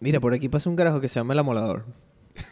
[0.00, 1.84] Mira, por aquí pasa un carajo que se llama el amolador.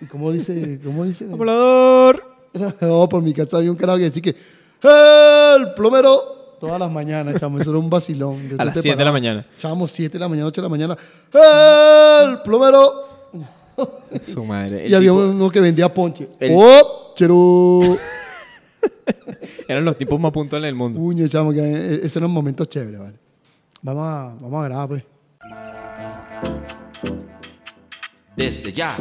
[0.01, 0.79] ¿Y cómo dice?
[0.85, 1.25] ¿Cómo dice?
[1.33, 2.25] ¡Amolador!
[2.83, 4.37] No, por mi casa había un carajo que decía que
[4.83, 8.39] el plomero todas las mañanas, chamo, eso era un vacilón.
[8.59, 9.45] A las 7 de la mañana.
[9.57, 10.97] Echábamos 7 de la mañana, 8 de la mañana.
[12.29, 13.09] El plomero.
[14.23, 14.87] Su madre.
[14.87, 16.29] Y había tipo- uno que vendía ponche.
[16.39, 17.13] El- ¡Oh!
[17.17, 17.99] Cherú.
[19.67, 21.01] Eran los tipos más puntuales del mundo.
[21.01, 23.15] Puño, chamo, que eh, ese era un momento chévere, ¿vale?
[23.81, 25.05] Vamos a, vamos a grabar, pues.
[28.37, 28.97] Desde ya,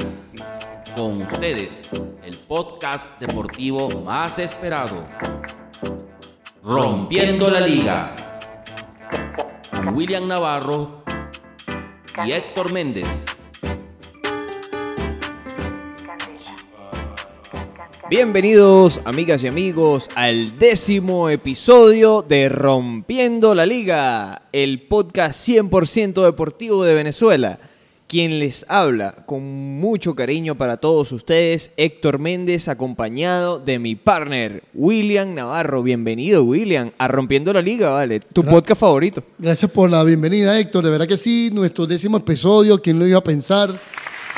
[0.93, 1.83] con ustedes,
[2.21, 5.07] el podcast deportivo más esperado,
[6.61, 8.41] Rompiendo la Liga,
[9.73, 11.05] con William Navarro
[12.25, 13.25] y Héctor Méndez.
[18.09, 26.83] Bienvenidos, amigas y amigos, al décimo episodio de Rompiendo la Liga, el podcast 100% deportivo
[26.83, 27.70] de Venezuela.
[28.11, 34.65] Quien les habla con mucho cariño para todos ustedes, Héctor Méndez, acompañado de mi partner,
[34.73, 35.81] William Navarro.
[35.81, 38.19] Bienvenido, William, a Rompiendo la Liga, ¿vale?
[38.19, 39.23] Tu podcast favorito.
[39.37, 40.83] Gracias por la bienvenida, Héctor.
[40.83, 43.71] De verdad que sí, nuestro décimo episodio, ¿quién lo iba a pensar?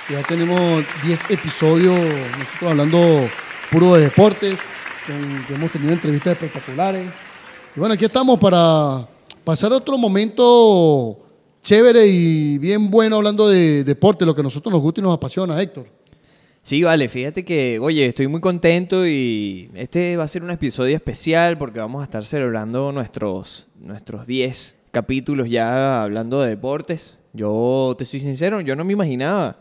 [0.08, 3.28] Ya tenemos 10 episodios, nosotros hablando
[3.72, 4.60] puro de deportes,
[5.48, 7.08] que hemos tenido entrevistas espectaculares.
[7.76, 9.08] Y bueno, aquí estamos para
[9.44, 11.23] pasar otro momento
[11.64, 15.16] chévere y bien bueno hablando de deporte, lo que a nosotros nos gusta y nos
[15.16, 15.88] apasiona, Héctor.
[16.62, 20.96] Sí, vale, fíjate que, oye, estoy muy contento y este va a ser un episodio
[20.96, 27.20] especial porque vamos a estar celebrando nuestros, nuestros 10 capítulos ya hablando de deportes.
[27.34, 29.60] Yo te soy sincero, yo no me imaginaba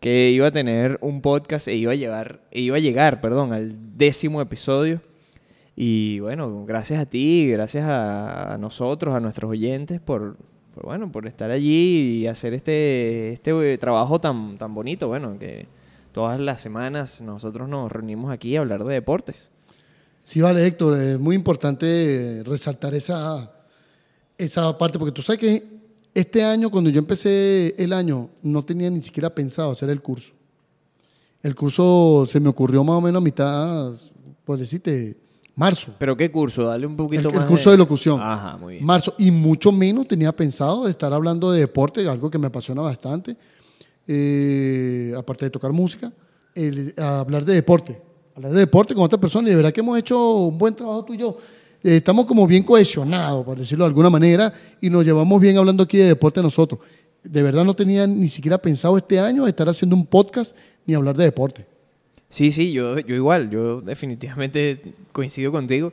[0.00, 3.52] que iba a tener un podcast e iba a llegar, e iba a llegar, perdón,
[3.52, 5.00] al décimo episodio.
[5.74, 10.36] Y bueno, gracias a ti, gracias a nosotros, a nuestros oyentes por,
[10.76, 15.66] por, bueno, por estar allí y hacer este, este trabajo tan, tan bonito, bueno, que
[16.12, 19.50] todas las semanas nosotros nos reunimos aquí a hablar de deportes.
[20.20, 23.50] Sí, vale, Héctor, es muy importante resaltar esa,
[24.36, 25.64] esa parte, porque tú sabes que
[26.12, 30.32] este año, cuando yo empecé el año, no tenía ni siquiera pensado hacer el curso.
[31.42, 33.94] El curso se me ocurrió más o menos a mitad,
[34.44, 35.16] por decirte,
[35.56, 35.92] marzo.
[35.98, 36.62] ¿Pero qué curso?
[36.64, 38.20] Dale un El, poquito el más curso de locución.
[38.22, 38.84] Ajá, muy bien.
[38.86, 39.14] Marzo.
[39.18, 43.36] Y mucho menos tenía pensado de estar hablando de deporte, algo que me apasiona bastante.
[44.08, 46.12] eh, aparte de tocar música,
[46.54, 48.00] el- hablar de deporte.
[48.36, 49.48] Hablar de deporte con otra persona.
[49.48, 51.36] Y de verdad que hemos hecho un buen trabajo tú y yo.
[51.82, 55.82] Eh, estamos como bien cohesionados, por decirlo de alguna manera, y nos llevamos bien hablando
[55.82, 56.80] aquí de deporte nosotros.
[57.24, 60.54] De verdad no tenía ni siquiera pensado este año estar haciendo un podcast
[60.86, 61.66] ni hablar de deporte.
[62.28, 64.80] Sí, sí, yo, yo igual, yo definitivamente
[65.12, 65.92] coincido contigo.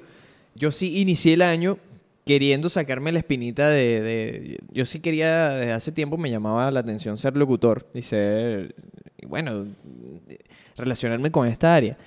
[0.56, 1.78] Yo sí inicié el año
[2.26, 6.80] queriendo sacarme la espinita de, de- Yo sí quería, desde hace tiempo me llamaba la
[6.80, 8.74] atención ser locutor y ser,
[9.28, 9.66] bueno,
[10.78, 11.98] relacionarme con esta área.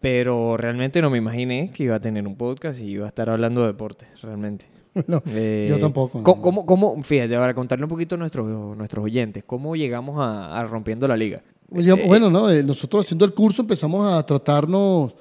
[0.00, 3.28] Pero realmente no me imaginé que iba a tener un podcast y iba a estar
[3.28, 4.66] hablando de deportes, realmente.
[5.06, 6.22] No, Eh, yo tampoco.
[6.24, 10.58] ¿cómo, cómo- cómo- fíjate, para contarle un poquito a nuestros, nuestros oyentes, ¿cómo llegamos a,
[10.58, 11.42] a Rompiendo la Liga?
[11.74, 15.12] Eh, bueno, no, eh, nosotros haciendo el curso empezamos a tratarnos,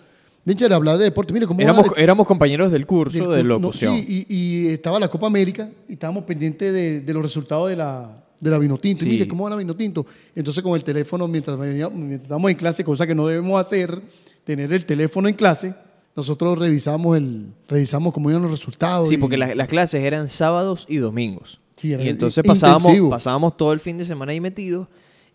[0.44, 1.32] bien hablar de deporte.
[1.34, 3.98] Mire, ¿cómo Éramos, éramos compañeros del curso del de curso, no, locución.
[3.98, 7.76] sí, y, y estaba la Copa América y estábamos pendientes de, de los resultados de
[7.76, 9.04] la, de la Vinotinto.
[9.04, 9.10] Sí.
[9.10, 10.06] Y mire, ¿cómo va la Vinotinto?
[10.36, 14.02] Entonces, con el teléfono, mientras, mientras estábamos en clase, cosa que no debemos hacer,
[14.44, 15.76] tener el teléfono en clase,
[16.16, 19.08] nosotros revisamos, el, revisamos cómo iban los resultados.
[19.08, 21.60] Sí, y- porque las, las clases eran sábados y domingos.
[21.76, 23.10] Sí, y entonces pasábamos, intensivo.
[23.12, 24.88] pasábamos todo el fin de semana ahí metidos.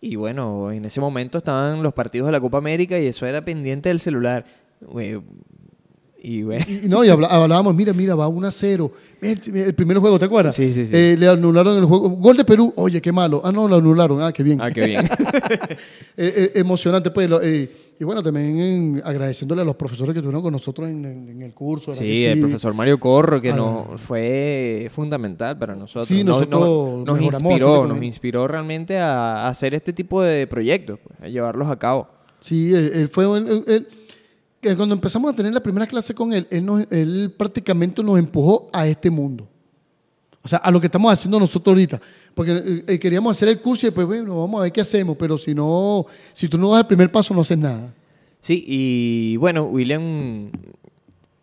[0.05, 3.43] Y bueno, en ese momento estaban los partidos de la Copa América y eso era
[3.43, 4.45] pendiente del celular.
[6.27, 8.91] Y bueno, Y, y no, y hablábamos, mira, mira, va 1 a 0.
[9.21, 10.55] El, el primer juego, ¿te acuerdas?
[10.55, 10.95] Sí, sí, sí.
[10.95, 12.09] Eh, le anularon el juego.
[12.09, 12.73] Gol de Perú.
[12.77, 13.41] Oye, qué malo.
[13.43, 14.21] Ah, no, lo anularon.
[14.21, 14.59] Ah, qué bien.
[14.61, 15.07] ah, qué bien.
[16.17, 17.29] Eh, eh, emocionante, pues.
[17.29, 17.41] lo-
[17.97, 21.41] y bueno, también en- agradeciéndole a los profesores que estuvieron con nosotros en, en- en
[21.41, 21.91] el curso.
[21.91, 23.55] ¿verdad Sí, el profesor Mario Corro, que Ah.
[23.55, 26.07] nos fue fundamental para nosotros.
[26.07, 30.99] Sí, Nos- nosotros nos, nos inspiró, nos inspiró realmente a, hacer este tipo de proyectos,
[31.05, 32.07] pues, a llevarlos a cabo.
[32.41, 33.25] Sí, él, él fue.
[33.37, 33.87] él-
[34.75, 39.09] cuando empezamos a tener la primera clase con él, él, prácticamente nos empujó a este
[39.09, 39.47] mundo.
[40.41, 41.99] O sea, a lo que estamos haciendo nosotros ahorita.
[42.33, 45.17] Porque eh, eh, queríamos hacer el curso y después, bueno, vamos a ver qué hacemos.
[45.17, 47.93] Pero si no, si tú no das el primer paso, no haces nada.
[48.41, 50.51] Sí, y bueno, William,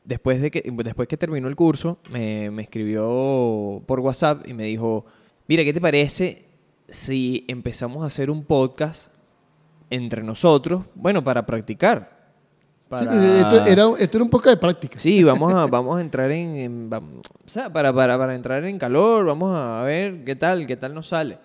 [0.05, 5.05] después de que, después que terminó el curso, me escribió por WhatsApp y me dijo,
[5.49, 6.47] mira, ¿qué te parece
[6.87, 9.09] si empezamos a hacer un podcast
[9.91, 10.85] entre nosotros?
[10.95, 12.22] Bueno, para practicar.
[12.99, 14.99] Sí, esto, era, esto era un poco de práctica.
[14.99, 19.25] Sí, vamos a, vamos a entrar en, o sea, para, para, para entrar en calor,
[19.25, 21.39] vamos a ver qué tal, qué tal nos sale.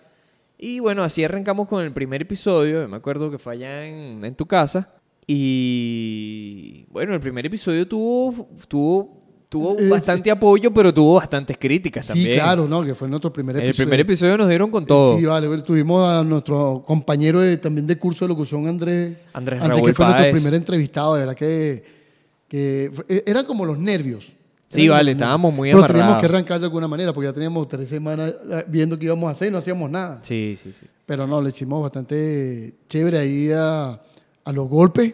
[0.57, 2.87] Y bueno, así arrancamos con el primer episodio.
[2.87, 4.89] Me acuerdo que fue allá en, en tu casa.
[5.27, 9.16] Y bueno, el primer episodio tuvo, tuvo,
[9.49, 12.33] tuvo Es- bastante apoyo, pero tuvo bastantes críticas Sí, también.
[12.39, 12.83] claro, ¿no?
[12.83, 13.83] Que fue nuestro primer En episodio.
[13.83, 15.17] el primer episodio nos dieron con todo.
[15.17, 15.61] Sí, vale.
[15.61, 19.17] Tuvimos a nuestro compañero de- también de curso de locución, Andrés.
[19.33, 21.83] Andrés que Raúl fue nuestro primer entrevistado, de verdad que,
[22.47, 24.27] que eh, eran como los nervios.
[24.69, 26.21] Sí, vale, estábamos muy Pero teníamos amarrados.
[26.29, 29.31] que arrancar de alguna manera, porque ya teníamos tres semanas eh, viendo qué íbamos a
[29.31, 30.19] hacer y no hacíamos nada.
[30.23, 30.85] Sí, sí, sí.
[31.05, 33.97] Pero no, le hicimos bastante chévere ahí a,
[34.43, 35.13] a los golpes.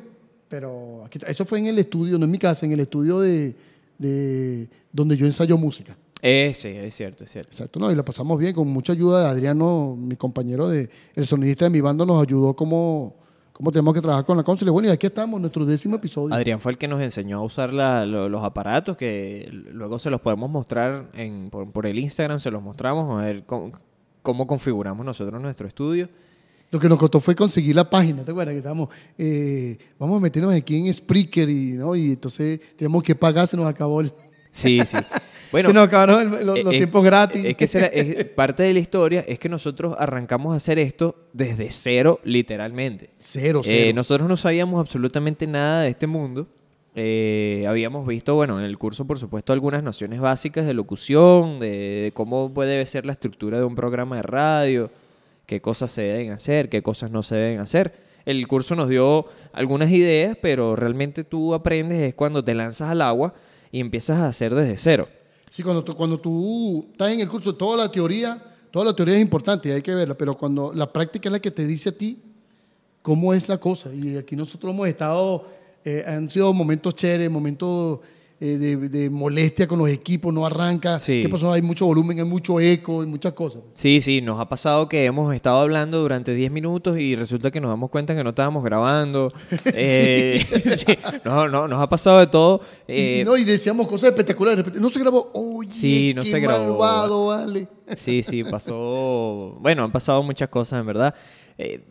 [0.50, 3.56] Pero aquí, eso fue en el estudio, no en mi casa, en el estudio de,
[4.07, 5.97] de donde yo ensayo música.
[6.21, 7.50] Eh, sí, es cierto, es cierto.
[7.51, 11.25] Exacto, no, y la pasamos bien, con mucha ayuda de Adriano, mi compañero, de, el
[11.25, 13.15] sonidista de mi banda, nos ayudó cómo,
[13.51, 14.71] cómo tenemos que trabajar con la consola.
[14.71, 16.33] Bueno, y aquí estamos, nuestro décimo episodio.
[16.33, 20.09] Adrián fue el que nos enseñó a usar la- lo- los aparatos que luego se
[20.09, 23.73] los podemos mostrar en, por, por el Instagram, se los mostramos a ver cómo,
[24.21, 26.07] cómo configuramos nosotros nuestro estudio.
[26.74, 28.54] Lo que nos costó fue conseguir la página, ¿te acuerdas?
[28.54, 31.96] Que estábamos, eh, vamos a meternos aquí en Spreaker y, ¿no?
[31.96, 34.12] y entonces tenemos que pagar, se nos acabó el,
[34.52, 34.98] Sí, sí.
[35.52, 37.46] Bueno, se nos acabaron el- los, eh, los eh, tiempos gratis.
[37.46, 41.16] Es que será- es- parte de la historia es que nosotros arrancamos a hacer esto
[41.31, 43.12] desde cero, literalmente.
[43.20, 43.96] cero, Eh, cero.
[43.96, 46.48] nosotros no sabíamos absolutamente nada de este mundo.
[46.96, 51.70] Eh, habíamos visto, bueno, en el curso, por supuesto, algunas nociones básicas de locución, de,
[52.04, 54.90] de cómo puede ser la estructura de un programa de radio,
[55.45, 57.94] qué cosas se deben hacer, qué cosas no se deben hacer.
[58.25, 63.01] El curso nos dio algunas ideas, pero realmente tú aprendes es cuando te lanzas al
[63.01, 63.34] agua
[63.72, 65.10] y empiezas a hacer desde cero.
[65.50, 68.42] Sí, cuando tú, cuando tú estás en el curso, toda la teoría,
[68.72, 71.40] toda la teoría es importante y hay que verla, pero cuando la práctica es la
[71.40, 72.22] que te dice a ti
[73.01, 73.94] cómo es la cosa.
[73.94, 75.46] Y aquí nosotros hemos estado,
[75.84, 78.00] eh, han sido momentos chéveres, momentos
[78.45, 81.00] eh, de, de molestia con los equipos, no arranca.
[81.00, 81.22] Sí.
[81.24, 81.51] ¿Qué pasó?
[81.54, 83.62] Hay mucho volumen, hay mucho eco, hay muchas cosas.
[83.74, 87.62] Sí, sí, nos ha pasado que hemos estado hablando durante 10 minutos y resulta que
[87.62, 89.31] nos damos cuenta que no estábamos grabando.
[89.75, 90.44] Eh,
[90.78, 92.60] sí, no, no, nos ha pasado de todo.
[92.88, 94.66] Y- Eh, y, no, y decíamos cosas espectaculares.
[94.75, 95.31] No se grabó.
[95.34, 96.68] Oye, Sí, no qué se grabó.
[96.78, 97.68] malvado, vale.
[97.98, 99.57] Sí, sí, pasó.
[99.62, 101.16] Bueno, han pasado muchas cosas, en verdad.
[101.57, 101.81] Eh,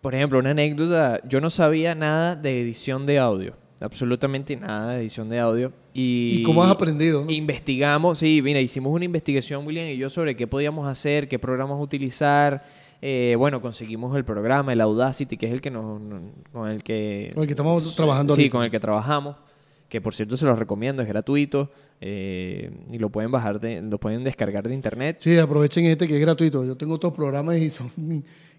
[0.00, 1.20] por ejemplo, una anécdota.
[1.28, 3.54] Yo no sabía nada de edición de audio.
[3.80, 5.72] Absolutamente nada de edición de audio.
[5.92, 7.24] Y, ¿Y cómo has aprendido?
[7.24, 7.30] no?
[7.32, 11.78] Investigamos, sí, mira, hicimos una investigación, William y yo, sobre qué podíamos hacer, qué programas
[11.80, 12.64] utilizar.
[13.02, 16.00] Eh, bueno, conseguimos el programa, el Audacity, que es el que nos,
[16.52, 18.52] con el que Con el que estamos trabajando Sí, ahorita.
[18.56, 19.36] con el que trabajamos,
[19.88, 21.70] que por cierto se los recomiendo, es gratuito
[22.00, 25.16] eh, y lo pueden bajar, de, lo pueden descargar de internet.
[25.20, 26.64] Sí, aprovechen este que es gratuito.
[26.64, 27.90] Yo tengo otros programas y son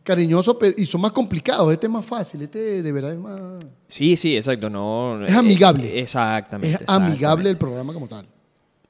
[0.03, 1.71] cariñosos pero- y son más complicados.
[1.73, 2.41] Este es más fácil.
[2.43, 3.39] Este de verdad es más...
[3.87, 5.87] Sí, sí, exacto, no Es amigable.
[5.87, 6.83] eh, exactamente.
[6.83, 8.25] Es amigable el programa como tal.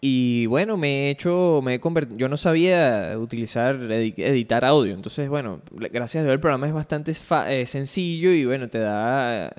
[0.04, 4.96] Y bueno, me he hecho, me he convertido, yo no sabía utilizar, edi- editar audio,
[4.96, 8.80] entonces bueno, gracias a Dios el programa es bastante fa- eh, sencillo y bueno, te
[8.80, 9.54] da,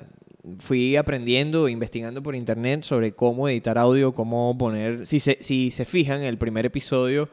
[0.59, 5.85] fui aprendiendo, investigando por internet sobre cómo editar audio, cómo poner, si se, si se
[5.85, 7.29] fijan, el primer episodio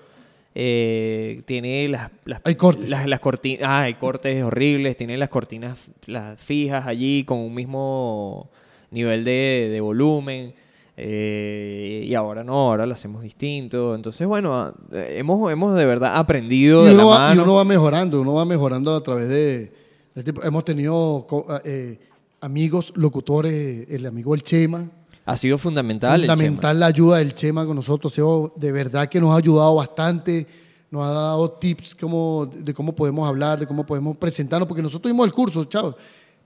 [0.55, 2.91] eh, tiene las, las, Hay cortes.
[2.91, 7.55] las, las cortinas, ah, hay cortes horribles, tiene las cortinas las fijas allí con un
[7.55, 8.50] mismo
[8.91, 10.55] nivel de, de volumen.
[10.97, 13.94] eh, y ahora no, ahora lo hacemos distinto.
[13.94, 17.55] Entonces, bueno, eh, hemos, hemos de verdad aprendido Y de la uno, va, y uno
[17.55, 19.73] va mejorando, uno va mejorando a través de...
[20.14, 21.98] de tipo- hemos tenido co- eh,
[22.41, 24.91] amigos locutores, el amigo El Chema.
[25.31, 26.20] Ha sido fundamental.
[26.22, 28.13] fundamental la ayuda del Chema con nosotros.
[28.56, 30.44] De verdad que nos ha ayudado bastante.
[30.91, 35.08] Nos ha dado tips como, de cómo podemos hablar, de cómo podemos presentarnos, porque nosotros
[35.08, 35.94] dimos el curso, chavos.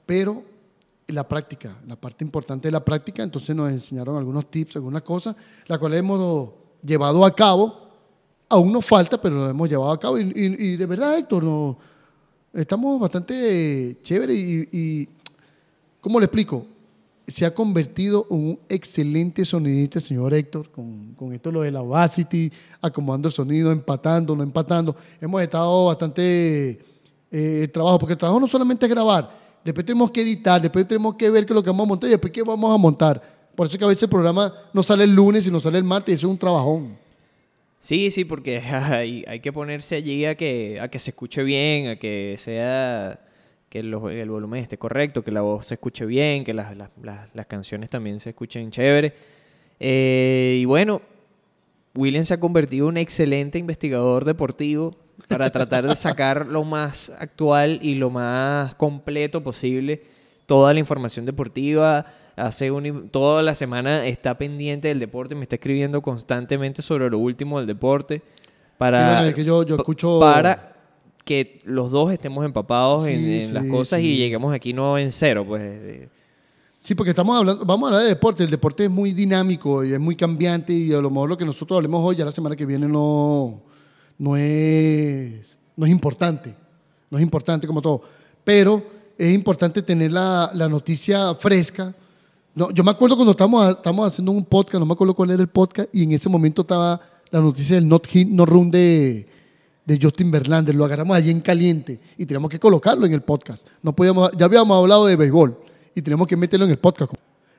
[0.04, 0.42] Pero
[1.06, 5.34] la práctica, la parte importante de la práctica, entonces nos enseñaron algunos tips, algunas cosas,
[5.66, 6.50] las cuales hemos
[6.82, 7.88] llevado a cabo.
[8.50, 10.18] Aún nos falta, pero lo hemos llevado a cabo.
[10.18, 11.78] Y, de verdad, Héctor,
[12.52, 15.08] estamos bastante chévere y, y
[16.02, 16.66] ¿cómo le explico?
[17.26, 21.78] Se ha convertido en un excelente sonidista, señor Héctor, con, con esto lo de la
[21.78, 22.52] Audacity,
[22.82, 24.94] acomodando el sonido, empatando, no empatando.
[25.20, 26.78] Hemos estado bastante
[27.36, 29.28] eh, trabajo, porque el trabajo no solamente es grabar,
[29.64, 32.08] después tenemos que editar, después tenemos que ver qué es lo que vamos a montar
[32.08, 33.20] y después qué vamos a montar.
[33.56, 35.78] Por eso es que a veces el programa no sale el lunes y no sale
[35.78, 36.96] el martes y eso es un trabajón.
[37.80, 41.88] Sí, sí, porque hay, hay que ponerse allí a que, a que se escuche bien,
[41.88, 43.18] a que sea
[43.82, 47.28] que el volumen esté correcto, que la voz se escuche bien, que las, las- las-
[47.34, 49.12] las canciones también se escuchen chévere.
[49.80, 51.02] Eh, y bueno,
[51.96, 54.92] William se ha convertido en un excelente investigador deportivo
[55.28, 60.02] para tratar de sacar lo más actual y lo más completo posible
[60.46, 62.06] toda la información deportiva.
[62.36, 67.18] Hace un, toda la semana está pendiente del deporte, me está escribiendo constantemente sobre lo
[67.18, 68.22] último del deporte
[68.78, 70.73] para, Sí, bueno, es que yo- yo escucho- para
[71.24, 74.16] que los dos estemos empapados en, Sí, en las sí, cosas y sí.
[74.16, 76.08] lleguemos aquí no en cero, pues.
[76.78, 78.44] Sí, porque estamos hablando, vamos a hablar de deporte.
[78.44, 81.46] El deporte es muy dinámico y es muy cambiante y a lo mejor lo que
[81.46, 83.62] nosotros hablemos hoy, ya la semana que viene no,
[84.18, 86.54] no, es, no es importante.
[87.10, 88.02] No es importante como todo.
[88.44, 88.82] Pero
[89.16, 91.94] es importante tener la, la noticia fresca.
[92.54, 95.40] No, yo me acuerdo cuando estábamos, estábamos haciendo un podcast, no me acuerdo cuál era
[95.40, 97.00] el podcast, y en ese momento estaba
[97.30, 99.26] la noticia del Not Hit, No Run de,
[99.84, 100.74] de Justin Verlander.
[100.74, 103.66] Lo agarramos allí en caliente y teníamos que colocarlo en el podcast.
[103.82, 105.58] No podíamos, ya habíamos hablado de béisbol
[105.94, 107.12] y tenemos que meterlo en el podcast.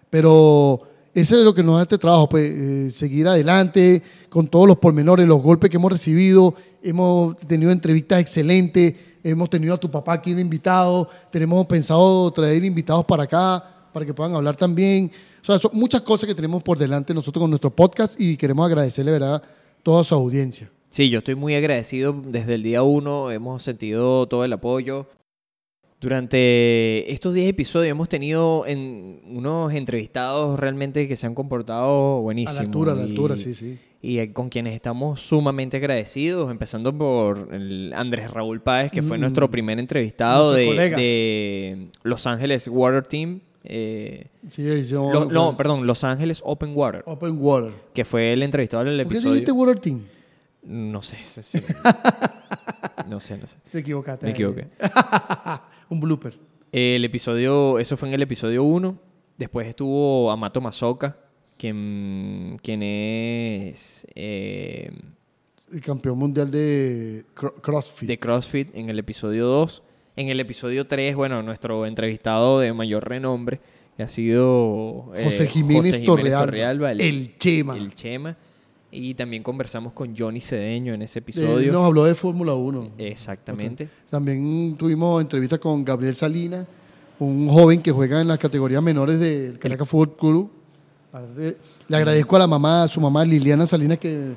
[0.10, 0.82] Pero
[1.14, 4.78] ese es lo que nos da este trabajo, pues, eh, seguir adelante con todos los
[4.78, 6.54] pormenores, los golpes que hemos recibido.
[6.84, 12.64] Hemos tenido entrevistas excelentes, hemos tenido a tu papá aquí de invitado, tenemos pensado traer
[12.64, 13.64] invitados para acá
[13.94, 15.10] para que puedan hablar también.
[15.42, 18.66] O sea, son muchas cosas que tenemos por delante nosotros con nuestro podcast y queremos
[18.66, 19.42] agradecerle, ¿verdad?,
[19.84, 20.70] toda su audiencia.
[20.96, 23.30] Sí, yo estoy muy agradecido desde el día uno.
[23.30, 25.08] Hemos sentido todo el apoyo.
[26.00, 32.22] Durante estos 10 episodios hemos tenido en unos entrevistados realmente que se han comportado A
[32.22, 32.54] buenísimo.
[32.60, 33.78] la altura, a la altura, sí, sí.
[34.02, 39.22] Y con quienes estamos sumamente agradecidos, empezando por el Andrés Raúl Páez, que fue Mm.
[39.22, 43.42] nuestro primer entrevistado de, Los Ángeles Water Team.
[43.66, 47.74] eh, Sí, yo- lo- no, perdón, Los Ángeles Open Water, Open Water.
[47.94, 49.34] que fue el entrevistado del ¿Por qué episodio.
[49.34, 50.02] dijiste Water Team?
[50.66, 51.60] No sé, sí, sí.
[53.08, 53.58] no sé, no sé.
[53.72, 54.26] Te equivocaste.
[54.26, 54.68] Me equivoqué.
[55.90, 56.38] Un blooper.
[56.72, 58.98] El episodio, eso fue en el episodio 1.
[59.38, 61.18] Después estuvo Amato Mazoka,
[61.58, 64.92] quien, quien es eh,
[65.72, 68.08] El campeón mundial de cro- CrossFit.
[68.08, 69.84] de CrossFit en el episodio 2.
[70.18, 73.60] En el episodio 3, bueno, nuestro entrevistado de mayor renombre,
[73.98, 77.76] que ha sido eh, José Jiménez, Torrealba, Torrealba, el Chema.
[77.78, 78.38] el Chema.
[78.98, 81.72] Y también conversamos con Johnny Cedeño en ese Él episodio.
[81.72, 82.92] nos habló de Fórmula 1.
[82.98, 83.90] Exactamente.
[84.10, 86.66] También tuvimos entrevista con Gabriel Salinas,
[87.20, 90.52] un joven que juega en las categorías menores del Caracas Fútbol Club.
[91.88, 94.34] Le agradezco a la mamá, a su mamá Liliana Salinas, que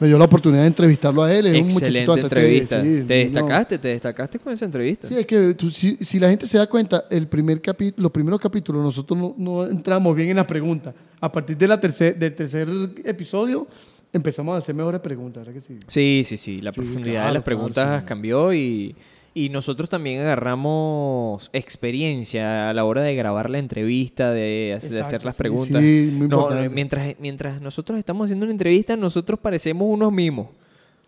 [0.00, 1.46] me dio la oportunidad de entrevistarlo a él.
[1.46, 2.82] Es un Excelente bastante- entrevista.
[2.82, 3.32] sí, te no.
[3.32, 5.08] destacaste, te destacaste con esa entrevista.
[5.08, 7.60] Sí, es que tú- si, si la gente se da cuenta, el primer
[7.96, 10.94] los primeros capítulos nosotros no, no entramos bien en las preguntas.
[11.20, 12.68] A partir de la tercer, del tercer
[13.04, 13.66] episodio
[14.12, 15.78] empezamos a hacer mejores preguntas, ¿verdad que sí?
[15.86, 16.58] Sí, sí, sí.
[16.58, 18.06] La Sí, profundidad de las preguntas claro, sí.
[18.06, 18.96] cambió y,
[19.34, 25.00] y nosotros también agarramos experiencia a la hora de grabar la entrevista, de, hacer- de
[25.00, 25.82] hacer Exacto, las preguntas.
[25.82, 26.68] sí, muy No, importante.
[26.74, 30.48] mientras, mientras nosotros estamos haciendo una entrevista, nosotros parecemos unos mimos.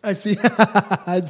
[0.02, 0.37] Ah, sí.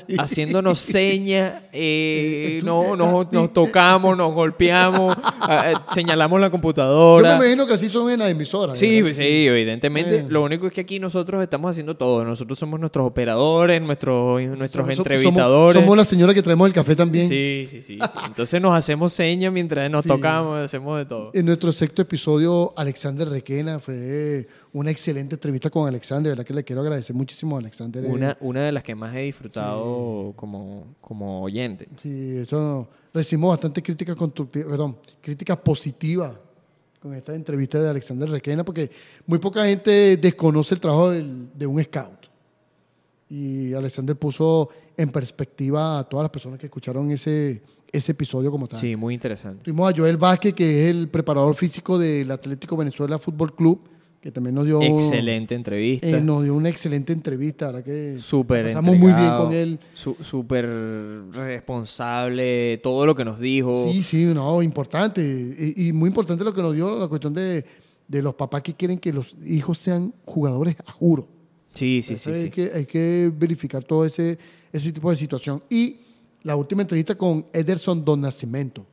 [0.06, 0.14] Sí.
[0.18, 5.16] Haciéndonos señas, eh, Eh, no, nos, tocamos, nos golpeamos,
[5.50, 7.34] eh, señalamos la Yo me computadora.
[7.36, 8.76] imagino que así son en la emisora.
[8.76, 9.16] Sí, ¿verdad?
[9.18, 10.16] sí, evidentemente.
[10.18, 10.26] Eh.
[10.28, 12.24] Lo único es que aquí nosotros estamos haciendo todo.
[12.24, 15.74] Nosotros somos nuestros operadores, nuestros, nuestros Somos- entrevistadores.
[15.74, 17.28] Somos, somos la señora que traemos el café también.
[17.28, 17.98] Sí, sí, sí, sí.
[18.26, 20.08] Entonces nos hacemos señas mientras nos Sí.
[20.08, 21.30] tocamos, hacemos de todo.
[21.34, 26.24] En nuestro sexto episodio, Alexander Requena fue una excelente entrevista con Alexander.
[26.24, 28.04] De verdad que le quiero agradecer muchísimo a Alexander.
[28.04, 31.88] Una, una de las que más he disfrutado como, como oyente.
[31.96, 36.32] Sí, eso recibimos bastante crítica constructiva, perdón, críticas positivas
[37.00, 38.90] con esta entrevista de Alexander Requena, porque
[39.26, 42.26] muy poca gente desconoce el trabajo del- de un scout.
[43.28, 47.62] Y Alexander puso en perspectiva a todas las personas que escucharon ese,
[47.92, 48.78] ese episodio como tal.
[48.78, 49.62] Sí, muy interesante.
[49.64, 53.80] Tuvimos a Joel Vázquez, que es el preparador físico del Atlético Venezuela Fútbol Club,
[54.20, 56.06] que también nos dio, Excelente entrevista.
[56.06, 57.66] eh, nos dio una excelente entrevista.
[57.68, 59.78] verdad que Súper pasamos muy bien con él.
[59.94, 60.66] Súper
[61.32, 63.90] responsable, todo lo que nos dijo.
[63.92, 65.22] Sí, sí, no, importante.
[65.76, 67.64] Y, y muy importante lo que nos dio la cuestión de,
[68.08, 71.28] de los papás que quieren que los hijos sean jugadores a juro.
[71.74, 72.36] Sí, sí, Eso sí.
[72.36, 72.50] hay, sí.
[72.50, 74.38] Que, hay que verificar todo ese,
[74.72, 75.62] ese tipo de situación.
[75.70, 76.00] Y
[76.42, 78.84] la última entrevista con Ederson Don Nascimento,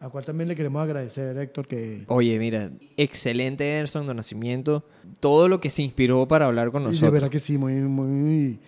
[0.00, 4.84] a cual también le queremos agradecer, Héctor, que Oye, mira, excelente Ederson de Nacimiento.
[5.20, 7.12] Todo lo que se inspiró para hablar con y de nosotros.
[7.12, 8.58] verdad que sí, muy, muy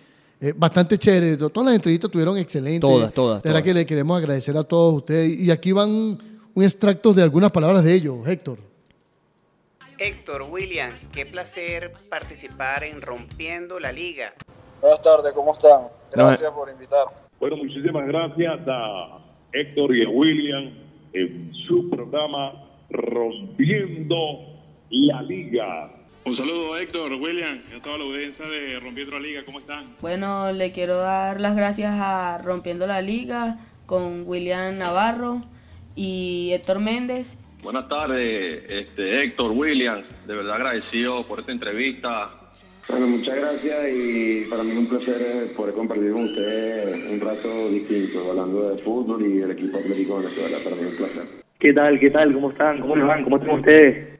[0.41, 1.37] eh, bastante chévere.
[1.37, 2.81] Todas las entrevistas tuvieron excelentes.
[2.81, 3.73] Todas, todas, De verdad todas.
[3.73, 5.39] que le queremos agradecer a todos ustedes.
[5.39, 5.89] Y aquí van
[6.53, 8.57] un extracto de algunas palabras de ellos, Héctor.
[9.97, 14.33] Héctor, William, qué placer participar en Rompiendo la Liga.
[14.81, 15.81] Buenas tardes, ¿cómo están?
[16.15, 17.11] No, Gracias por invitarme.
[17.39, 19.19] Bueno, muchísimas gracias a
[19.51, 22.53] Héctor y a William en su programa
[22.89, 24.39] Rompiendo
[24.89, 25.91] la Liga.
[26.25, 29.85] Un saludo Héctor, William y a toda la audiencia de Rompiendo la Liga, ¿cómo están?
[30.01, 35.41] Bueno, le quiero dar las gracias a Rompiendo la Liga con William Navarro
[35.95, 37.43] y Héctor Méndez.
[37.63, 40.09] Buenas tardes, este, Héctor, Williams.
[40.27, 42.38] De verdad agradecido por esta entrevista.
[42.89, 47.69] Bueno, muchas gracias y para mí es un placer poder compartir con ustedes un rato
[47.69, 50.57] distinto, hablando de fútbol y del equipo atlético de Venezuela.
[50.63, 51.23] Para mí es un placer.
[51.59, 51.99] ¿Qué tal?
[51.99, 52.33] ¿Qué tal?
[52.33, 52.81] ¿Cómo están?
[52.81, 53.23] ¿Cómo les van?
[53.23, 54.19] ¿Cómo están ustedes?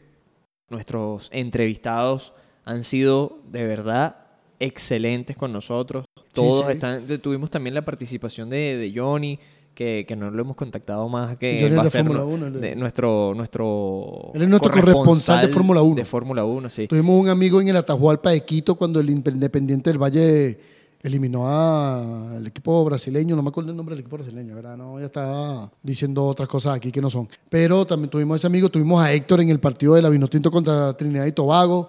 [0.69, 4.27] Nuestros entrevistados han sido de verdad
[4.59, 6.05] excelentes con nosotros.
[6.31, 6.73] Todos sí.
[6.73, 7.07] están.
[7.21, 9.39] Tuvimos también la participación de, de Johnny,
[9.79, 12.55] que, que no lo hemos contactado más, que va a ser Fórmula nu- Uno, él
[12.55, 14.31] es- de nuestro, nuestro.
[14.33, 15.95] Él es nuestro corresponsal de Fórmula 1.
[15.95, 16.85] De Fórmula 1, sí.
[16.87, 20.59] Tuvimos un amigo en el Atahualpa de Quito cuando el Independiente del Valle
[21.01, 24.75] eliminó al equipo brasileño, no me acuerdo el nombre del equipo brasileño, ¿verdad?
[24.75, 27.29] No, ya estaba diciendo otras cosas aquí que no son.
[27.49, 30.91] Pero también tuvimos ese amigo, tuvimos a Héctor en el partido de la Vinotinto contra
[30.91, 31.87] Trinidad y Tobago,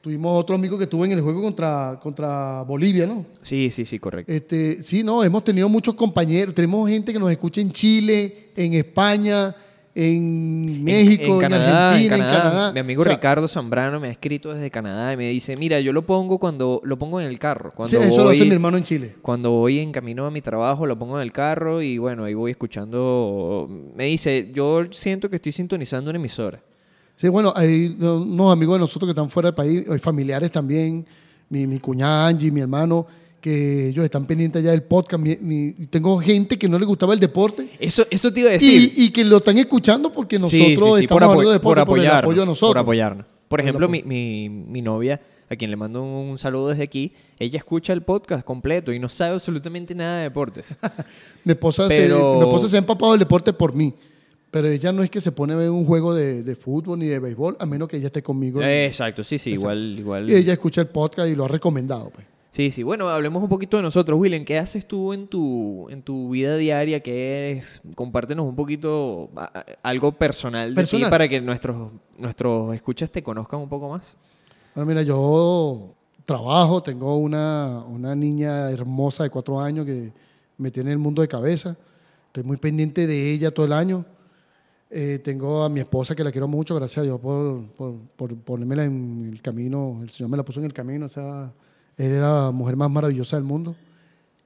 [0.00, 3.26] tuvimos otro amigo que estuvo en el juego contra, contra Bolivia, ¿no?
[3.42, 4.32] Sí, sí, sí, correcto.
[4.32, 8.74] Este, sí, no, hemos tenido muchos compañeros, tenemos gente que nos escucha en Chile, en
[8.74, 9.54] España,
[9.94, 12.50] en México, en, Canadá, Argentina, en en Canadá.
[12.50, 12.72] Canadá.
[12.72, 15.80] Mi amigo O sea, Ricardo Zambrano me ha escrito desde Canadá y me dice, mira,
[15.80, 17.72] yo lo pongo cuando lo pongo en el carro.
[17.74, 19.14] Cuando sí, eso lo hace mi hermano en Chile.
[19.20, 22.34] Cuando voy en camino a mi trabajo, lo pongo en el carro y bueno, ahí
[22.34, 23.68] voy escuchando.
[23.94, 26.62] Me dice, yo siento que estoy sintonizando una emisora.
[27.20, 31.04] Sí, bueno, hay unos amigos de nosotros que están fuera del país, hay familiares también,
[31.50, 33.06] mi, mi cuñada Angie, mi hermano,
[33.42, 35.22] que ellos están pendientes ya del podcast.
[35.22, 38.92] Mi- tengo gente que no le gustaba el deporte Eso, eso te iba a decir.
[38.96, 41.60] y, y que lo están escuchando porque nosotros Sí, sí, sí, estamos por, hablando de
[41.60, 42.70] por deporte, por, el apoyarnos, apoyo a nosotros.
[42.70, 43.26] Por apoyarnos.
[43.26, 44.02] Por Por ejemplo, apoyo.
[44.06, 48.02] mi, mi, mi novia, a quien le mando un saludo desde aquí, ella escucha el
[48.02, 50.76] podcast completo y no sabe absolutamente nada de deportes.
[51.44, 53.92] Mi esposa, Pero- se, mi esposa se ha empapado del deporte por mí.
[54.50, 57.06] Pero ella no es que se pone a ver un juego de, de fútbol ni
[57.06, 58.60] de béisbol, a menos que ella esté conmigo.
[58.62, 60.28] Exacto, sí, sí, igual, igual.
[60.28, 62.10] Y ella escucha el podcast y lo ha recomendado.
[62.10, 62.26] Pues.
[62.50, 62.82] Sí, sí.
[62.82, 64.18] Bueno, hablemos un poquito de nosotros.
[64.18, 66.98] William, ¿qué haces tú en tu, en tu vida diaria?
[67.00, 67.80] ¿Qué eres?
[67.94, 71.06] Compártenos un poquito a- a- algo personal de Personal.
[71.08, 74.16] ti para que nuestros, nuestros escuchas te conozcan un poco más.
[74.74, 80.12] Bueno, mira, yo trabajo, tengo una, una niña hermosa de cuatro años que
[80.58, 81.76] me tiene el mundo de cabeza.
[82.26, 84.04] Estoy muy pendiente de ella todo el año.
[84.92, 88.36] Eh, tengo a mi esposa que la quiero mucho, gracias a Dios por, por, por
[88.38, 90.00] ponérmela en el camino.
[90.02, 91.06] El Señor me la puso en el camino.
[91.06, 91.52] O sea,
[91.96, 93.76] era la mujer más maravillosa del mundo,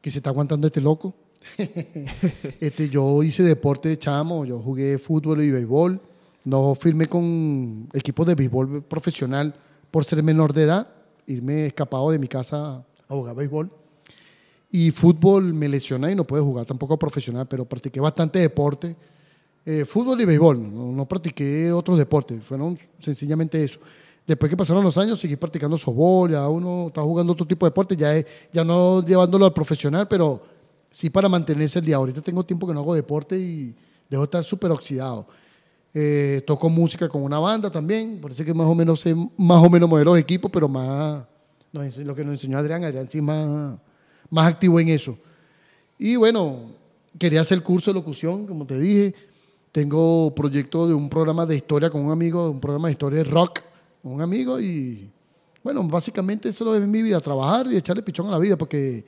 [0.03, 1.15] que se está aguantando este loco.
[2.61, 6.01] este, yo hice deporte de chamo, yo jugué fútbol y béisbol.
[6.45, 9.55] No firmé con equipos de béisbol profesional
[9.91, 10.89] por ser menor de edad,
[11.27, 13.71] irme escapado de mi casa a jugar béisbol.
[14.71, 18.95] Y fútbol me lesioné y no pude jugar tampoco profesional, pero practiqué bastante deporte.
[19.67, 23.79] Eh, fútbol y béisbol, no, practiqué otros deportes, fueron sencillamente eso.
[24.27, 27.71] Después que pasaron los años, seguí practicando softball, ya uno está jugando otro tipo de
[27.71, 28.13] deporte, ya,
[28.53, 30.43] ya no llevándolo al profesional, pero
[30.91, 31.97] sí para mantenerse el día.
[31.97, 33.75] Ahorita tengo tiempo que no hago deporte y
[34.09, 35.27] dejo de estar súper oxidado.
[35.93, 39.63] Eh, toco música con una banda también, por eso que más o menos sé más
[39.63, 41.25] o menos modelos de equipo, pero más
[41.73, 43.79] lo que nos enseñó Adrián, Adrián sí más,
[44.31, 45.19] más activo en eso.
[45.99, 46.71] Y bueno,
[47.19, 49.15] quería hacer curso de locución, como te dije.
[49.75, 53.25] Tengo proyecto de un programa de historia con un amigo, un programa de historia de
[53.25, 53.59] rock
[54.01, 55.11] con un amigo y
[55.65, 59.05] bueno, básicamente eso es mi vida, trabajar y echarle pichón a la vida, porque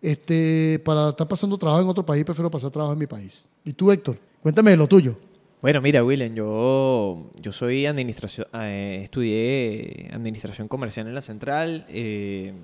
[0.00, 3.46] este, para estar pasando trabajo en otro país, prefiero pasar trabajo en mi país.
[3.66, 4.18] ¿Y tú, Héctor?
[4.42, 5.14] Cuéntame lo tuyo.
[5.60, 12.54] Bueno, mira, William, yo, yo soy administración, eh, estudié administración comercial en la central, eh,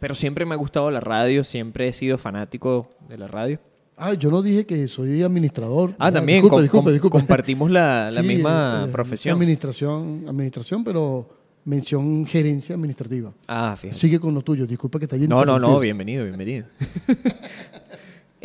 [0.00, 3.60] pero siempre me ha gustado la radio, siempre he sido fanático de la radio.
[3.96, 5.90] Ah, yo no dije que soy administrador.
[5.98, 6.60] Ah, Ah, también com- com-
[6.92, 7.10] disculpa.
[7.10, 9.36] compartimos la, la Sí, misma eh, profesión.
[9.36, 11.28] Administración, administración, pero
[11.64, 13.32] mención gerencia administrativa.
[13.46, 13.98] Ah, fíjate.
[13.98, 16.66] Sigue con lo tuyo, disculpa que te haya No, no, no, bienvenido, bienvenido.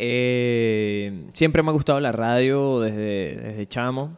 [0.02, 4.16] Eh, siempre me ha gustado la radio desde, desde chamo.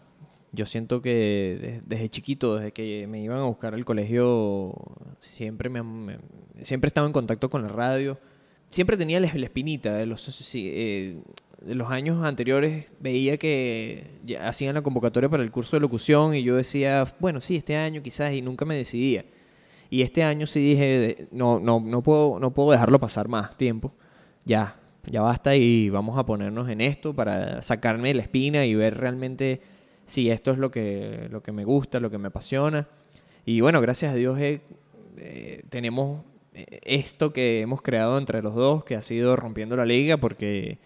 [0.53, 4.75] Yo siento que des- desde, chiquito, desde que me iban a buscar al colegio,
[5.19, 6.19] siempre, me, me-
[6.63, 8.17] siempre estaba en contacto con la radio.
[8.73, 10.17] Siempre tenía la, espinita de
[10.55, 11.23] eh,
[11.61, 12.87] de los años anteriores.
[13.01, 14.07] Veía que
[14.41, 18.03] hacían la convocatoria para el curso de locución y yo decía, bueno, sí, este año
[18.03, 19.27] quizás, y nunca me decidía.
[19.91, 23.59] Y este año sí dije, de- no, no, no, puedo, no puedo dejarlo pasar más
[23.59, 23.93] tiempo.
[24.47, 28.97] Ya, ya basta y vamos a ponernos en esto para sacarme la espina y ver
[28.97, 29.61] realmente
[30.07, 32.89] si esto es lo que, lo que me gusta, lo que me apasiona.
[33.45, 34.63] Y bueno, gracias a Dios eh,
[35.19, 36.25] eh, tenemos
[36.55, 40.79] esto que hemos creado entre los dos, que ha sido rompiendo la liga, porque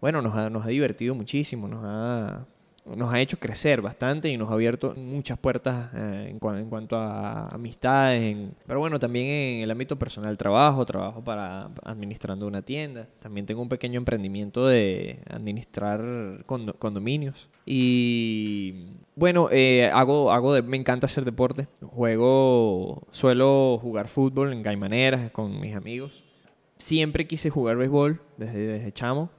[0.00, 2.46] bueno, nos ha, nos ha divertido muchísimo, nos ha,
[2.84, 6.68] nos ha hecho crecer bastante y nos ha abierto muchas puertas eh, en, cua- en
[6.68, 12.62] cuanto a amistades, pero bueno, también en el ámbito personal, trabajo, trabajo para administrando una
[12.62, 13.06] tienda.
[13.22, 16.00] También tengo un pequeño emprendimiento de administrar
[16.46, 17.48] condo- condominios.
[17.64, 21.68] Y bueno, eh, hago, hago de- me encanta hacer deporte.
[21.86, 26.24] Juego, suelo jugar fútbol en Gaimaneras con mis amigos.
[26.78, 29.30] Siempre quise jugar béisbol desde, desde chamo.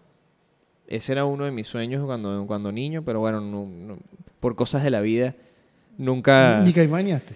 [0.95, 3.97] Ese era uno de mis sueños cuando, cuando niño, pero bueno, no- no-
[4.39, 5.35] por cosas de la vida
[5.97, 6.61] nunca...
[6.63, 7.33] Ni caimaneaste.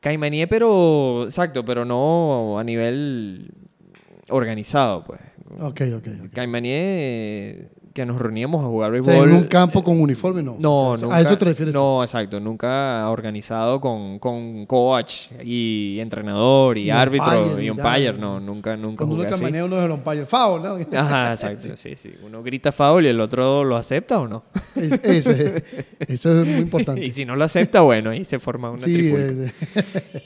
[0.00, 1.24] Caimaneé, pero...
[1.24, 3.52] Exacto, pero no a nivel
[4.28, 5.20] organizado, pues.
[5.60, 6.06] Ok, ok.
[6.24, 6.32] ok.
[6.32, 9.12] Caimaneé que nos reuníamos a jugar O béisbol.
[9.14, 10.56] sea, en un campo con uniforme, no.
[10.58, 11.16] No, O sea, nunca.
[11.16, 11.74] A eso te refieres.
[11.74, 12.40] No, exacto.
[12.40, 18.12] Nunca organizado con, con coach y entrenador y, Y árbitro umpire y umpire.
[18.14, 19.44] No, nunca, nunca Cuando uno así.
[19.44, 20.26] uno es el umpire.
[20.26, 20.76] Foul, ¿no?
[20.98, 21.76] Ajá, exacto.
[21.76, 22.12] Sí, sí.
[22.24, 24.44] Uno grita foul y el otro lo acepta o no.
[24.76, 25.64] Es- ese-
[26.08, 27.04] eso es muy importante.
[27.04, 29.52] y si no lo acepta, bueno, ahí se forma una Sí, trifulca.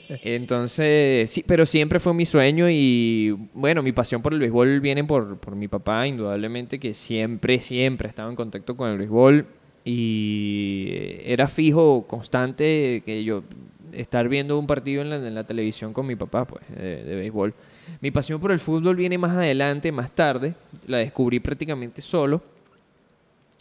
[0.09, 4.79] eh, Entonces, sí, pero siempre fue mi sueño y bueno, mi pasión por el béisbol
[4.79, 9.47] viene por, por mi papá, indudablemente, que siempre, siempre estaba en contacto con el béisbol
[9.85, 10.91] y
[11.25, 13.43] era fijo, constante, que yo
[13.93, 17.53] estar viendo un partido en la, televisión con mi papá, pues, de, béisbol.
[18.01, 20.55] Mi pasión por el fútbol viene más adelante, más tarde,
[20.87, 22.41] la descubrí prácticamente solo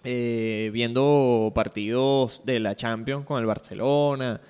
[0.04, 4.40] eh, viendo partidos de la Champions con el Barcelona.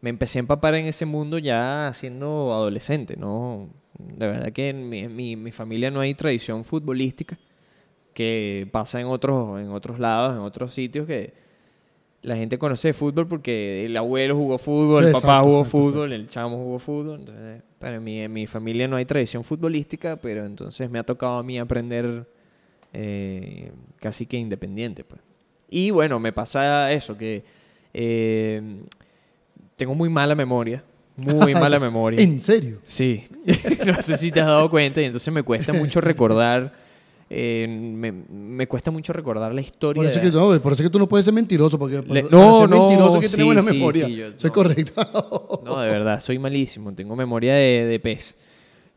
[0.00, 3.68] Me empecé a empapar en ese mundo ya siendo adolescente, ¿no?
[3.98, 7.36] De verdad que en mi- mi familia no hay tradición futbolística
[8.18, 11.32] que pasa en otros, en otros lados, en otros sitios que
[12.22, 15.60] la gente conoce de fútbol porque el abuelo jugó fútbol, Sí, el papá exacto, jugó
[15.60, 17.20] exacto, fútbol, el chamo jugó fútbol.
[17.20, 21.38] Entonces, en mi, en mi familia no hay tradición futbolística, pero entonces me ha tocado
[21.38, 22.26] a mí aprender
[22.92, 25.04] eh, casi que independiente.
[25.04, 25.20] Pues.
[25.70, 27.44] Y bueno, me pasa eso, que
[27.94, 28.80] eh,
[29.76, 30.82] tengo muy mala memoria.
[31.14, 32.20] Muy mala memoria.
[32.20, 32.80] ¿En serio?
[32.84, 33.28] Sí.
[33.86, 36.87] no sé si te has dado cuenta y entonces me cuesta mucho recordar.
[37.30, 40.00] Eh, me, me cuesta mucho recordar la historia.
[40.02, 41.78] Por eso, de- que, no, por eso que tú no puedes ser mentiroso.
[41.78, 44.06] Porque Le- no, ser no, mentiroso que sí, buena sí, memoria.
[44.06, 44.54] sí, yo- Soy no.
[44.54, 45.60] correcto.
[45.64, 46.92] No, de verdad, soy malísimo.
[46.94, 48.36] Tengo memoria de, de pez.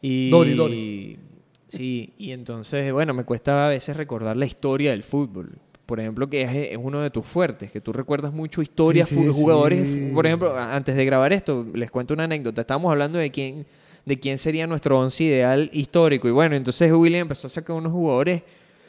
[0.01, 1.19] Y, Dory.
[1.67, 5.57] Sí, y entonces, bueno, me cuesta a veces recordar la historia del fútbol.
[5.85, 10.13] Por ejemplo, que es, es uno de tus fuertes, que tú recuerdas mucho historias, jugadores.
[10.13, 12.61] Por ejemplo, antes de grabar esto, les cuento una anécdota.
[12.61, 13.65] Estábamos hablando de quién,
[14.05, 16.27] de quién sería nuestro once ideal histórico.
[16.27, 18.41] Y bueno, entonces William empezó a sacar unos jugadores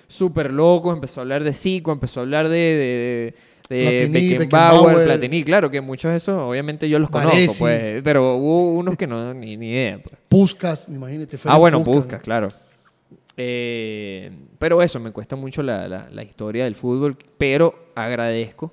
[0.07, 3.35] súper locos, empezó a hablar de Zico, empezó a hablar de, de,
[3.69, 4.39] de- de Platini, Beckenbauer,
[4.81, 5.05] Beckenbauer.
[5.07, 5.45] Platini.
[5.45, 9.33] Claro que muchos de esos, obviamente yo los conozco, pues, pero hubo unos que no,
[9.33, 9.99] ni, ni idea.
[10.03, 10.17] pues.
[10.29, 11.37] Puscas, imagínate.
[11.37, 11.85] Ah, Ferenc bueno.
[11.85, 12.49] Puskas, claro.
[13.37, 18.73] Eh, pero eso, me cuesta mucho la, la- la historia del fútbol, pero agradezco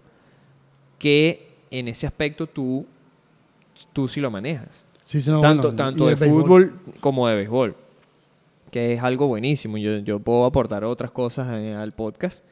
[0.98, 2.86] que en ese aspecto tú,
[3.94, 4.84] tú sí lo manejas.
[5.10, 7.76] Sí, sí, no, tanto bueno, tanto de fútbol como de béisbol,
[8.70, 9.80] que es algo buenísimo.
[9.80, 12.44] Yo, yo puedo aportar otras cosas eh, al podcast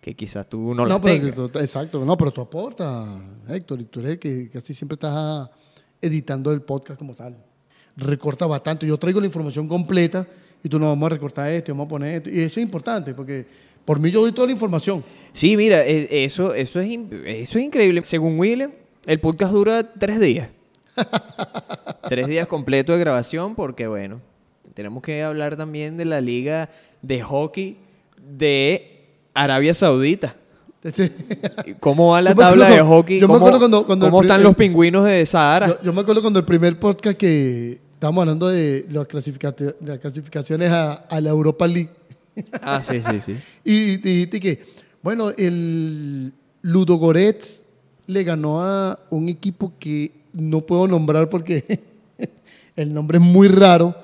[0.00, 1.34] que quizás tú no, No, las pero tengas.
[1.52, 2.04] tú- exacto.
[2.04, 3.08] No, pero tú aportas,
[3.48, 5.50] Héctor, y tú eres el que casi siempre estás
[6.00, 7.36] editando el podcast como tal.
[7.96, 8.86] Recorta bastante.
[8.86, 10.24] Yo traigo la información completa
[10.62, 12.30] y tú no vamos a recortar esto, y vamos a poner esto.
[12.30, 13.44] Y eso es importante porque
[13.84, 15.02] por mí yo doy toda la información.
[15.32, 16.88] Sí, mira, e- eso, eso, es,
[17.24, 18.04] eso es increíble.
[18.04, 18.70] Según William,
[19.06, 20.50] el podcast dura tres días.
[22.08, 24.20] tres días completos de grabación porque, bueno,
[24.74, 26.70] tenemos que hablar también de la liga
[27.02, 27.76] de hockey
[28.36, 29.04] de
[29.34, 30.34] Arabia Saudita.
[31.80, 33.18] ¿Cómo va la tabla de hockey?
[33.18, 35.66] yo me ¿Cómo, acuerdo cuando- cuando el cómo pri- están los pingüinos de Sahara?
[35.68, 39.88] Yo, yo me acuerdo cuando el primer podcast que estábamos hablando de las, clasificate- de
[39.92, 41.90] las clasificaciones a, a la Europa League.
[42.62, 43.34] Ah, sí, sí, sí.
[43.64, 44.64] Y dijiste que,
[45.02, 46.32] bueno, el
[46.62, 47.64] Ludogorets
[48.06, 51.80] le ganó a un equipo que no puedo nombrar porque
[52.76, 53.94] el nombre es muy raro.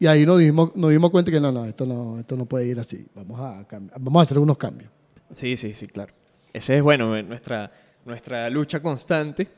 [0.00, 2.66] Y ahí nos dimos, nos dimos cuenta que no, no, esto no, esto no puede
[2.66, 3.06] ir así.
[3.14, 3.64] Vamos a,
[3.98, 4.90] vamos a hacer unos cambios.
[5.34, 6.12] Sí, sí, sí, claro.
[6.52, 7.70] Ese es, bueno, eh, nuestra,
[8.04, 9.48] nuestra lucha constante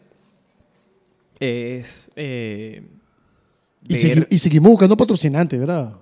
[1.40, 2.10] es...
[2.16, 2.82] eh,
[3.88, 5.94] Y, segui- y seguimos buscando patrocinantes, ¿verdad?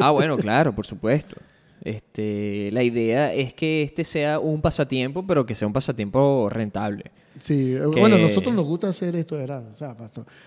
[0.00, 1.36] Ah, bueno, claro, por supuesto.
[1.82, 7.10] Este, la idea es que este sea un pasatiempo, pero que sea un pasatiempo rentable.
[7.38, 9.64] Sí, eh, Que- bueno, a nosotros nos gusta hacer esto, ¿verdad?
[9.72, 9.94] O sea,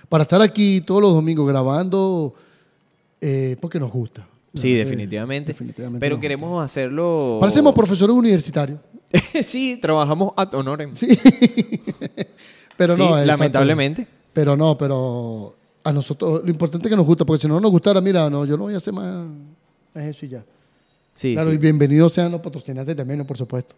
[0.10, 2.34] para, estar aquí todos los domingos grabando,
[3.22, 4.28] eh, porque nos gusta.
[4.54, 5.52] Sí, definitivamente.
[5.52, 7.38] definitivamente pero queremos hacerlo.
[7.40, 8.80] Parecemos profesores universitarios.
[9.46, 10.96] sí, trabajamos ad honorem.
[10.96, 11.08] Sí.
[12.78, 14.08] pero Sí, no, lamentablemente.
[14.34, 17.72] Pero no, pero a nosotros lo importante es que nos gusta, porque si no nos
[17.72, 19.28] gustara, mira, no, yo no voy a hacer más,
[19.94, 20.44] más eso y ya.
[21.18, 21.56] Sí, claro, sí.
[21.56, 23.26] y bienvenidos sean los patrocinantes también, ¿no?
[23.26, 23.76] por supuesto.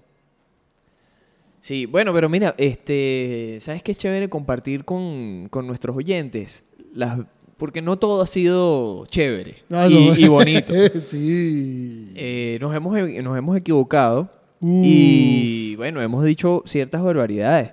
[1.62, 6.65] Sí, bueno, pero mira, este, ¿sabes qué es chévere compartir con, con nuestros oyentes?
[6.91, 7.17] Las,
[7.56, 10.15] porque no todo ha sido chévere Ah, y, no.
[10.17, 10.73] y bonito.
[10.99, 12.12] sí.
[12.17, 14.30] Eh, nos, hemos, nos hemos equivocado
[14.62, 17.71] y, bueno, hemos dicho ciertas barbaridades.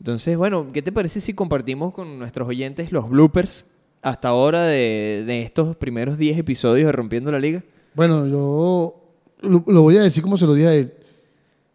[0.00, 3.64] Entonces, bueno, ¿qué te parece si compartimos con nuestros oyentes los bloopers
[4.02, 7.62] hasta ahora de, de estos primeros 10 episodios de Rompiendo la Liga?
[7.94, 8.94] Bueno, yo
[9.40, 10.94] lo, lo voy a decir como se lo dije a él.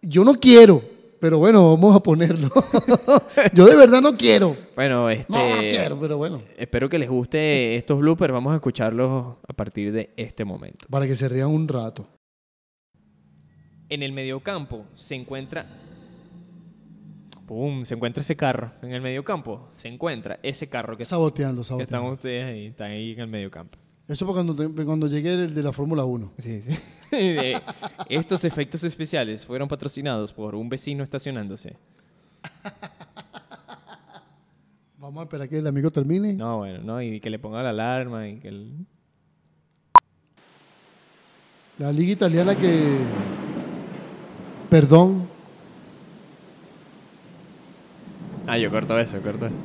[0.01, 0.81] Yo no quiero,
[1.19, 2.49] pero bueno, vamos a ponerlo.
[3.53, 4.55] yo de verdad no quiero.
[4.75, 5.31] Bueno, este...
[5.31, 6.41] No, no quiero, pero bueno.
[6.57, 8.33] Espero que les guste estos bloopers.
[8.33, 10.87] Vamos a escucharlos a partir de este momento.
[10.89, 12.07] Para que se rían un rato.
[13.89, 15.65] En el mediocampo se encuentra.
[17.47, 17.85] ¡Pum!
[17.85, 18.71] Se encuentra ese carro.
[18.81, 22.13] En el mediocampo se encuentra ese carro que, Saboteando, que están saboteando.
[22.13, 22.65] ustedes ahí.
[22.67, 23.77] Están ahí en el mediocampo.
[24.07, 26.31] Eso fue cuando, te- cuando llegué el de la Fórmula 1.
[26.37, 26.73] Sí, sí.
[28.09, 31.75] Estos efectos especiales fueron patrocinados por un vecino estacionándose.
[34.97, 36.33] Vamos a esperar que el amigo termine.
[36.33, 37.01] No, bueno, no.
[37.01, 38.47] Y que le ponga la alarma y que.
[38.47, 38.71] el-
[41.79, 42.97] La liga italiana que...
[44.69, 45.27] Perdón.
[48.47, 49.55] Ah, yo corto eso, corto eso.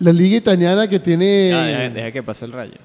[0.00, 1.24] La liga italiana que tiene...
[1.52, 2.78] Deja, deja que pase el rayo.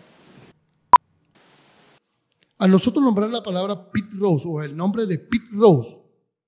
[2.57, 5.99] A nosotros nombrar la palabra Pete Rose o el nombre de Pete Rose,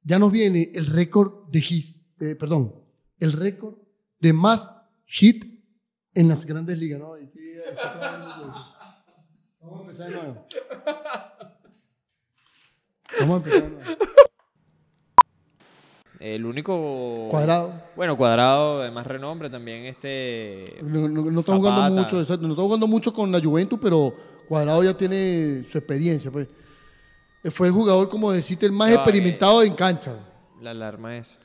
[0.04, 2.74] ya nos viene el récord de hits, eh, perdón,
[3.20, 3.76] el récord
[4.20, 4.72] de más
[5.06, 5.46] hit
[6.14, 7.14] en las grandes ligas, ¿no?
[7.16, 8.54] Trabajando-
[9.60, 10.46] Vamos a empezar de nuevo.
[13.20, 13.92] Vamos a empezar de nuevo.
[16.20, 17.28] El único.
[17.30, 17.74] Cuadrado.
[17.96, 19.86] Bueno, cuadrado de más renombre también.
[19.86, 20.78] Este.
[20.82, 24.14] No, no- no está jugando mucho, exacto, no está jugando mucho con la Juventus, pero
[24.48, 26.48] Cuadrado ya tiene su experiencia, pues.
[27.44, 30.14] Eh, Fue el jugador, como decirte, el más experimentado en cancha.
[30.62, 31.38] La alarma es.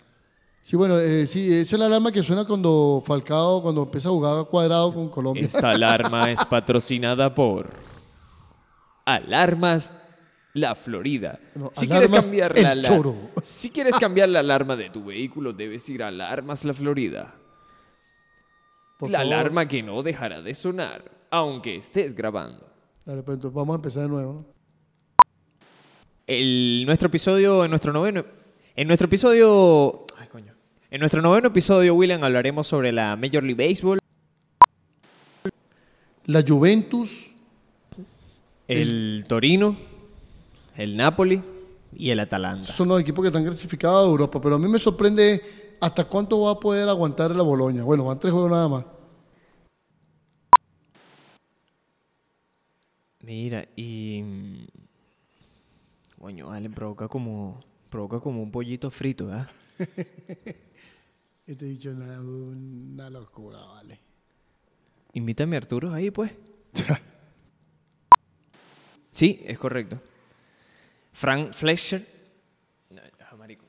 [0.63, 4.13] Sí, bueno, eh, sí, esa es la alarma que suena cuando Falcao, cuando empieza a
[4.13, 5.45] jugar cuadrado con Colombia.
[5.45, 7.69] Esta alarma es patrocinada por
[9.05, 9.93] Alarmas
[10.55, 11.39] La Florida.
[11.55, 16.03] No, si quieres cambiar la si quieres cambiar la alarma de tu vehículo, debes ir
[16.03, 17.35] a Alarmas La Florida.
[18.99, 19.33] Por la favor.
[19.33, 22.71] alarma que no dejará de sonar, aunque estés grabando.
[23.05, 24.47] Dale, pues, entonces vamos a empezar de nuevo, ¿no?
[26.27, 28.25] El, nuestro episodio, en nuestro noveno,
[28.77, 30.55] en nuestro episodio, ay coño,
[30.91, 33.99] en nuestro noveno episodio, William, hablaremos sobre la Major League Baseball,
[36.27, 37.33] La Juventus,
[38.69, 39.77] el Torino,
[40.77, 41.43] el Napoli
[41.95, 42.73] y el Atalanta.
[42.73, 45.43] son los equipos que están clasificados a Europa, pero a mí me sorprende
[45.81, 47.83] hasta cuánto va a poder aguantar la Boloña.
[47.83, 48.85] Bueno, van tres juegos nada más.
[53.21, 54.65] Mira, y mm,
[56.21, 59.49] coño, vale, provoca como provoca como un pollito frito, ¿verdad?
[61.45, 63.99] Y te he dicho una, una locura, vale.
[65.15, 66.33] Invítame a Arturo ahí, pues.
[69.13, 70.01] sí, es correcto.
[71.13, 72.07] Frank Fletcher.
[72.91, 73.65] No, ya, marico.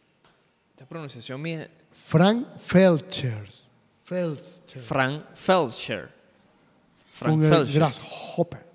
[0.72, 1.70] Esta pronunciación mía.
[1.92, 3.48] Frank Felcher.
[4.04, 4.82] Felcher.
[4.82, 6.10] Frank Felcher.
[7.12, 7.76] Frank Con el Felcher.
[7.76, 8.66] Grasshopper.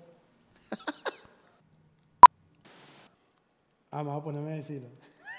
[3.91, 4.89] ah, me voy a ponerme a decirlo.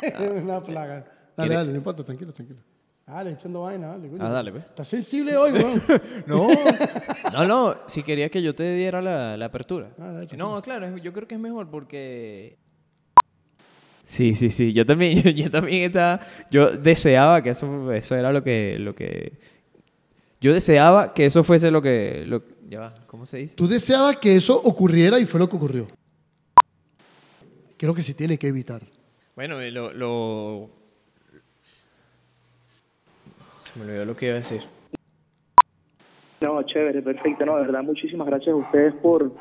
[0.43, 1.05] una plaga.
[1.37, 2.61] Dale, ¿Quiere- dale, no importa, tranquilo, tranquilo.
[3.07, 4.09] Dale, echando vaina, dale.
[4.09, 4.25] coño.
[4.25, 4.65] Ah, dale, pues.
[4.67, 5.83] Estás sensible hoy, weón.
[6.27, 6.47] No,
[7.33, 7.77] no, no.
[7.89, 9.91] Si quería que yo te diera la, la apertura.
[9.99, 12.57] Ah, dale, no, claro, yo creo que es mejor porque.
[14.11, 14.73] Sí, sí, sí.
[14.73, 16.19] Yo también, yo, yo también estaba.
[16.51, 19.35] Yo deseaba que eso, eso era lo que, lo que.
[20.41, 22.25] Yo deseaba que eso fuese lo que.
[22.27, 23.55] Lo, ya va, ¿cómo se dice?
[23.55, 25.87] Tú deseabas que eso ocurriera y fue lo que ocurrió.
[27.79, 28.83] Que es lo que se tiene que evitar.
[29.37, 30.71] Bueno, lo, lo.
[33.59, 34.63] Se me olvidó lo que iba a decir.
[36.41, 37.47] No, chévere, perfecto.
[37.47, 39.33] No, de verdad, muchísimas gracias a ustedes por,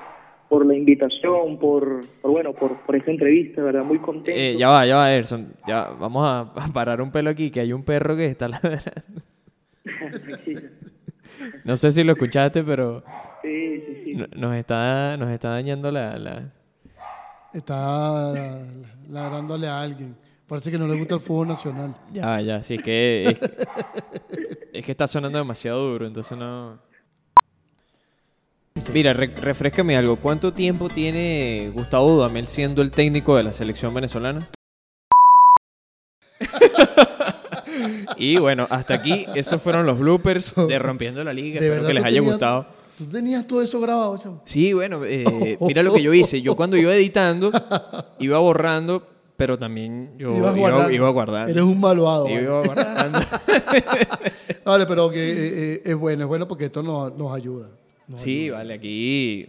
[0.49, 4.31] por la invitación, por, por bueno, por, por esta entrevista, verdad, muy contento.
[4.39, 5.53] Eh, ya va, ya va, Erson.
[5.67, 9.21] Ya, vamos a, a parar un pelo aquí, que hay un perro que está ladrando.
[11.63, 13.03] No sé si lo escuchaste, pero
[13.41, 14.13] Sí, sí, sí.
[14.15, 16.51] no- nos está, nos está dañando la, la-
[17.53, 18.33] Está
[19.07, 20.15] ladrándole a alguien.
[20.47, 21.95] Parece que no le gusta el fútbol nacional.
[22.11, 23.23] Ya, ya, sí, es que...
[23.29, 23.39] Es,
[24.73, 26.79] es que está sonando demasiado duro, entonces no...
[28.93, 30.15] Mira, re- refrescame algo.
[30.17, 34.47] ¿Cuánto tiempo tiene Gustavo Dudamel siendo el técnico de la selección venezolana?
[38.17, 41.61] y bueno, hasta aquí, esos fueron los bloopers de Rompiendo la Liga.
[41.61, 42.65] Espero que les haya tenías- gustado.
[42.97, 44.41] Tú tenías todo eso grabado, chamo.
[44.43, 46.41] Sí, bueno, eh, mira lo que yo hice.
[46.41, 47.49] Yo cuando iba editando,
[48.19, 50.91] iba borrando pero también yo iba, guardando.
[50.91, 51.49] iba guardando.
[51.49, 52.25] Eres un malvado.
[52.25, 52.41] Vale.
[52.41, 53.19] iba guardando.
[54.65, 57.69] Vale, pero que eh, eh, es bueno, es bueno porque esto nos, nos ayuda.
[58.15, 59.47] Sí, vale, aquí...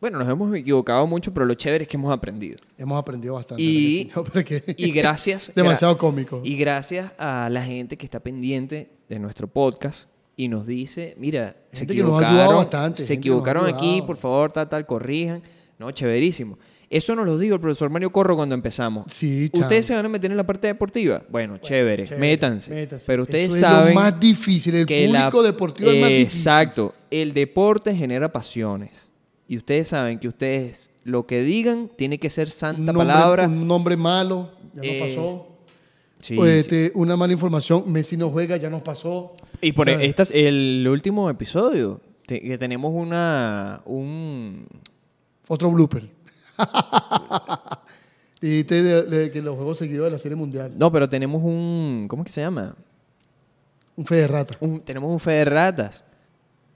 [0.00, 2.56] Bueno, nos hemos equivocado mucho, pero lo chévere es que hemos aprendido.
[2.78, 3.62] Hemos aprendido bastante.
[3.62, 5.52] Y, ¿verdad que que- y gracias...
[5.56, 6.40] Demasiado gra- cómico.
[6.42, 11.54] Y gracias a la gente que está pendiente de nuestro podcast y nos dice, mira,
[11.72, 14.02] se Gente que nos ha equivocaron, ayudado bastante, se gente que nos ha equivocaron aquí,
[14.06, 15.42] por favor, tal, tal, corrijan.
[15.78, 16.58] No, chéverísimo.
[16.90, 19.12] Eso nos lo dijo el profesor Mario Corro cuando empezamos.
[19.12, 19.48] Sí.
[19.52, 21.22] ¿Ustedes se van a meter en la parte deportiva?
[21.28, 22.74] Bueno, chévere, chévere, métanse.
[22.74, 23.04] métanse.
[23.06, 26.10] Pero ustedes Eso es lo saben más difícil, el que la- público deportivo es más
[26.10, 26.38] difícil.
[26.40, 26.94] Exacto.
[27.10, 29.08] El deporte genera pasiones.
[29.46, 33.46] Y ustedes saben que ustedes lo que digan tiene que ser Un santa nombre- palabra.
[33.46, 35.46] Un nombre malo, ya nos Es- pasó.
[36.18, 36.50] Sí, O, sí.
[36.50, 39.34] este, Una mala información, Messi no juega, ya nos pasó.
[39.62, 40.08] Y por ¿sabes?
[40.08, 44.66] estas, el último episodio, que tenemos una un
[45.48, 46.08] Otro blooper.
[48.40, 50.72] Dijiste de- de que los juegos seguidos de la Serie Mundial.
[50.76, 52.74] no, pero tenemos un ¿cómo es que se llama?
[53.96, 54.56] Un fe de rata.
[54.60, 56.04] Un- tenemos un fe de ratas.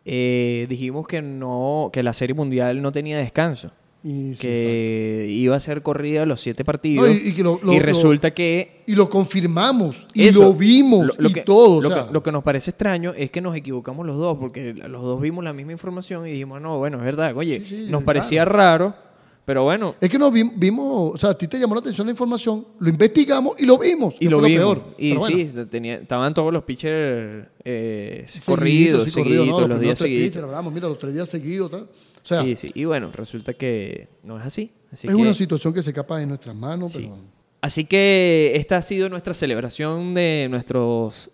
[0.05, 3.71] Eh, dijimos que no, que la serie mundial no tenía descanso.
[4.07, 7.07] Y, sí, que iba a ser corrida los siete partidos.
[7.09, 10.07] No, y- y que lo- lo- y lo- resulta que Y lo confirmamos.
[10.13, 11.13] Y Eso, lo vimos.
[11.19, 11.79] y que- todo.
[11.79, 14.37] o Lo, sea, que, lo que nos parece extraño es que nos equivocamos los dos,
[14.37, 17.87] porque los dos vimos la misma información y dijimos, no, bueno, es verdad, oye, Sí,
[17.87, 18.95] sí, nos parecía raro,
[19.45, 22.07] pero bueno, Es que nos vi- vimos, o sea, a ti te llamó la atención
[22.07, 24.15] la información, lo investigamos y lo vimos.
[24.21, 24.65] y lo fue vimos.
[24.79, 24.83] peor.
[24.99, 29.53] Y bueno, sí, tenía- estaban todos los pitchers eh, seguidos, corridos, sí, seguiditos, ¿no?
[29.53, 30.37] los primeros días seguidos.
[30.45, 31.71] hablamos, mira, los tres días seguidos.
[31.71, 31.83] tal.
[31.83, 32.71] O sea, sí, sí.
[32.75, 34.73] Y bueno, resulta que no es así.
[34.91, 37.01] Así es que, una situación que se escapa de nuestras manos, Sí.
[37.03, 37.17] pero
[37.61, 41.31] Así que esta ha sido nuestra celebración de nuestros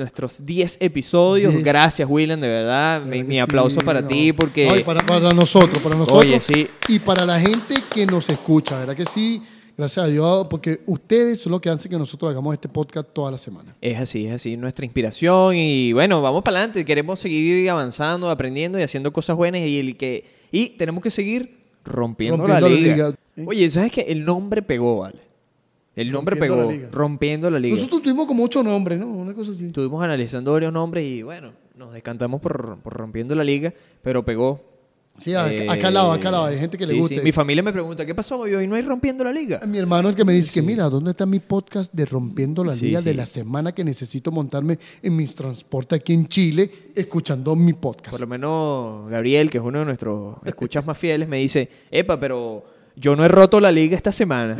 [0.00, 1.52] nuestros 10 episodios.
[1.52, 1.64] Diez.
[1.64, 3.02] Gracias, William, de verdad.
[3.02, 4.08] Mi, Claro que mi sí, aplauso para no.
[4.08, 4.66] ti porque...
[4.66, 6.24] No, y para, para nosotros, para nosotros.
[6.24, 6.66] Oye, sí.
[6.88, 9.42] Y para la gente que nos escucha, ¿verdad que sí?
[9.76, 13.30] Gracias a Dios, porque ustedes son los que hacen que nosotros hagamos este podcast toda
[13.30, 13.74] la semana.
[13.80, 18.78] Es así, es así, nuestra inspiración y bueno, vamos para adelante, queremos seguir avanzando, aprendiendo
[18.78, 23.14] y haciendo cosas buenas y el que y tenemos que seguir rompiendo, Rompiendo la, liga.
[23.46, 24.02] Oye, ¿sabes qué?
[24.02, 25.29] El nombre pegó, vale.
[25.96, 26.88] El nombre Rompiendo la pegó, liga.
[26.92, 27.74] rompiendo la liga.
[27.76, 29.06] Nosotros tuvimos como ocho nombres, ¿no?
[29.08, 29.66] Una cosa así.
[29.66, 34.68] Estuvimos analizando varios nombres y bueno, nos descantamos por, por rompiendo la liga, pero pegó.
[35.18, 36.44] Sí, acá, Eh, acá al lado, acá al lado.
[36.46, 37.00] Hay gente que sí, le sí.
[37.00, 37.22] gusta.
[37.22, 38.54] Mi familia me pregunta, ¿qué pasó hoy?
[38.54, 39.60] Hoy no hay rompiendo la liga.
[39.66, 42.74] Mi hermano el que me dice que mira, ¿dónde está mi podcast de Rompiendo la
[42.74, 43.16] Sí, Liga de sí.
[43.16, 48.12] la semana que necesito montarme en mis transportes aquí en Chile escuchando mi podcast?
[48.12, 52.18] Por lo menos Gabriel, que es uno de nuestros escuchas más fieles, me dice, epa,
[52.18, 52.64] pero
[52.96, 54.56] yo no he roto la liga esta semana.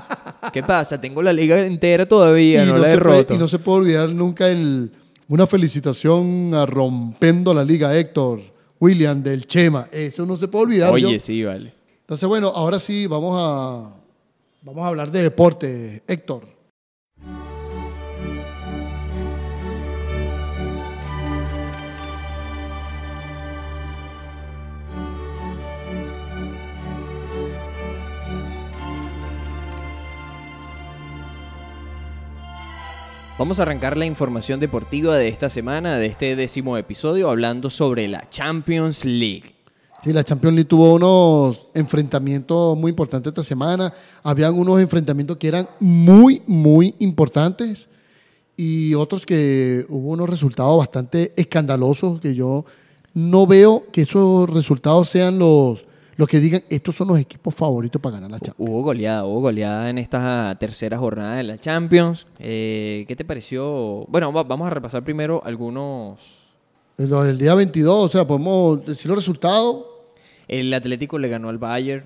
[0.52, 1.00] ¿Qué pasa?
[1.00, 3.34] Tengo la liga entera todavía, no, la he puede- roto.
[3.34, 4.90] y no se puede olvidar nunca el,
[5.28, 8.40] una felicitación a Rompiendo la Liga, Héctor,
[8.80, 9.88] William, del Chema.
[9.90, 10.92] Eso no se puede olvidar.
[10.92, 11.20] Oye, yo.
[11.20, 11.72] sí, vale.
[12.00, 13.90] Entonces, bueno, ahora sí vamos a,
[14.62, 16.53] vamos a hablar de deporte, Héctor.
[33.36, 38.06] Vamos a arrancar la información deportiva de esta semana, de este décimo episodio, hablando sobre
[38.06, 39.56] la Champions League.
[40.04, 43.92] Sí, la Champions League tuvo unos enfrentamientos muy importantes esta semana.
[44.22, 47.88] Habían unos enfrentamientos que eran muy, muy importantes
[48.56, 52.64] y otros que hubo unos resultados bastante escandalosos que yo
[53.14, 55.84] no veo que esos resultados sean los,
[56.16, 58.68] los que digan estos son los equipos favoritos para ganar la Champions.
[58.70, 62.26] Hubo goleada, hubo goleada en esta tercera jornada de la Champions.
[62.38, 64.04] Eh, ¿Qué te pareció?
[64.08, 66.44] Bueno, va- vamos a repasar primero algunos.
[66.96, 69.84] Lo del día 22, o sea, podemos decir los resultados.
[70.46, 72.04] El Atlético le ganó al Bayern.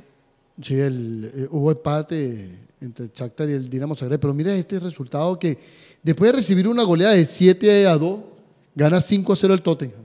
[0.63, 4.79] Sí, el, eh, hubo empate entre el Shakhtar y el Dinamo Zagreb, pero mira este
[4.81, 5.59] resultado que
[6.03, 8.21] después de recibir una goleada de 7 a 2,
[8.75, 10.01] gana 5 a 0 el Tottenham.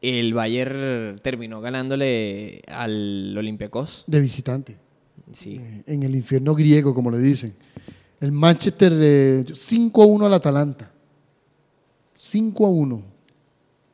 [0.00, 4.04] El Bayern terminó ganándole al Olympiacos.
[4.06, 4.76] de visitante,
[5.32, 5.60] Sí.
[5.86, 7.54] en el infierno griego, como le dicen.
[8.20, 10.90] El Manchester eh, 5 a 1 al Atalanta.
[12.16, 13.02] 5 a 1.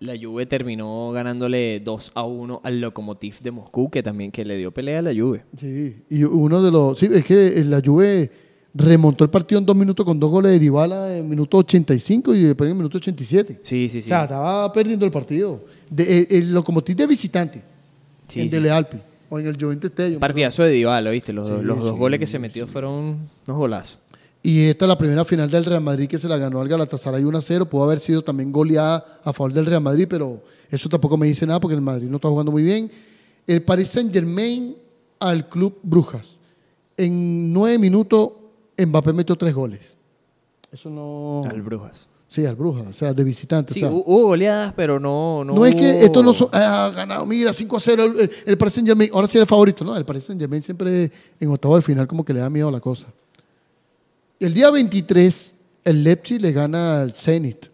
[0.01, 4.57] La Juve terminó ganándole 2 a 1 al Lokomotiv de Moscú, que también que le
[4.59, 5.45] dio pelea a la Juve.
[5.57, 6.99] Sí, y uno de los.
[6.99, 8.31] Sí, es que la Juve
[8.75, 12.43] remontó el partido en dos minutos con dos goles de Dybala en minuto 85 y
[12.43, 13.61] después en el minuto 87.
[13.63, 14.09] Sí, sí, sí.
[14.09, 15.65] O sea, estaba perdiendo el partido.
[15.89, 17.63] De, el, el Lokomotiv de visitante,
[18.29, 18.71] Sí, en sí, Dele.
[18.71, 18.99] Alpi,
[19.31, 20.19] o en el Juventus Stadium.
[20.21, 21.33] Partidazo de Dybala, ¿viste?
[21.33, 23.99] Los, Sí, los dos goles que se metió fueron unos golazos.
[24.43, 27.25] Y esta es la primera final del Real Madrid que se la ganó al Galatasaray
[27.25, 27.67] 1 a 0.
[27.67, 31.47] Pudo haber sido también goleada a favor del Real Madrid, pero eso tampoco me dice
[31.47, 32.91] nada porque el Madrid no está jugando muy bien.
[33.47, 34.75] El Paris Saint Germain
[35.19, 36.37] al Club Brujas.
[36.97, 38.31] En nueve minutos,
[38.79, 39.81] Mbappé metió tres goles.
[40.73, 41.43] Eso no.
[41.49, 42.07] Al Brujas.
[42.29, 43.73] Sí, al Brujas, o sea, de visitante.
[43.73, 45.45] Sí, o sea, hu- hubo goleadas, pero no...
[45.45, 46.49] No, no, es que esto no son.
[46.53, 49.09] Ah, ha ganado, mira, 5 a 0 el, el, Paris Saint Germain.
[49.15, 49.97] Ahora sí el favorito, ¿no?
[49.97, 52.73] El Paris Saint Germain siempre en octavo de final, como que le da miedo a
[52.73, 53.07] la cosa.
[54.41, 55.53] El día 23,
[55.85, 57.67] el Leipzig le gana al Zenit.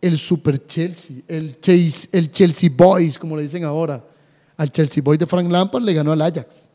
[0.00, 4.04] El Super Chelsea, el, Chase, el Chelsea Boys, como le dicen ahora.
[4.56, 6.67] Al Chelsea Boys de Frank Lampard le ganó al Ajax.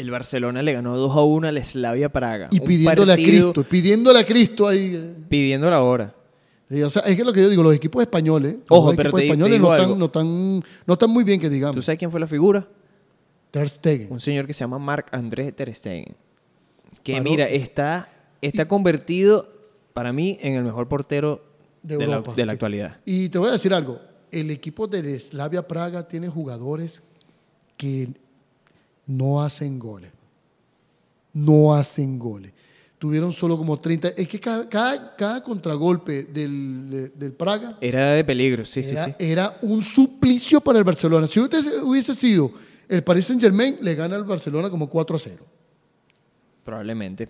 [0.00, 2.48] El Barcelona le ganó 2 a 1 al Slavia Praga.
[2.50, 4.92] Y pidiéndole a Cristo, pidiéndole a Cristo ahí.
[4.94, 5.14] eh.
[5.28, 6.14] Pidiendo la hora.
[6.70, 9.08] Sí, o sea, es que lo que yo digo, los equipos españoles, Ojo, los pero
[9.08, 11.74] equipos te- españoles no, están, no, están, no están muy bien, que digamos.
[11.76, 12.68] ¿Tú sabes quién fue la figura?
[13.50, 14.08] Ter Stegen.
[14.12, 16.14] Un señor que se llama Marc André Ter Stegen.
[17.02, 17.24] Que Paró.
[17.24, 18.08] mira, está,
[18.42, 19.48] está convertido
[19.94, 21.42] para mí en el mejor portero
[21.82, 22.54] De de, la, Europa, de la sí.
[22.54, 22.96] actualidad.
[23.06, 23.98] Y te voy a decir algo.
[24.30, 27.02] El equipo de Slavia Praga tiene jugadores
[27.78, 28.10] que
[29.08, 30.12] no hacen goles.
[31.32, 32.52] No hacen goles.
[32.98, 34.08] Tuvieron solo como 30.
[34.08, 39.10] Es que cada, cada, cada contragolpe del, del Praga Era de peligro, sí, era, sí,
[39.10, 39.14] sí.
[39.18, 41.26] era un suplicio para el Barcelona.
[41.26, 42.52] Si hubiese, hubiese sido
[42.88, 45.44] el Paris Saint Germain, le gana al Barcelona como 4 a 0.
[46.64, 47.28] Probablemente.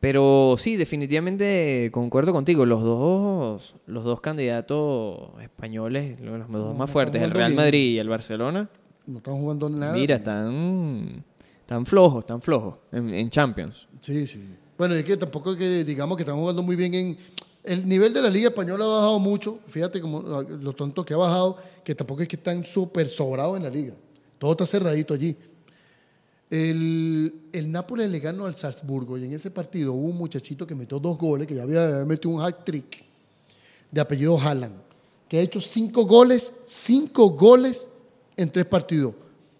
[0.00, 2.64] Pero sí, definitivamente concuerdo contigo.
[2.64, 7.54] Los dos, los dos candidatos españoles, los dos más fuertes, el Real.
[7.54, 8.70] Madrid y el Barcelona,
[9.08, 9.94] No están jugando nada.
[9.94, 11.24] mira, están,
[11.60, 13.88] están flojos, están flojos en, en Champions.
[14.02, 14.38] Sí, sí.
[14.76, 17.18] Bueno, es que tampoco es que digamos que están jugando muy bien en...
[17.64, 19.60] El nivel de la Liga Española ha bajado mucho.
[19.66, 23.56] Fíjate como ah, lo tonto que ha bajado, que tampoco es que están súper sobrados
[23.56, 23.94] en la Liga.
[24.38, 25.36] Todo está cerradito allí.
[26.50, 30.74] El, el Nápoles le ganó al Salzburgo y en ese partido hubo un muchachito que
[30.74, 33.04] metió dos goles, que ya había metido un hat-trick,
[33.90, 34.76] de apellido Haaland,
[35.28, 37.86] que ha hecho cinco goles, cinco goles
[38.38, 39.14] en tres partidos.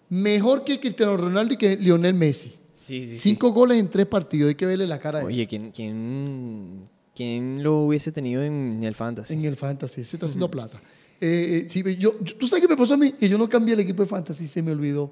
[0.09, 2.53] Mejor que Cristiano Ronaldo y que Lionel Messi.
[2.75, 5.25] Sí, sí, Cinco goles en tres partidos, hay que verle la cara a.
[5.25, 6.79] Oye, ¿quién, quién,
[7.15, 9.33] quién lo hubiese tenido en el Fantasy?
[9.35, 10.81] En el Fantasy, se está haciendo plata.
[11.21, 13.11] Eh, eh, sí, yo, yo- ¿Tú sabes qué me pasó a mí?
[13.11, 15.11] Que yo no cambié el equipo de Fantasy, se me olvidó.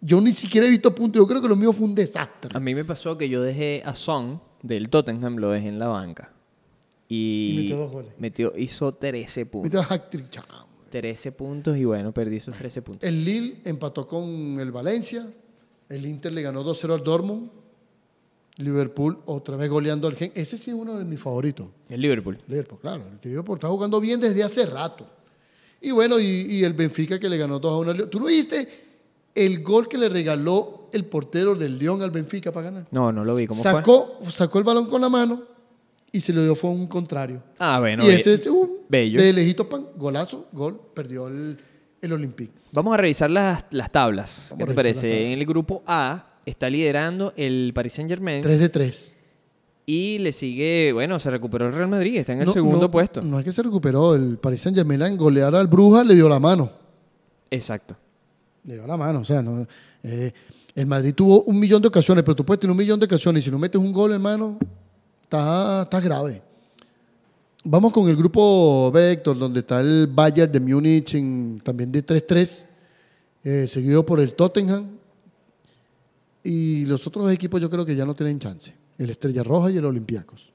[0.00, 2.50] Yo ni siquiera he visto puntos, yo creo que lo mío fue un desastre.
[2.52, 5.86] A mí me pasó que yo dejé a Son del Tottenham, lo dejé en la
[5.86, 6.32] banca.
[7.08, 8.12] Y, Y metió dos goles.
[8.18, 9.86] metió- hizo 13 puntos.
[9.90, 10.66] Metió chamo.
[10.92, 13.08] 13 puntos y bueno, perdí esos 13 puntos.
[13.08, 15.26] El Lille empató con el Valencia.
[15.88, 17.50] El Inter le ganó 2-0 al Dortmund.
[18.58, 20.32] Liverpool otra vez goleando al Gen.
[20.34, 21.66] Ese sí es uno de mis favoritos.
[21.88, 22.38] El Liverpool.
[22.46, 23.04] Liverpool, claro.
[23.06, 25.06] El Liverpool está jugando bien desde hace rato.
[25.80, 28.10] Y bueno, y, y el Benfica que le ganó 2 a 1 al Lyon.
[28.10, 28.68] ¿Tú no viste
[29.34, 32.86] el gol que le regaló el portero del León al Benfica para ganar?
[32.90, 33.46] No, no lo vi.
[33.46, 33.72] ¿Cómo fue?
[33.72, 35.51] Sacó, sacó el balón con la mano
[36.12, 37.42] y se lo dio fue a un contrario.
[37.58, 38.04] Ah, bueno.
[38.04, 39.20] y ese es un bello.
[39.20, 41.56] de lejito pan, golazo, gol, perdió el,
[42.00, 42.52] el Olympique.
[42.70, 44.48] Vamos a revisar las, las tablas.
[44.50, 45.32] Vamos ¿Qué te parece?
[45.32, 49.12] En el grupo A está liderando el Paris Saint Germain 3 de 3.
[49.86, 52.90] y le sigue, bueno, se recuperó el Real Madrid, está en el No, segundo no,
[52.90, 53.22] puesto.
[53.22, 56.28] No es que se recuperó, el Paris Saint Germain en golear al Bruja le dio
[56.28, 56.70] la mano.
[57.50, 57.96] Exacto.
[58.64, 59.66] Le dio la mano, o sea, no,
[60.02, 60.32] eh,
[60.74, 63.42] el Madrid tuvo un millón de ocasiones, pero tú puedes tener un millón de ocasiones
[63.42, 64.58] y si no metes un gol, hermano,
[65.36, 66.42] está, está grave.
[67.64, 72.02] Vamos con el grupo B, Héctor, donde está el Bayern de Múnich en- también de
[72.04, 72.66] 3-3,
[73.44, 74.98] eh, seguido por el Tottenham.
[76.44, 78.74] Y los otros equipos yo creo que ya no tienen chance.
[78.98, 80.50] El Estrella Roja y el Olympiacos.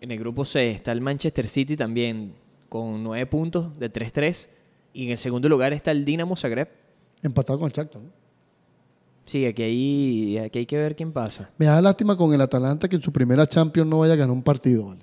[0.00, 2.34] En el grupo C está el Manchester City también
[2.68, 4.48] con 9 puntos de 3-3
[4.92, 6.68] y en el segundo lugar está el Dinamo Zagreb.
[7.22, 8.00] Empatado con el Shakhtar.
[8.02, 8.19] ¿no?
[9.30, 11.50] Sí, aquí hay, aquí hay que ver quién pasa.
[11.56, 14.34] Me da lástima con el Atalanta que en su primera Champions no vaya a ganar
[14.34, 14.86] un partido.
[14.88, 15.02] ¿vale?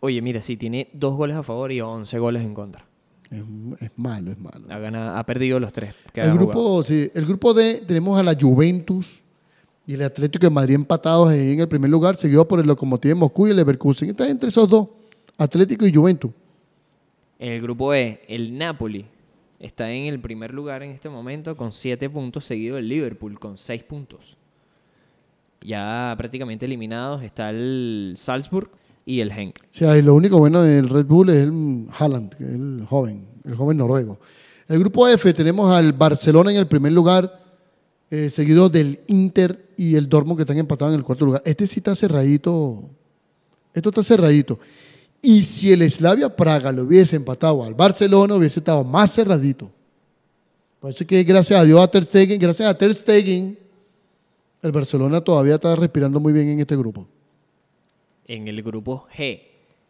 [0.00, 2.86] Oye, mira, sí, tiene dos goles a favor y 11 goles en contra.
[3.30, 3.42] Es,
[3.82, 4.64] es malo, es malo.
[4.70, 5.94] Ha, ganado- ha perdido los tres.
[6.14, 6.84] que El grupo, jugado.
[6.84, 9.20] sí, el grupo D tenemos a la Juventus
[9.86, 13.14] y el Atlético de Madrid empatados en el primer lugar, seguido por el Lokomotiv de
[13.14, 14.08] Moscú y el Leverkusen.
[14.08, 14.88] Está entre esos dos,
[15.36, 16.30] Atlético y Juventus.
[17.38, 19.04] En el grupo E, el Napoli
[19.60, 23.56] está en el primer lugar en este momento con 7 puntos, seguido del Liverpool con
[23.58, 24.36] 6 puntos.
[25.60, 28.70] Ya prácticamente eliminados está el Salzburg
[29.04, 29.58] y el Henk.
[29.70, 33.76] Sea, y lo único bueno del Red Bull es el Haaland, el joven, el joven
[33.76, 34.18] noruego.
[34.66, 37.40] El grupo F tenemos al Barcelona en el primer lugar,
[38.10, 41.42] eh, seguido del Inter y el Dortmund que están empatados en el cuarto lugar.
[41.44, 42.88] Este sí está cerradito.
[43.74, 44.58] Esto está cerradito.
[45.22, 49.70] Y si el Slavia Praga lo hubiese empatado al Barcelona, hubiese estado más cerradito.
[50.80, 53.58] Por eso es que gracias a Dios a Ter Stegen, gracias a Ter Stegen,
[54.62, 57.06] el Barcelona todavía está respirando muy bien en este grupo.
[58.26, 59.42] En el grupo G,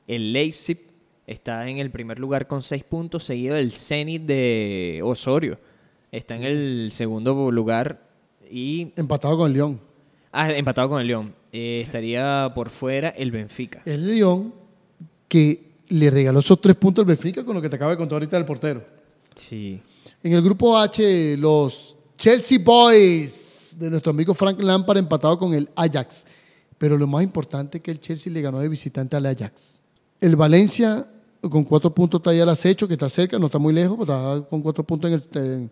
[0.09, 0.78] el Leipzig
[1.26, 5.59] está en el primer lugar con 6 puntos, seguido del Zenit de Osorio.
[6.11, 8.03] Está en el segundo lugar
[8.51, 8.93] y...
[8.97, 9.81] Empatado con el León.
[10.33, 11.35] Ah, empatado con el León.
[11.53, 13.83] Eh, estaría por fuera el Benfica.
[13.85, 14.55] El León
[15.31, 18.16] que le regaló esos tres puntos al Benfica con lo que te acaba de contar
[18.16, 18.85] ahorita del portero.
[19.33, 19.81] Sí.
[20.24, 25.70] En el grupo H, los Chelsea Boys de nuestro amigo Frank Lampard empatado con el
[25.76, 26.26] Ajax.
[26.78, 29.78] Pero lo más importante es que el Chelsea le ganó de visitante al Ajax.
[30.20, 31.07] El Valencia
[31.41, 34.35] con cuatro puntos está ahí al acecho, que está cerca, no está muy lejos, pero
[34.35, 35.70] está con cuatro puntos en el,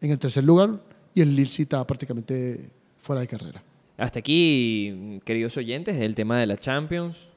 [0.00, 0.82] en el tercer lugar.
[1.14, 3.62] Y el Lille sí está prácticamente fuera de carrera.
[3.96, 7.28] Hasta aquí, queridos oyentes, el tema de la Champions.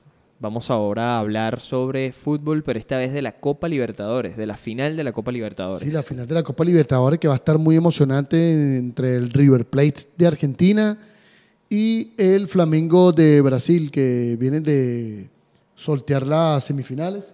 [0.42, 4.56] Vamos ahora a hablar sobre fútbol, pero esta vez de la Copa Libertadores, de la
[4.56, 5.82] final de la Copa Libertadores.
[5.82, 9.32] Sí, la final de la Copa Libertadores que va a estar muy emocionante entre el
[9.32, 10.98] River Plate de Argentina
[11.70, 15.30] y el Flamengo de Brasil, que vienen de
[15.76, 17.34] sortear las semifinales.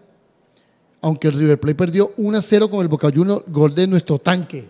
[1.02, 4.18] Aunque el River Plate perdió 1 a 0 con el Boca Juniors, gol de nuestro
[4.18, 4.68] tanque.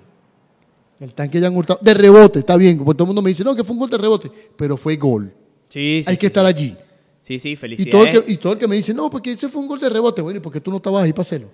[1.00, 1.80] El tanque ya han hurtado.
[1.82, 3.90] De rebote, está bien, porque todo el mundo me dice, no, que fue un gol
[3.90, 5.32] de rebote, pero fue gol.
[5.70, 6.50] Sí, sí, Hay sí, que estar sí.
[6.50, 6.78] allí.
[7.26, 7.91] Sí, sí, Y felicidades.
[7.91, 9.80] todo, el que, y todo el que me dice, no, porque ese fue un gol
[9.80, 10.21] de rebote.
[10.21, 11.49] Bueno, ¿y por qué tú no estabas ahí para hacerlo?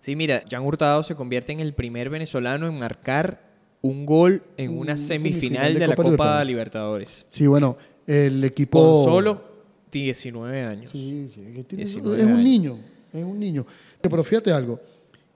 [0.00, 3.48] Sí, mira, Jan Hurtado se convierte en el primer venezolano en marcar
[3.80, 6.46] un gol en una Un semifinal, semifinal de de, la Copa Copa Libertadores.
[6.48, 7.26] Libertadores.
[7.28, 8.80] Sí, bueno, el equipo...
[9.02, 9.42] Con solo
[9.90, 10.90] 19 años.
[10.90, 12.44] Sí, sí, que tiene- 19 es un años.
[12.44, 12.78] niño,
[13.12, 13.64] es un niño.
[14.02, 14.78] Pero fíjate algo,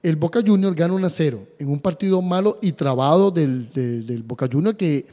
[0.02, 4.06] el Boca Junior gana 1 a 0 en un partido malo y trabado del, del-
[4.06, 5.06] del Boca Junior que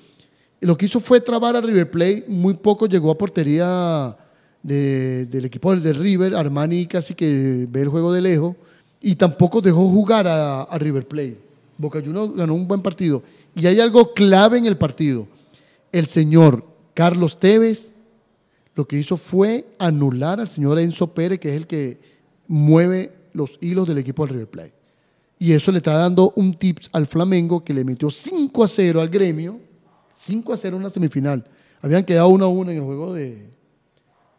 [0.62, 4.18] lo que hizo fue trabar a River Plate, muy poco llegó a portería
[4.64, 8.56] de- del equipo del, River, Armani casi que ve el juego de lejos
[9.02, 11.38] y tampoco dejó jugar a, River Plate.
[11.78, 13.24] Boca Junior ganó un buen partido
[13.56, 15.28] y hay algo clave en el partido.
[15.92, 17.90] El señor Carlos Tevez
[18.76, 21.98] lo que hizo fue anular al señor Enzo Pérez, que es el que
[22.48, 24.74] mueve los hilos del equipo del River Plate.
[25.38, 29.02] Y eso le está dando un tips al Flamengo que le metió 5 a 0
[29.02, 29.60] al gremio.
[30.14, 31.46] 5 a 0 en la semifinal.
[31.82, 33.50] Habían quedado 1 a 1 en el juego de,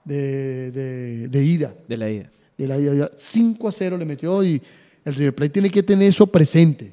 [0.05, 1.75] de, de- de ida.
[1.89, 2.31] De la ida.
[2.57, 2.95] De la ida.
[2.95, 4.61] Ya 5 a 0 le metió y
[5.05, 6.93] el River Plate tiene que tener eso presente.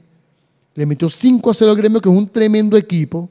[0.76, 3.30] Le metió 5 a 0 al gremio, que es un tremendo equipo.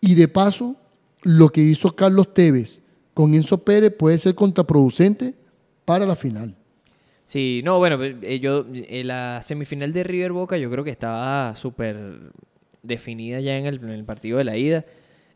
[0.00, 0.76] Y de paso,
[1.22, 2.78] lo que hizo Carlos Tevez
[3.14, 5.34] con Enzo Pérez puede ser contraproducente
[5.84, 6.54] para la final.
[7.24, 11.54] Sí, no, bueno, eh, yo, eh, la semifinal de River Boca yo creo que estaba
[11.56, 11.96] súper
[12.82, 14.84] definida ya en el, en el partido de la ida.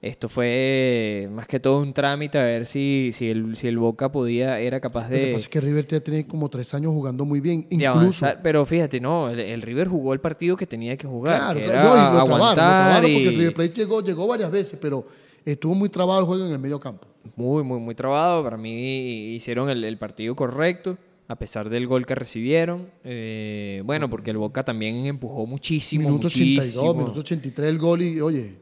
[0.03, 4.11] Esto fue más que todo un trámite a ver si, si, el, si el Boca
[4.11, 6.91] podía, era capaz Lo que de, pasa es que River ya tiene como tres años
[6.93, 7.61] jugando muy bien.
[7.71, 8.41] de Incluso, avanzar.
[8.43, 11.67] Pero fíjate, no, el, el River jugó el partido que tenía que jugar, claro, que
[11.67, 14.01] claro, era no, y lo trabaron, lo aguantar trabaron y porque el River Plate llegó,
[14.03, 15.07] llegó varias veces, pero
[15.45, 17.07] estuvo muy trabado el juego en el medio campo.
[17.37, 18.43] muy, muy, muy trabado.
[18.43, 20.99] Para mí hicieron el, el partido correcto,
[21.29, 22.91] a pesar del gol que recibieron.
[23.05, 26.61] Eh, bueno, porque el Boca también empujó muchísimo, Minuto muchísimo.
[26.61, 28.62] 82, minuto 83 el gol y, oye,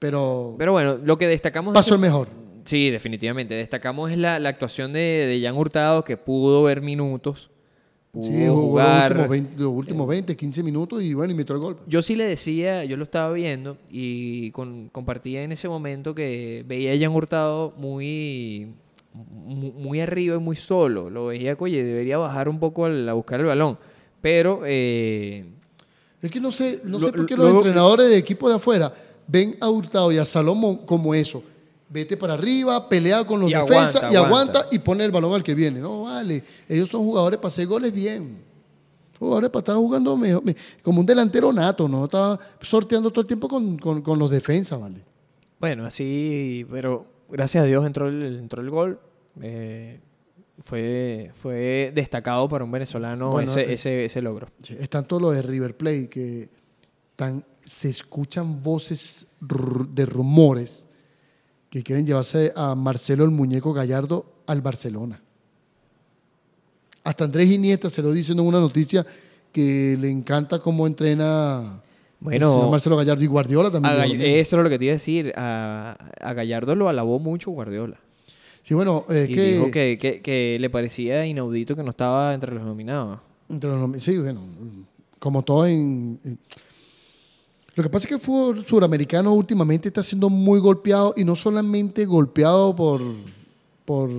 [0.00, 1.72] pero, Pero bueno, lo que destacamos...
[1.72, 2.26] pasó el mejor.
[2.64, 3.54] Sí, definitivamente.
[3.54, 7.50] Destacamos es la, la actuación de, de Jan Hurtado, que pudo ver minutos,
[8.12, 9.10] pudo Sí, jugó jugar.
[9.12, 11.76] los últimos, 20, los últimos 20, 15 minutos y bueno, y metió el gol.
[11.86, 16.64] Yo sí le decía, yo lo estaba viendo y con- compartía en ese momento que
[16.66, 18.72] veía a Jan Hurtado muy,
[19.14, 21.08] mu- muy arriba y muy solo.
[21.10, 23.78] Lo veía oye, debería bajar un poco al- a buscar el balón.
[24.20, 25.44] Pero eh,
[26.22, 28.48] Es que no sé, no Lo- sé por qué lo- los luego- entrenadores de equipo
[28.48, 28.92] de afuera
[29.30, 31.42] ven a Hurtado y a Salomón como eso.
[31.88, 34.52] Vete para arriba, pelea con los Y defensas aguanta, y aguanta.
[34.60, 34.68] aguanta.
[34.76, 35.80] y pone el balón al que viene.
[35.80, 36.42] No, vale.
[36.68, 38.38] Ellos son jugadores para hacer goles bien.
[39.18, 42.04] Jugadores para estar jugando mejor, me- como un delantero nato, ¿no?
[42.06, 45.02] Está sorteando todo el tiempo con, con- con los defensas, ¿vale?
[45.58, 48.98] bueno, así, pero gracias a Dios entró el, entró el gol.
[49.42, 50.00] Eh,
[50.62, 54.48] fue, fue destacado para un venezolano Bueno, ese, eh, ese, ese logro.
[54.62, 56.48] Sí, están todos los de River Plate que
[57.16, 60.88] tan, se escuchan voces de rumores
[61.70, 65.22] que quieren llevarse a Marcelo el Muñeco Gallardo al Barcelona.
[67.04, 69.06] Hasta Andrés Iniesta se lo dice en una noticia
[69.52, 71.80] que le encanta cómo entrena
[72.18, 73.94] Bueno, señor Marcelo Gallardo y Guardiola también.
[73.94, 75.32] Gall- lo eso es lo que te iba a decir.
[75.36, 78.00] A, a Gallardo lo alabó mucho Guardiola.
[78.64, 82.34] Sí, bueno, es y que, dijo que, que- que le parecía inaudito que no estaba
[82.34, 83.20] entre los nominados.
[83.48, 84.40] entre los nomi- sí, bueno,
[85.20, 86.38] como todo en, en-
[87.74, 91.36] Lo que pasa es que el fútbol suramericano últimamente está siendo muy golpeado y no
[91.36, 93.00] solamente golpeado por,
[93.84, 94.10] por,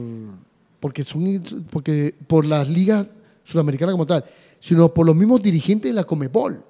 [0.79, 3.09] porque son, porque por las ligas
[3.43, 4.23] suramericanas como tal,
[4.59, 6.63] sino por los mismos dirigentes de la Comebol.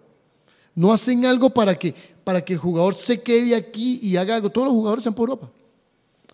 [0.74, 4.50] No hacen algo para que, para que el jugador se quede aquí y haga algo.
[4.50, 5.52] Todos los jugadores se van para Europa.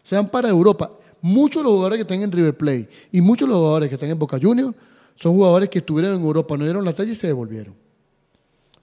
[0.04, 0.92] Se van para Europa.
[1.22, 3.96] Muchos de los jugadores que están en River Plate y muchos de los jugadores que
[3.96, 4.76] están en Boca Juniors
[5.16, 7.74] son jugadores que estuvieron en Europa, no dieron la talla y se devolvieron.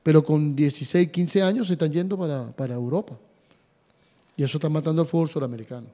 [0.05, 3.19] Pero con 16, 15 años se están yendo para, para Europa.
[4.37, 5.87] Y eso está matando al fútbol sudamericano.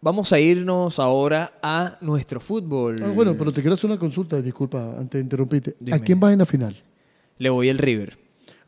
[0.00, 2.96] Vamos a irnos ahora a nuestro fútbol.
[3.02, 5.70] Ah, bueno, pero te quiero hacer una consulta, disculpa, antes de interrumpirte.
[5.70, 6.00] ¿A Dime.
[6.02, 6.76] quién vas en la final?
[7.38, 8.16] Le voy el River.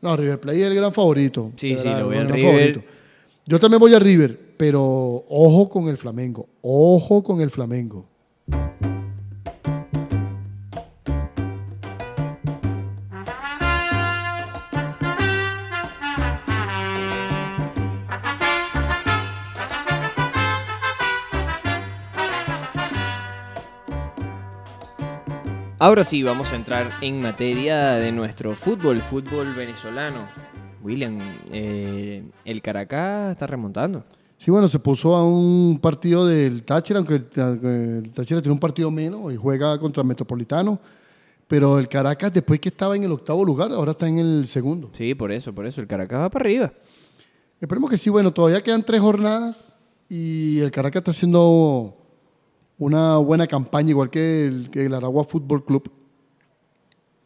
[0.01, 1.51] No, River Plate es el gran favorito.
[1.55, 2.51] Sí, sí, lo voy al River.
[2.51, 2.81] favorito.
[3.45, 4.83] Yo también voy a River, pero
[5.29, 6.49] ojo con el Flamengo.
[6.61, 8.05] Ojo con el Flamengo.
[25.81, 30.27] Ahora sí, vamos a entrar en materia de nuestro fútbol, fútbol venezolano.
[30.83, 31.17] William,
[31.51, 34.03] eh, el Caracas está remontando.
[34.37, 38.91] Sí, bueno, se puso a un partido del Táchira, aunque el, Táchira tiene un partido
[38.91, 40.79] menos y juega contra el Metropolitano.
[41.47, 44.91] Pero el Caracas, después que estaba en el octavo lugar, ahora está en el segundo.
[44.93, 45.81] Sí, por eso, por eso.
[45.81, 46.71] El Caracas va para arriba.
[47.59, 49.75] Esperemos que sí, bueno, todavía quedan tres jornadas
[50.07, 52.00] y el Caracas está haciendo
[52.81, 55.91] una buena campaña, igual que el, que el Aragua Fútbol Club.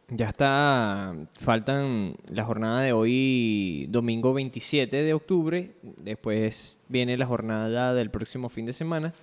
[0.09, 5.71] Ya está, faltan la jornada de hoy, domingo 27 de octubre.
[6.03, 9.13] Después viene la jornada del próximo fin de semana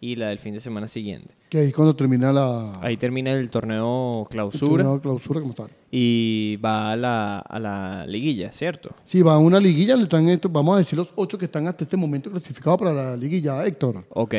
[0.00, 1.36] y la del fin de semana siguiente.
[1.48, 5.54] Que ahí cuando termina la Ahí termina el torneo el clausura torneo de clausura como
[5.54, 5.70] tal.
[5.92, 8.90] y va a la, a la liguilla, ¿cierto?
[9.04, 11.84] Sí, va a una liguilla, le están vamos a decir los ocho que están hasta
[11.84, 14.04] este momento clasificados para la liguilla, Héctor.
[14.10, 14.34] Ok.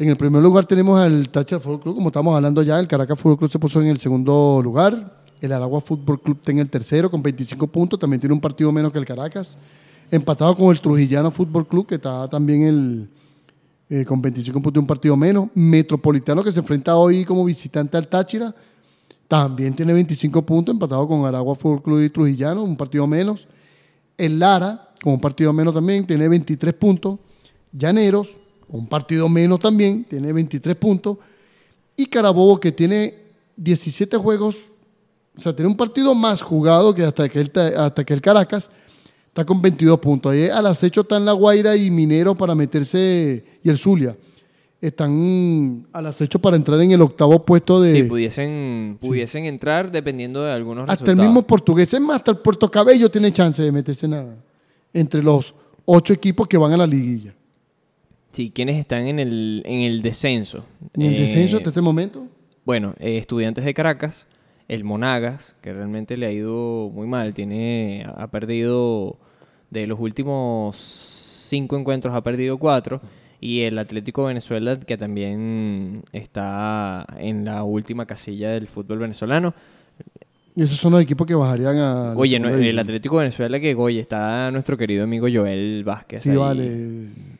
[0.00, 3.18] En el primer lugar tenemos al Táchira Fútbol Club, como estamos hablando ya, el Caracas
[3.18, 6.70] Fútbol Club se puso en el segundo lugar, el Aragua Fútbol Club está en el
[6.70, 9.58] tercero con 25 puntos, también tiene un partido menos que el Caracas,
[10.08, 13.08] empatado con el Trujillano Fútbol Club, que está también el,
[13.90, 17.96] eh, con 25 puntos y un partido menos, Metropolitano que se enfrenta hoy como visitante
[17.96, 18.54] al Táchira,
[19.26, 23.48] también tiene 25 puntos, empatado con Aragua Fútbol Club y Trujillano, un partido menos,
[24.16, 27.18] el Lara, con un partido menos también, tiene 23 puntos,
[27.72, 28.36] Llaneros,
[28.68, 31.18] un partido menos también, tiene 23 puntos.
[31.96, 33.14] Y Carabobo, que tiene
[33.56, 34.56] 17 juegos,
[35.36, 38.20] o sea, tiene un partido más jugado que hasta que el, ta- hasta que el
[38.20, 38.70] Caracas,
[39.26, 40.32] está con 22 puntos.
[40.32, 44.16] Ahí al acecho están La Guaira y Minero para meterse, y el Zulia.
[44.80, 47.92] Están al acecho para entrar en el octavo puesto de...
[47.92, 51.26] Si pudiesen, pudiesen entrar dependiendo de algunos hasta el resultados.
[51.26, 54.36] mismo portugués, es más, hasta el Puerto Cabello tiene chance de meterse nada
[54.92, 55.52] entre los
[55.84, 57.34] ocho equipos que van a la liguilla.
[58.32, 60.64] Sí, quienes están en el, en el descenso.
[60.94, 62.26] En el Eh, descenso hasta este momento,
[62.64, 64.26] Bueno, eh, estudiantes de Caracas,
[64.68, 69.16] el Monagas, que realmente le ha ido muy mal, tiene, ha perdido
[69.70, 73.00] de los últimos cinco encuentros, ha perdido cuatro,
[73.40, 79.54] y el Atlético Venezuela, que también está en la última casilla del fútbol venezolano.
[80.54, 82.14] y esos son los equipos que bajarían a...
[82.16, 82.78] Oye, no, el.
[82.78, 86.20] Atlético Venezuela, que oye, está nuestro querido amigo Joel Vázquez.
[86.22, 86.36] Sí, ahí.
[86.36, 87.37] vale.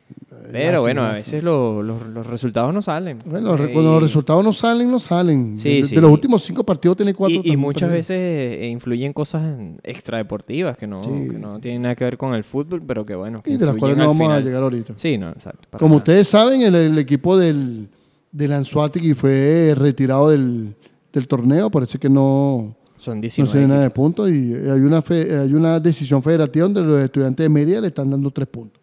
[0.51, 3.19] Pero bueno, a veces lo- los- los resultados no salen.
[3.25, 5.57] Bueno, Eh, cuando los resultados no salen, no salen.
[5.59, 5.95] Sí, de, sí.
[5.95, 7.39] de los últimos cinco partidos tiene cuatro.
[7.43, 8.07] Y, y muchas perdidos.
[8.09, 11.09] veces eh, influyen cosas extradeportivas que no, Sí.
[11.31, 13.41] que no tienen nada que ver con el fútbol, pero que bueno.
[13.43, 14.93] que Y de las cuales no vamos a llegar ahorita.
[14.97, 15.67] Sí, no, exacto.
[15.77, 15.97] Como nada.
[15.97, 17.87] ustedes saben, el, el equipo del,
[18.31, 20.73] del Anzuategui fue retirado del,
[21.13, 23.51] del torneo, parece que no, Son no 19.
[23.51, 24.29] se ve nada de puntos.
[24.29, 28.09] Y hay una, fe- hay una decisión federativa donde los estudiantes de Mérida le están
[28.09, 28.81] dando tres puntos.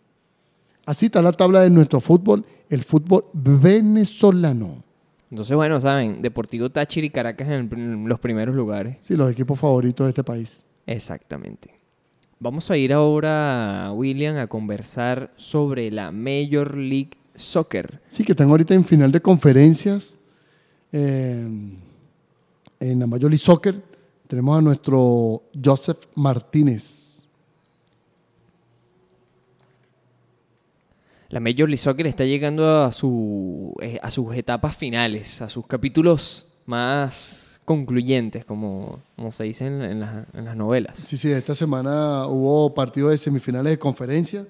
[0.87, 4.83] Así está la tabla de nuestro fútbol, el fútbol venezolano.
[5.31, 8.97] Entonces, bueno, saben, Deportivo Táchira y Caracas en el pr- en los primeros lugares.
[9.03, 10.65] Sí, los equipos favoritos de este país.
[10.87, 11.75] Exactamente.
[12.39, 18.01] Vamos a ir ahora, William, a conversar sobre la Major League Soccer.
[18.07, 20.17] Sí, que están ahorita en final de conferencias
[20.93, 21.49] eh,
[22.79, 23.83] en la Major League Soccer.
[24.29, 27.06] Tenemos a nuestro Joseph Martínez.
[31.29, 35.67] La Major League Soccer está llegando a, su, eh, a sus etapas finales, a sus
[35.67, 40.99] capítulos más concluyentes, como, como se dice en, en las- en las novelas.
[40.99, 44.47] Sí, sí, esta semana hubo partidos de semifinales de conferencia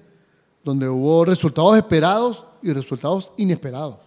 [0.63, 3.97] donde hubo resultados esperados y resultados inesperados.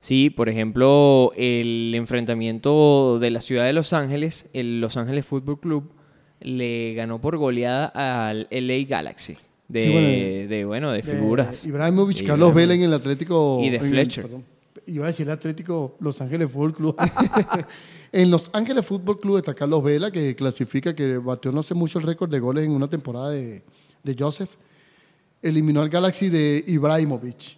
[0.00, 5.60] Sí, por ejemplo, el enfrentamiento de la ciudad de Los Ángeles, el Los Ángeles Football
[5.60, 5.92] Club,
[6.40, 7.86] le ganó por goleada
[8.28, 9.36] al LA Galaxy.
[9.68, 10.08] De, Sí, bueno,
[10.48, 11.64] de, bueno, de figuras.
[11.66, 12.54] Ibrahimovic, Carlos Ibrahimovic.
[12.54, 13.60] Vela en el Atlético.
[13.62, 14.28] Y de Fletcher.
[14.86, 16.96] iba a decir el Atlético Los Ángeles Fútbol Club.
[18.12, 21.98] en Los Ángeles Fútbol Club está Carlos Vela, que clasifica, que batió no sé mucho
[21.98, 23.62] el récord de goles en una temporada de,
[24.02, 24.50] de Joseph.
[25.40, 27.56] Eliminó al Galaxy de Ibrahimovic.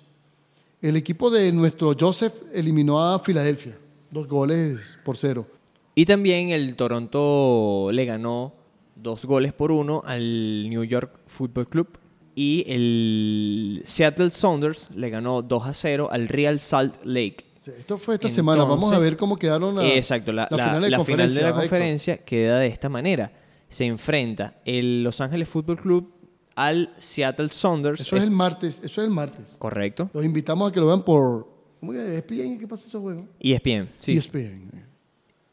[0.83, 3.77] El equipo de nuestro Joseph eliminó a Filadelfia.
[4.11, 5.47] Dos goles por cero.
[5.95, 8.53] Y también el Toronto le ganó
[8.97, 11.99] dos goles por uno al New York Football Club.
[12.35, 17.47] Y Seattle Sounders le ganó 2 a 0 al Real Salt Lake.
[17.67, 18.65] Esto fue esta semana.
[18.65, 21.49] Vamos a ver cómo quedaron la, Exacto, la, final de la final de conferencia, la
[21.49, 21.63] Héctor.
[21.63, 23.33] conferencia queda de esta manera.
[23.69, 26.13] Se enfrenta el Los Ángeles Football Club
[26.55, 28.01] al Seattle Sounders.
[28.01, 28.81] Eso es el martes.
[28.85, 29.45] Eso es el martes.
[29.59, 30.11] Correcto.
[30.13, 31.49] Los invitamos a que lo vean por.
[31.81, 32.59] ¿Cómo que ESPN?
[32.59, 33.25] ¿Qué pasa esos juegos?
[33.41, 34.17] ESPN, sí.
[34.17, 34.86] ESPN.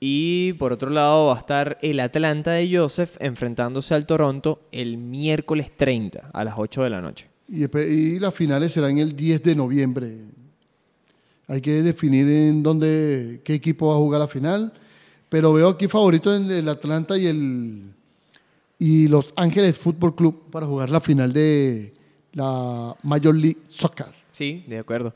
[0.06, 4.98] Y por otro lado va a estar el Atlanta de Joseph enfrentándose al Toronto el
[4.98, 7.30] miércoles 30 a las 8 de la noche.
[7.48, 10.18] Y, las finales serán el 10 de noviembre.
[11.48, 14.74] Hay que definir en dónde, qué equipo va a jugar la final.
[15.30, 17.84] Pero veo aquí favorito en el Atlanta y el
[18.78, 21.94] y Los Ángeles Fútbol Club para jugar la final de
[22.34, 24.08] la Major League Soccer.
[24.34, 25.14] Sí, de acuerdo.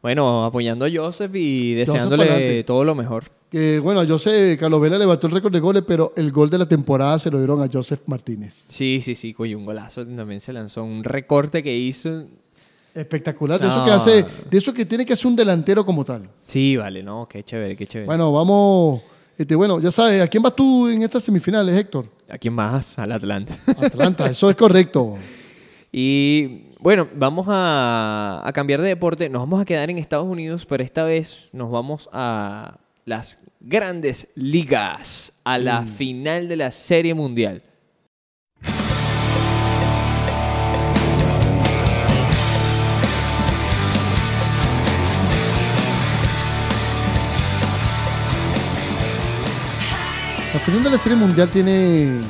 [0.00, 3.38] Bueno, apoyando a Joseph y deseándole todo lo mejor.
[3.50, 6.58] Que bueno, yo sé, Carlos Vela levantó el récord de goles, pero el gol de
[6.58, 8.64] la temporada se lo dieron a Joseph Martínez.
[8.68, 10.84] Sí, sí, sí, coño, un golazo también se lanzó.
[10.84, 12.26] Un recorte que hizo.
[12.94, 13.60] Espectacular.
[13.60, 16.28] De eso que hace, de eso que tiene que hacer un delantero como tal.
[16.46, 18.06] Sí, vale, no, qué chévere, qué chévere.
[18.06, 19.02] Bueno, vamos.
[19.36, 22.06] Este, bueno, ya sabes, ¿a quién vas tú en estas semifinales, Héctor?
[22.28, 23.00] ¿A quién más?
[23.00, 23.56] Al Atlanta.
[23.66, 25.16] Atlanta, eso es correcto.
[25.92, 29.28] Y bueno, vamos a, a cambiar de deporte.
[29.28, 32.78] Nos vamos a quedar en Estados Unidos, pero esta vez nos vamos a
[33.10, 37.60] las grandes ligas, a la final de la Serie Mundial.
[50.54, 52.20] La final de la Serie Mundial tiene.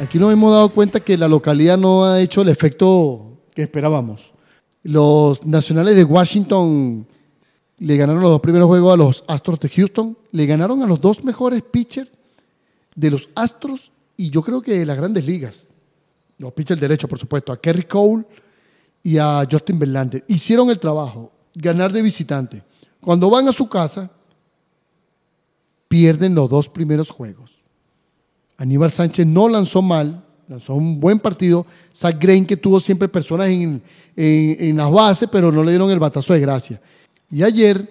[0.00, 4.32] Aquí nos hemos dado cuenta que la localidad no ha hecho el efecto que esperábamos.
[4.82, 7.06] Los nacionales de Washington
[7.80, 10.16] le ganaron los dos primeros juegos a los Astros de Houston.
[10.32, 12.10] Le ganaron a los dos mejores pitchers
[12.94, 15.66] de los Astros y yo creo que de las grandes ligas.
[16.38, 17.52] Los pitchers derechos, por supuesto.
[17.52, 18.24] A Kerry Cole
[19.02, 20.24] y a Justin Verlander.
[20.28, 21.32] Hicieron el trabajo.
[21.54, 22.62] Ganar de visitante.
[23.00, 24.10] Cuando van a su casa,
[25.88, 27.50] pierden los dos primeros juegos.
[28.56, 31.66] Aníbal Sánchez no lanzó mal, lanzó un buen partido.
[31.94, 33.82] Zach Green, que tuvo siempre personas en-
[34.14, 36.80] en las bases, pero no le dieron el batazo de gracia.
[37.30, 37.88] Y ayer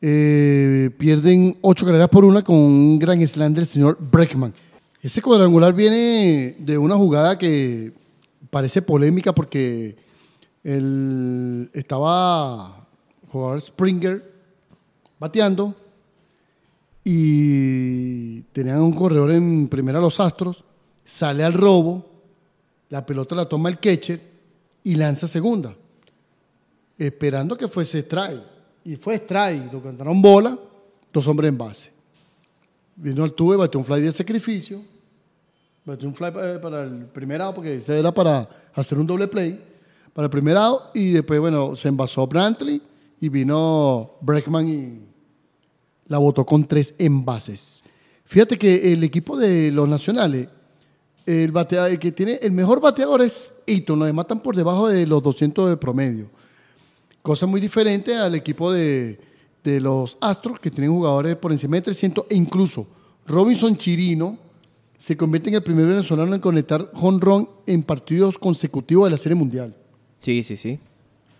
[0.00, 4.54] eh, pierden ocho carreras por una con un gran slam del señor Breckman.
[5.02, 7.92] Ese cuadrangular viene de una jugada que
[8.48, 9.96] parece polémica porque
[10.62, 12.86] el, estaba
[13.28, 14.32] jugador Springer
[15.18, 15.74] bateando
[17.04, 20.64] y tenían un corredor en primera los Astros,
[21.04, 22.06] sale al robo,
[22.88, 24.20] la pelota la toma el catcher
[24.84, 25.76] y lanza segunda,
[26.96, 28.53] esperando que fuese strike.
[28.84, 30.58] Y fue strike, lo cantaron bola,
[31.12, 31.90] dos hombres en base.
[32.96, 34.82] Vino al tubo y batió un fly de sacrificio,
[35.84, 39.26] batió un fly eh, para el primer out, porque ese era para hacer un doble
[39.26, 39.58] play,
[40.12, 42.80] para el primer out, y después, bueno, se envasó Brantley
[43.20, 44.98] y vino Breckman y
[46.06, 47.82] la votó con tres envases.
[48.24, 50.48] Fíjate que el equipo de los nacionales,
[51.26, 54.88] el, batea- el que tiene el mejor bateador es Eaton, los demás están por debajo
[54.88, 56.28] de los 200 de promedio.
[57.24, 59.18] Cosa muy diferente al equipo de,
[59.64, 62.86] de los Astros, que tienen jugadores por encima de 300, e incluso
[63.26, 64.36] Robinson Chirino
[64.98, 69.36] se convierte en el primer venezolano en conectar run en partidos consecutivos de la Serie
[69.36, 69.74] Mundial.
[70.18, 70.78] Sí, sí, sí.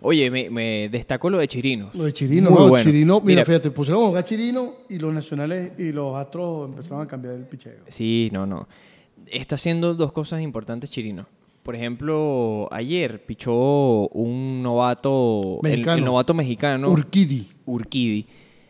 [0.01, 1.93] Oye, me, me destaco lo de Chirinos.
[1.93, 2.67] Lo de Chirino, Muy ¿no?
[2.69, 2.83] bueno.
[2.83, 7.03] Chirino, mira, Mira, fíjate, pusieron a jugar Chirino y los nacionales y los astros empezaron
[7.03, 7.81] a cambiar el picheo.
[7.89, 8.67] Sí, no, no.
[9.27, 11.27] Está haciendo dos cosas importantes Chirino.
[11.65, 15.97] Por ejemplo, ayer pichó un novato, el- Mexicano.
[15.97, 17.47] El, novato mexicano, Urquidi.
[17.65, 18.27] Urquidi.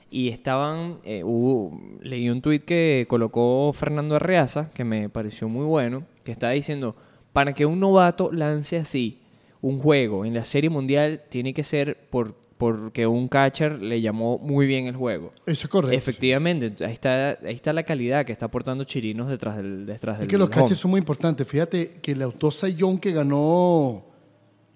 [0.10, 5.66] Y estaban, eh, hubo- leí un tuit que colocó Fernando Arreaza, que me pareció muy
[5.66, 6.96] bueno, que estaba diciendo,
[7.34, 9.18] para que un novato lance así
[9.60, 14.38] un juego en la Serie Mundial, tiene que ser por, porque un catcher le llamó
[14.38, 15.34] muy bien el juego.
[15.45, 15.97] Eso es correcto.
[15.97, 20.20] Efectivamente, ahí está, ahí está la calidad que está aportando Chirinos detrás del detrás Es
[20.22, 20.56] del que los home.
[20.56, 21.45] catchers son muy importantes.
[21.47, 24.03] Fíjate que el autor Sayón que ganó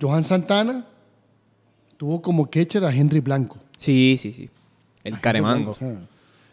[0.02, 0.86] Johan Santana
[1.96, 3.58] tuvo como catcher a Henry Blanco.
[3.78, 4.50] Sí, sí, sí.
[5.04, 5.78] El caremango.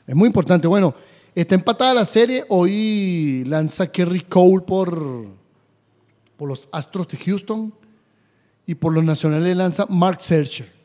[0.07, 0.68] Es muy importante.
[0.68, 0.95] Bueno,
[1.35, 2.45] está empatada la serie.
[2.49, 5.27] Hoy lanza Kerry Cole por,
[6.37, 7.74] por los Astros de Houston
[8.64, 10.76] y por los Nacionales lanza Mark Scherzer.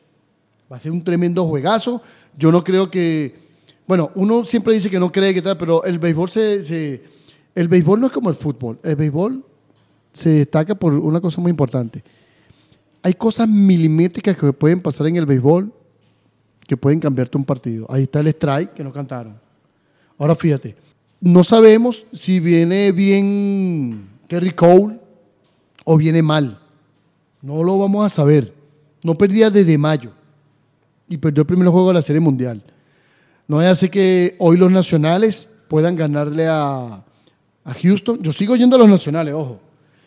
[0.72, 2.00] Va a ser un tremendo juegazo.
[2.38, 3.34] Yo no creo que.
[3.86, 7.02] Bueno, uno siempre dice que no cree que tal, pero el béisbol se,
[7.54, 8.78] El béisbol no es como el fútbol.
[8.82, 9.44] El béisbol
[10.14, 12.02] se destaca por una cosa muy importante.
[13.02, 15.70] Hay cosas milimétricas que pueden pasar en el béisbol
[16.66, 17.84] que pueden cambiarte un partido.
[17.90, 19.38] Ahí está el strike que no cantaron.
[20.16, 20.74] Ahora fíjate,
[21.20, 24.98] no sabemos si viene bien Kerry Cole
[25.84, 26.58] o viene mal.
[27.42, 28.54] No lo vamos a saber.
[29.02, 30.12] No perdía desde mayo.
[31.12, 32.62] Y perdió el primer juego de la Serie Mundial.
[33.46, 37.04] No ser que hoy los nacionales puedan ganarle a,
[37.64, 38.22] a Houston.
[38.22, 39.60] Yo sigo yendo a los nacionales, ojo.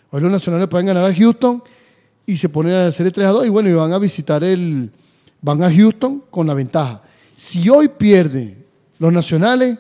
[0.10, 1.62] Hoy los nacionales pueden ganar a Houston
[2.26, 4.90] y se ponen a hacer 3 a 2 y bueno, y van a visitar el.
[5.44, 7.04] Van a Houston con la ventaja.
[7.36, 8.58] Si hoy pierde
[8.98, 9.78] los nacionales,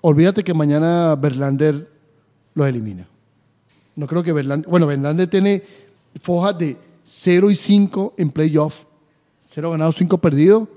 [0.00, 1.90] olvídate que mañana Verlander
[2.54, 3.08] los elimina.
[3.96, 4.70] No creo que Verlander.
[4.70, 5.60] Bueno, Verlander tiene
[6.22, 8.84] fojas de 0 y 5 en playoff.
[9.52, 10.68] 0 ganados, 5 perdidos.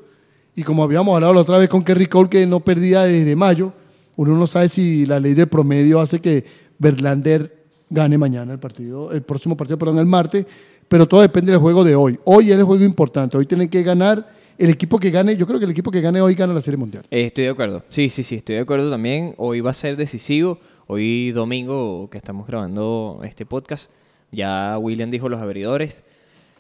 [0.56, 3.74] Y como habíamos hablado la otra vez con Kerry Cole, que no perdía desde mayo,
[4.18, 6.44] uno no sabe si la ley del promedio hace que
[6.78, 10.46] Verlander gane mañana el partido, el próximo partido, perdón, el martes.
[10.88, 12.20] Pero todo depende del juego de hoy.
[12.26, 13.38] Hoy es el juego importante.
[13.38, 14.34] Hoy tienen que ganar.
[14.58, 16.78] El equipo que gane, yo creo que el equipo que gane hoy gana la Serie
[16.78, 17.06] Mundial.
[17.12, 17.84] Eh, estoy de acuerdo.
[17.90, 19.34] Sí, sí, sí, estoy de acuerdo también.
[19.38, 20.60] Hoy va a ser decisivo.
[20.88, 23.90] Hoy domingo que estamos grabando este podcast,
[24.32, 26.04] ya William dijo los abridores.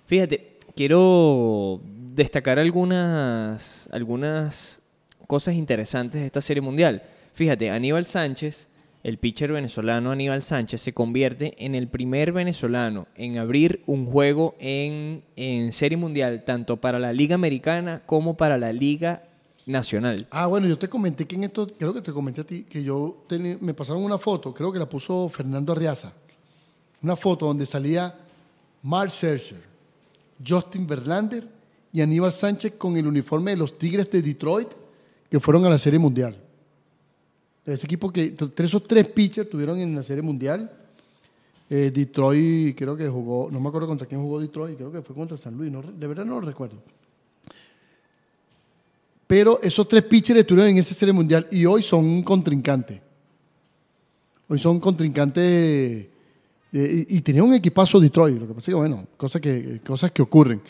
[0.08, 1.80] Fíjate, quiero
[2.16, 4.82] destacar algunas, algunas
[5.28, 7.04] cosas interesantes de esta serie mundial.
[7.34, 8.70] Fíjate, Aníbal Sánchez,
[9.04, 14.56] el pitcher venezolano Aníbal Sánchez, se convierte en el primer venezolano en abrir un juego
[14.60, 19.24] en, en serie mundial, tanto para la Liga Americana como para la Liga
[19.66, 20.26] Nacional.
[20.32, 22.82] Ah, bueno, yo te comenté que en esto, creo que te comenté a ti, que
[22.82, 23.26] yo
[23.60, 26.14] me pasaron una foto, creo que la puso Fernando Arriaza.
[27.02, 28.16] Una foto donde salía
[28.84, 29.62] Mark Scherzer,
[30.48, 31.55] Justin Verlander
[31.96, 34.68] y Aníbal Sánchez con el uniforme de los Tigres de Detroit
[35.30, 36.36] que fueron a la Serie Mundial.
[37.66, 40.70] Ese equipo que, esos tres pitchers tuvieron en la Serie Mundial.
[41.70, 45.16] Eh, Detroit, creo que jugó, no me acuerdo contra quién jugó Detroit, creo que fue
[45.16, 46.76] contra San Luis, de verdad no lo recuerdo.
[49.26, 53.02] Pero esos tres pitchers estuvieron en esa serie mundial y hoy son un contrincante.
[54.50, 55.44] Hoy son contrincantes
[56.74, 58.38] eh, y, y tenía un equipazo Detroit.
[58.38, 60.62] Lo que pasa es que, bueno, cosas que, cosas que ocurren.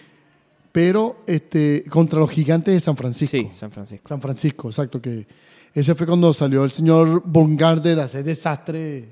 [0.76, 3.38] Pero este, contra los gigantes de San Francisco.
[3.38, 4.10] Sí, San Francisco.
[4.10, 5.02] San Francisco, exacto.
[5.02, 5.26] Que
[5.74, 9.08] ese fue cuando salió el señor Bongarder a hacer desastre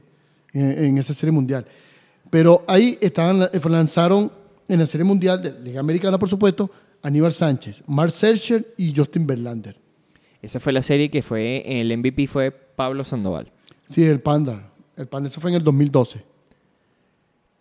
[0.51, 1.65] en, en esa serie mundial.
[2.29, 4.29] Pero ahí estaban, lanzaron
[4.67, 6.69] en la serie mundial de Liga Americana, por supuesto,
[7.01, 9.77] Aníbal Sánchez, Mark Scherzer y Justin Verlander.
[10.41, 13.49] Esa fue la serie que fue, el MVP fue Pablo Sandoval.
[13.87, 14.69] Sí, el Panda.
[14.97, 16.25] El Panda, eso fue en el 2012.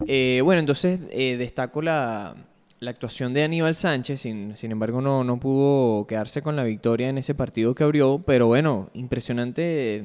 [0.09, 2.35] Eh, bueno, entonces eh, destaco la,
[2.83, 7.09] la actuación de Aníbal Sánchez, sin, sin embargo no, no pudo quedarse con la victoria
[7.09, 10.05] en ese partido que abrió, pero bueno, impresionante,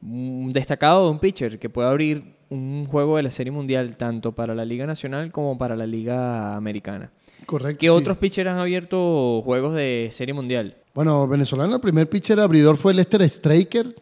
[0.00, 4.30] mm, destacado de un pitcher que puede abrir un juego de la Serie Mundial tanto
[4.32, 7.10] para la Liga Nacional como para la Liga Americana.
[7.44, 7.80] Correcto.
[7.80, 7.90] ¿Qué sí.
[7.90, 10.76] otros pitchers han abierto juegos de Serie Mundial?
[10.94, 13.92] Bueno, venezolano, el primer pitcher abridor fue Lester Straker,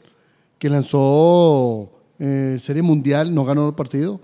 [0.58, 4.20] que lanzó eh, Serie Mundial, no ganó el partido,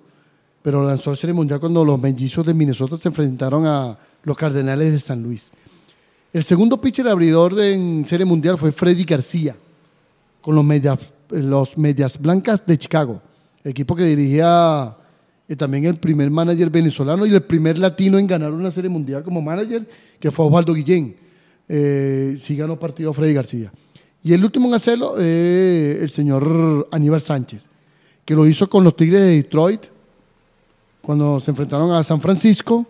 [0.63, 4.93] pero lanzó la Serie Mundial cuando los mellizos de Minnesota se enfrentaron a los Cardenales
[4.93, 5.51] de San Luis.
[6.33, 9.57] El segundo pitcher abridor en Serie Mundial fue Freddy García,
[10.41, 10.99] con los Medias,
[11.29, 13.21] los medias Blancas de Chicago,
[13.65, 14.97] equipo que dirigía
[15.49, 19.23] eh, también el primer manager venezolano y el primer latino en ganar una Serie Mundial
[19.23, 19.87] como manager,
[20.19, 21.17] que fue Osvaldo Guillén.
[21.69, 23.73] Eh, sí ganó partido Freddy García.
[24.23, 27.65] Y el último en hacerlo, eh, el señor Aníbal Sánchez,
[28.25, 29.83] que lo hizo con los Tigres de Detroit
[31.03, 32.87] cuando se enfrentaron a San Francisco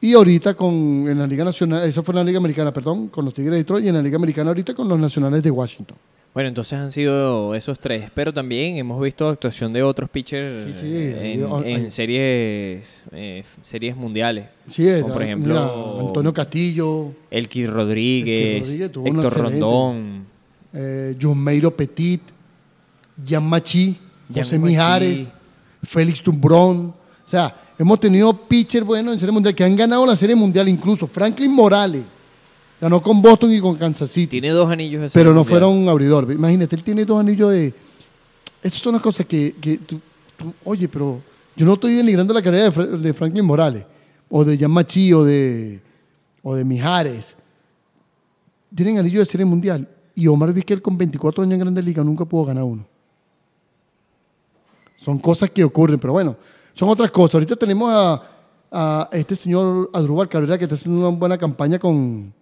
[0.00, 0.72] y ahorita con
[1.08, 3.58] en la Liga Nacional, eso fue en la Liga Americana, perdón, con los Tigres de
[3.58, 5.96] Detroit y en la Liga Americana ahorita con los Nacionales de Washington.
[6.32, 10.74] Bueno, entonces han sido esos tres, pero también hemos visto actuación de otros pitchers Sí,
[10.80, 14.46] sí, eh, en, series eh, series mundiales.
[14.68, 19.42] Sí, es, Como por ejemplo mira, Antonio Castillo, Elkis Rodríguez, Elkis Rodríguez Héctor.
[19.42, 20.24] Rondón.
[20.72, 22.22] eh, Jomeiro Petit,
[23.26, 23.96] Jan Machi,
[24.32, 24.70] Jan José Machi.
[24.72, 25.32] Mijares,
[25.82, 26.99] Félix Tumbrón.
[27.30, 30.66] O sea, hemos tenido pitchers buenos en Serie Mundial que han ganado la Serie Mundial,
[30.68, 32.02] incluso Franklin Morales
[32.80, 34.26] ganó con Boston y con Kansas City.
[34.40, 35.48] Tiene dos anillos de pero no Mundial.
[35.60, 36.32] fueron abridor.
[36.32, 37.72] Imagínate, él tiene dos anillos de.
[38.60, 40.00] Estas son las cosas que, que tú-
[40.36, 41.20] tú- oye, pero
[41.54, 43.84] yo no estoy denigrando la carrera de, Fra- de Franklin Morales,
[44.28, 45.80] o de Jan Machi, o de,
[46.42, 47.36] o de Mijares.
[48.74, 49.86] Tienen anillo de serie mundial.
[50.16, 52.84] Y Omar Vizquel con 24 años en Grande Liga nunca pudo ganar uno.
[54.98, 56.36] Son cosas que ocurren, pero bueno,
[56.74, 57.34] son otras cosas.
[57.34, 58.22] Ahorita tenemos a,
[58.70, 62.32] a este señor Adrúbal Cabrera que está haciendo una buena campaña con,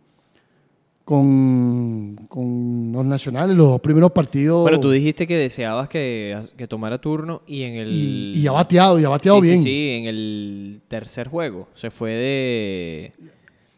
[1.05, 4.63] con, con los nacionales, los dos primeros partidos.
[4.63, 7.93] Bueno, tú dijiste que deseabas que, que tomara turno y en el...
[7.93, 9.63] y, y ha bateado, y ha bateado sí, sí, bien.
[9.63, 11.69] Sí, en el tercer juego.
[11.75, 13.13] Se fue de...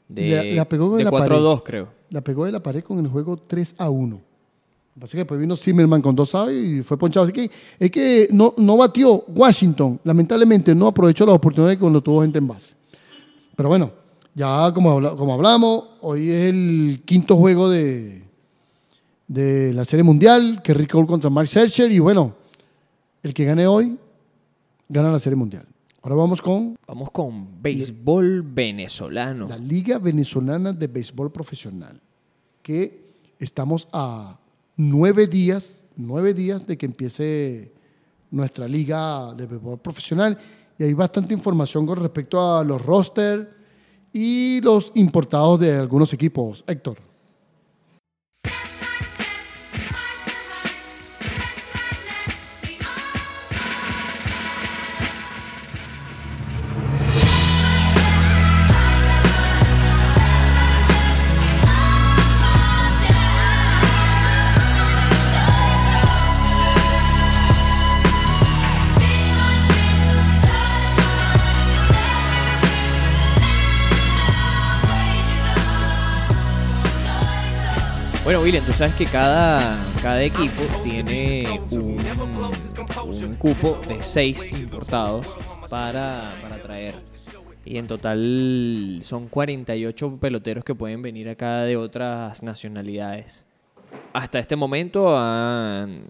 [0.09, 1.88] de la pegó de la 4-2, creo.
[2.11, 4.20] La pegó de la pared con el juego 3 a 1.
[5.01, 7.24] Lo que pasa es que después vino Zimmerman con dos aves y fue ponchado.
[7.24, 9.98] Así que es que no, no batió Washington.
[10.05, 12.74] Lamentablemente no aprovechó las oportunidades cuando tuvo gente en base.
[13.57, 13.92] Pero bueno,
[14.34, 18.24] ya como, como hablamos, hoy es el quinto juego de,
[19.26, 22.34] de la Serie Mundial, Kerry Cole contra Mark Scherzer, y bueno,
[23.22, 23.96] el que gane hoy,
[24.86, 25.64] gana la Serie Mundial.
[26.03, 29.48] Ahora vamos con Vamos con béisbol venezolano.
[29.48, 31.98] la Liga Venezolana de Béisbol Profesional,
[32.62, 33.01] que
[33.38, 34.39] estamos a
[34.81, 37.74] nueve días, nueve días de que empiece
[38.31, 40.39] nuestra liga de béisbol profesional
[40.78, 43.47] y hay bastante información con respecto a los rosters
[44.11, 46.64] y los importados de algunos equipos.
[46.66, 47.10] Héctor.
[78.41, 81.99] Bueno, William, tú sabes que cada, cada equipo tiene un,
[83.24, 85.26] un cupo de seis importados
[85.68, 86.95] para, para traer.
[87.66, 93.45] Y en total son 48 peloteros que pueden venir acá de otras nacionalidades.
[94.14, 96.05] Hasta este momento han-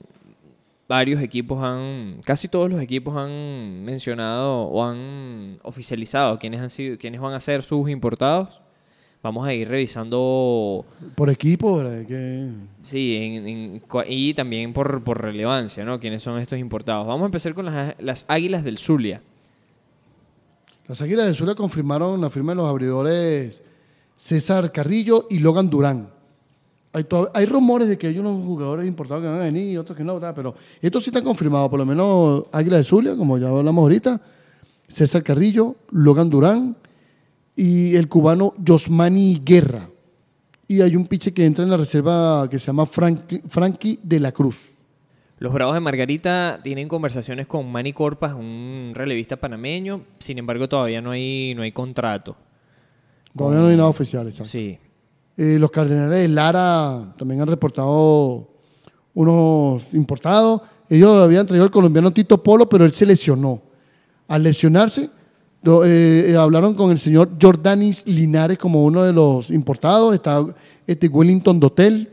[0.89, 6.97] varios equipos han, casi todos los equipos han mencionado o han oficializado quiénes han sido,
[6.97, 8.61] quiénes van a ser sus importados.
[9.23, 12.07] Vamos a ir revisando Por equipo, ¿verdad?
[12.83, 16.01] Sí, en- y también por, por relevancia, ¿no?
[16.01, 17.07] ¿Quiénes son estos importados?
[17.07, 19.21] Vamos a empezar con las, las Águilas del Zulia.
[20.89, 23.63] Las Águilas del Sur confirmaron la firma de los abridores
[24.17, 26.09] César Carrillo y Logan Durán.
[26.93, 30.03] Hay, rumores de que hay unos jugadores importados que van a venir y otros que
[30.03, 30.33] no, ¿verdad?
[30.35, 34.21] pero esto sí está confirmado, por lo menos Águila del Zulia, como ya hablamos ahorita,
[34.89, 36.77] César Carrillo, Logan Durán
[37.61, 39.87] y el cubano Yosmani Guerra.
[40.67, 44.19] Y hay un piche que entra en la reserva que se llama Frank- Frankie de
[44.19, 44.71] la Cruz.
[45.39, 50.03] Los Bravos de Margarita tienen conversaciones con Manny Corpas, un relevista panameño.
[50.21, 52.35] Sin embargo, todavía no hay, no hay contrato.
[53.37, 54.49] Todavía no hay nada oficial, exacto.
[54.51, 54.79] Sí.
[55.37, 58.49] Eh, los Cardenales de Lara también han reportado
[59.15, 60.63] unos importados.
[60.89, 63.61] Ellos habían traído al colombiano Tito Polo, pero él se lesionó.
[64.29, 65.11] Al lesionarse,
[65.63, 70.15] eh, eh, hablaron con el señor Jordanis Linares como uno de los importados.
[70.15, 70.47] Está
[70.87, 72.09] este Wellington Dotel,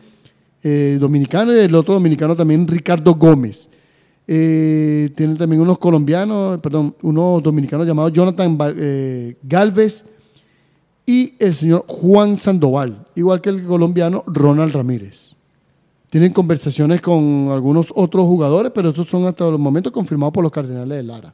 [0.64, 3.70] eh, dominicano, y el otro dominicano también, Ricardo Gómez.
[4.26, 8.58] Tienen también unos colombianos, perdón, unos dominicanos llamados Jonathan
[9.42, 10.04] Galvez
[11.06, 15.34] y el señor Juan Sandoval, igual que el colombiano Ronald Ramírez.
[16.10, 20.52] Tienen conversaciones con algunos otros jugadores, pero estos son hasta los momentos confirmados por los
[20.52, 21.34] Cardenales de Lara.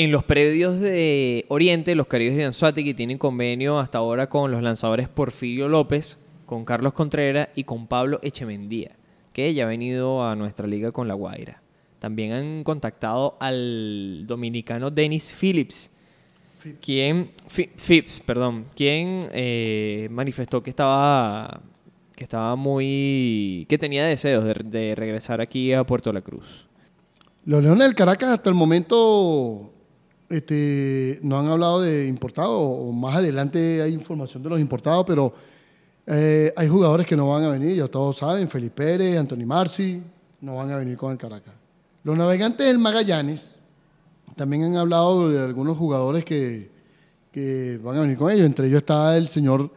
[0.00, 4.62] En los predios de Oriente, los Caribes de Anzuategui tienen convenio hasta ahora con los
[4.62, 8.92] lanzadores Porfirio López, con Carlos Contreras y con Pablo Echemendía,
[9.34, 11.60] que ya ha venido a nuestra liga con La Guaira.
[11.98, 15.90] También han contactado al dominicano Dennis Phillips,
[16.80, 21.60] quien Phipps, perdón, quien eh, manifestó que estaba
[22.16, 26.66] que estaba muy que tenía deseos de, de regresar aquí a Puerto La Cruz.
[27.44, 29.74] Los Leones del Caracas hasta el momento
[30.30, 35.32] este, no han hablado de importados, o más adelante hay información de los importados, pero
[36.06, 40.00] eh, hay jugadores que no van a venir, ya todos saben, Felipe Pérez, Anthony Marci,
[40.40, 41.54] no van a venir con el Caracas.
[42.04, 43.58] Los navegantes del Magallanes
[44.36, 46.70] también han hablado de algunos jugadores que,
[47.32, 49.68] que van a venir con ellos, entre ellos está el señor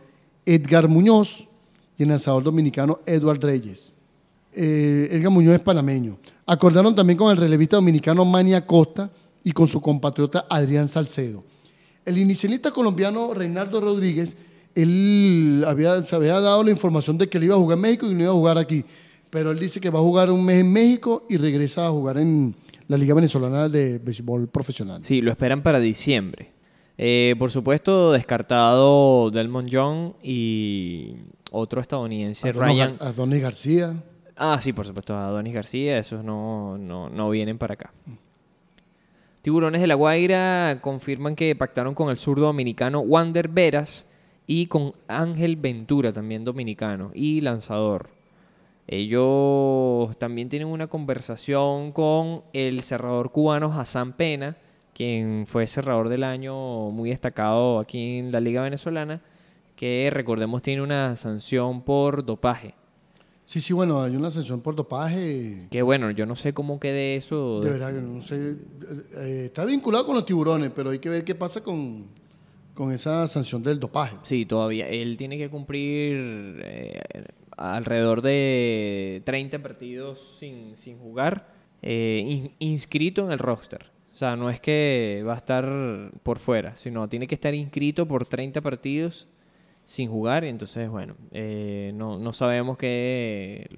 [0.45, 1.47] Edgar Muñoz
[1.97, 3.91] y el lanzador dominicano Edward Reyes.
[4.53, 6.17] Eh, Edgar Muñoz es panameño.
[6.45, 9.09] Acordaron también con el relevista dominicano Manny Acosta
[9.43, 11.43] y con su compatriota Adrián Salcedo.
[12.05, 14.35] El inicialista colombiano Reinaldo Rodríguez,
[14.75, 18.07] él había, se había dado la información de que él iba a jugar en México
[18.09, 18.83] y no iba a jugar aquí.
[19.29, 22.17] Pero él dice que va a jugar un mes en México y regresa a jugar
[22.17, 22.55] en
[22.87, 25.03] la Liga Venezolana de Béisbol Profesional.
[25.03, 26.51] Sí, lo esperan para diciembre.
[26.97, 31.15] Eh, por supuesto, descartado Delmon Young y
[31.51, 32.97] otro estadounidense, Adonis Ryan.
[32.99, 34.03] Adonis García.
[34.35, 37.93] Ah, sí, por supuesto, Adonis García, esos no, no, no vienen para acá.
[39.43, 44.05] Tiburones de la Guaira confirman que pactaron con el zurdo dominicano Wander Veras
[44.47, 48.07] y con Ángel Ventura, también dominicano, y lanzador.
[48.87, 54.55] Ellos también tienen una conversación con el cerrador cubano Hassan Pena,
[54.93, 59.19] quien fue cerrador del año muy destacado aquí en la Liga Venezolana,
[59.75, 62.75] que recordemos tiene una sanción por dopaje.
[63.45, 65.67] Sí, sí, bueno, hay una sanción por dopaje.
[65.69, 67.61] Que bueno, yo no sé cómo quede eso.
[67.61, 68.55] De verdad que no sé.
[69.17, 72.05] eh, está vinculado con los tiburones, pero hay que ver qué pasa con,
[72.73, 74.15] con esa sanción del dopaje.
[74.23, 74.87] Sí, todavía.
[74.89, 77.01] Él tiene que cumplir eh,
[77.57, 81.47] alrededor de 30 partidos sin, sin jugar,
[81.81, 83.85] eh, in- inscrito en el roster.
[84.13, 88.07] O sea, no es que va a estar por fuera, sino tiene que estar inscrito
[88.07, 89.27] por 30 partidos
[89.85, 90.43] sin jugar.
[90.43, 93.69] Y entonces, bueno, eh, no, no sabemos qué...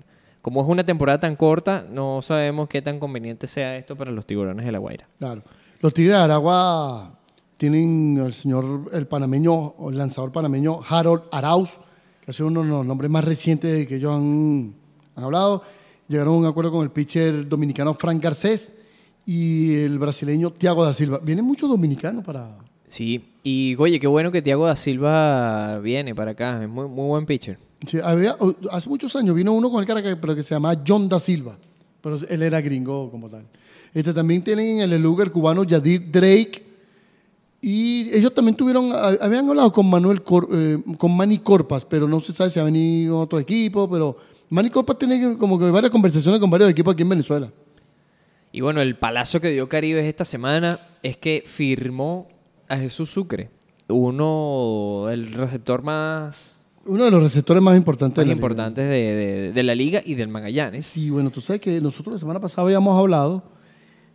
[0.41, 4.27] Como es una temporada tan corta, no sabemos qué tan conveniente sea esto para los
[4.27, 5.07] tiburones de la Guaira.
[5.17, 5.41] Claro.
[5.81, 7.19] Los Tigres de Aragua
[7.57, 11.79] tienen al señor, el panameño, el lanzador panameño Harold Arauz,
[12.21, 14.75] que ha sido uno de los nombres más recientes que ellos han,
[15.15, 15.63] han hablado.
[16.07, 18.75] Llegaron a un acuerdo con el pitcher dominicano Frank Garcés
[19.25, 21.19] y el brasileño Thiago da Silva.
[21.23, 22.55] Vienen muchos dominicanos para...
[22.89, 26.61] Sí, y oye, qué bueno que Thiago da Silva viene para acá.
[26.63, 27.57] Es muy, muy buen pitcher.
[27.85, 28.35] Sí, había-
[28.71, 31.19] hace muchos años vino uno con el cara que, pero que se llamaba John da
[31.19, 31.57] Silva,
[32.01, 33.43] pero él era gringo como tal.
[33.93, 36.63] Este, también tienen el lugar cubano Yadir Drake
[37.61, 42.19] y ellos también tuvieron, habían hablado con Manuel Cor- eh, con Manny Corpas, pero no
[42.19, 44.15] se sabe si ha venido otro equipo, pero
[44.49, 47.51] Manny Corpas tiene como que varias conversaciones con varios equipos aquí en Venezuela.
[48.51, 52.27] Y bueno, el palazo que dio Caribe esta semana es que firmó
[52.67, 53.49] a Jesús Sucre,
[53.87, 58.39] uno, el receptor más, Uno de los receptores más importantes más de la liga.
[58.39, 60.85] importantes de, de- de la liga y del Magallanes.
[60.85, 63.43] Sí, bueno, tú sabes que nosotros la semana pasada habíamos hablado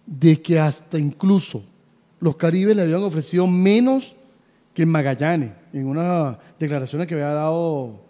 [0.06, 1.62] de que hasta incluso
[2.20, 4.14] los Caribes le habían ofrecido menos
[4.74, 8.00] que Magallanes, en unas declaraciones que había dado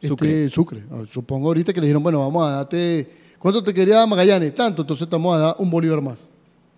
[0.00, 0.50] este, Sucre.
[0.50, 0.82] Sucre.
[0.90, 3.08] Ah, Supongo ahorita que le dijeron, bueno, vamos a darte,
[3.38, 4.54] ¿cuánto te quería Magallanes?
[4.54, 6.18] Tanto, entonces te vamos a dar un bolívar más.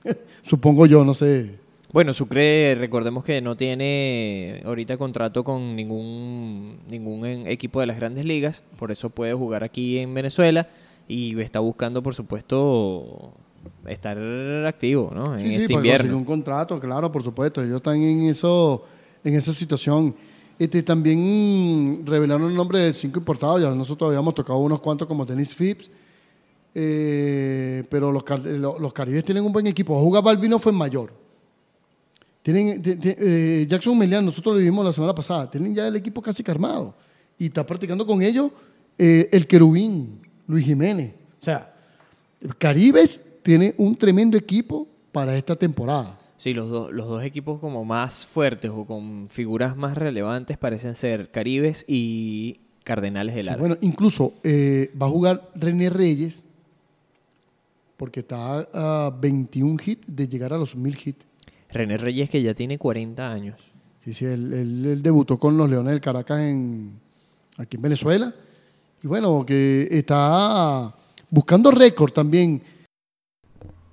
[0.42, 1.54] Supongo yo, no sé.
[1.96, 8.26] Bueno, Sucre, recordemos que no tiene ahorita contrato con ningún, ningún equipo de las grandes
[8.26, 10.68] ligas, por eso puede jugar aquí en Venezuela
[11.08, 13.32] y está buscando, por supuesto,
[13.86, 14.18] estar
[14.66, 15.32] activo ¿no?
[15.32, 16.18] en Sí, sí, este invierno.
[16.18, 17.62] un contrato, claro, por supuesto.
[17.62, 18.84] Ellos están en eso,
[19.24, 20.14] en esa situación.
[20.58, 23.62] Este, también revelaron el nombre de cinco importados.
[23.62, 25.90] Ya nosotros habíamos tocado unos cuantos como Dennis Phipps.
[26.74, 28.22] Eh, pero los,
[28.82, 29.98] los caribes tienen un buen equipo.
[29.98, 31.24] Juga Balbino fue mayor.
[32.46, 35.50] Tienen, ti- ti- eh, Jackson Melian, nosotros lo vimos la semana pasada.
[35.50, 36.94] Tienen ya el equipo casi que armado.
[37.36, 38.52] Y está practicando con ellos
[38.96, 41.12] eh, el querubín, Luis Jiménez.
[41.40, 41.74] O sea,
[42.58, 46.16] Caribes tiene un tremendo equipo para esta temporada.
[46.36, 50.94] Sí, los, dos los dos equipos como más fuertes o con figuras más relevantes parecen
[50.94, 53.58] ser Caribes y Cardenales del Sí, Lara.
[53.58, 56.44] bueno, incluso eh, va a jugar René Reyes
[57.96, 61.26] porque está a 21 hits de llegar a los 1000 hits.
[61.70, 63.60] René Reyes que ya tiene 40 años.
[64.04, 66.98] Sí, sí, él, él- él debutó con los Leones del Caracas en,
[67.58, 68.32] aquí en Venezuela.
[69.02, 70.94] Y bueno, que está
[71.30, 72.62] buscando récord también.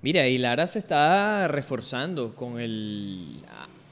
[0.01, 3.41] Mira, y Lara se está reforzando con el...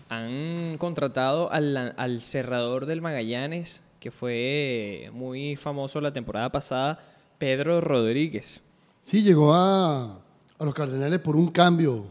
[0.09, 6.99] Han contratado al, al cerrador del Magallanes, que fue muy famoso la temporada pasada,
[7.37, 8.61] Pedro Rodríguez.
[9.03, 10.17] Sí, llegó a,
[10.59, 12.07] a los Cardenales por un cambio.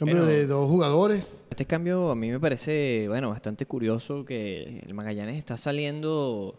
[0.00, 1.42] Cambio Pero- de dos jugadores.
[1.50, 6.54] Este cambio a mí me parece, bueno, bastante curioso que el Magallanes está saliendo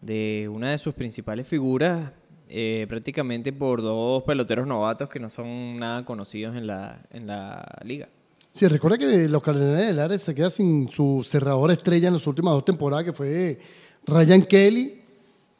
[0.00, 2.12] de una de sus principales figuras
[2.48, 7.62] eh, prácticamente por dos peloteros novatos que no son nada conocidos en la, en la
[7.84, 8.08] liga.
[8.54, 12.26] Sí, recuerda que los Cardenales del Área se quedan sin su cerrador estrella en las
[12.26, 13.58] últimas dos temporadas, que fue
[14.06, 15.02] Ryan Kelly.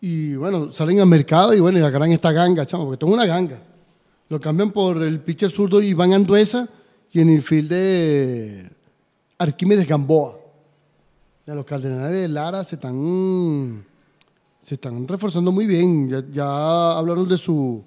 [0.01, 3.13] Y bueno, salen al mercado y bueno, y agarran esta ganga, chamo, porque esto es
[3.13, 3.59] una ganga.
[4.31, 6.67] Lo cambian por el pitcher zurdo Iván Anduesa
[7.13, 8.71] y en el field de
[9.39, 10.39] Arquímedes Gamboa.
[11.47, 13.85] Los Cardenales de Lara se están,
[14.63, 16.11] se están reforzando muy bien.
[16.33, 17.85] Ya, hablaron de su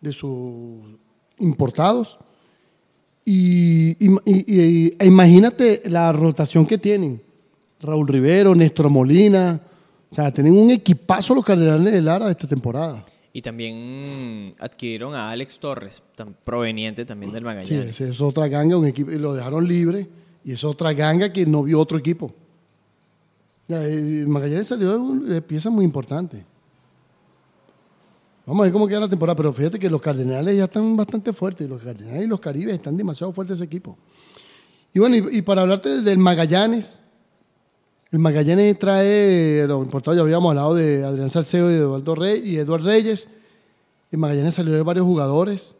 [0.00, 0.80] de sus
[1.38, 2.18] importados.
[3.24, 3.96] Y-
[4.26, 7.20] e imagínate la rotación que tienen.
[7.80, 9.60] Raúl Rivero, Néstor Molina.
[10.10, 13.04] O sea, tienen un equipazo los Cardenales de Lara esta temporada.
[13.32, 18.00] Y también adquirieron a Alex Torres, tan- proveniente también del Sí, Magallanes.
[18.00, 20.08] esa es otra ganga, un equipo, y lo dejaron libre.
[20.44, 22.34] Y es otra ganga que no vio otro equipo.
[23.68, 26.42] Eh, Magallanes salió de, piezas muy importantes.
[28.46, 31.32] Vamos a ver cómo queda la temporada, pero fíjate que los Cardenales ya están bastante
[31.32, 31.68] fuertes.
[31.68, 33.96] Los Cardenales y los Caribes están demasiado fuertes ese equipo.
[34.92, 36.98] Y bueno, y, y para hablarte del Magallanes,
[38.12, 42.42] el Magallanes trae, lo importado, ya habíamos hablado de Adrián Salcedo y de Eduardo Rey,
[42.44, 43.28] y Eduardo Reyes.
[44.10, 45.76] El Magallanes salió de varios jugadores.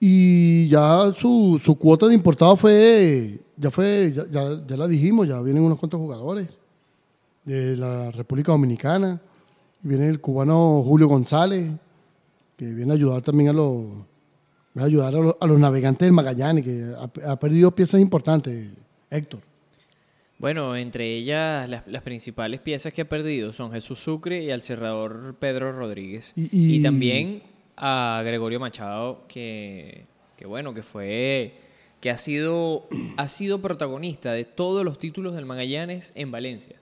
[0.00, 5.40] Y ya su, su cuota de importado fue, ya fue, ya, ya- la dijimos, ya
[5.40, 6.48] vienen unos cuantos jugadores
[7.44, 9.20] de la República Dominicana.
[9.82, 11.70] Viene el cubano Julio González,
[12.56, 13.84] que viene a ayudar también a los,
[14.76, 16.92] a ayudar a los, los navegantes del Magallanes, que
[17.26, 18.70] ha perdido piezas importantes
[19.10, 19.40] Héctor.
[20.38, 24.60] Bueno, entre ellas las, las principales piezas que ha perdido son Jesús Sucre y al
[24.62, 26.32] cerrador Pedro Rodríguez.
[26.36, 27.42] Y- y- también
[27.76, 30.04] a Gregorio Machado, que,
[30.36, 31.54] que bueno, que fue,
[32.00, 36.76] que ha sido, ha sido protagonista de todos los títulos del Magallanes en Valencia.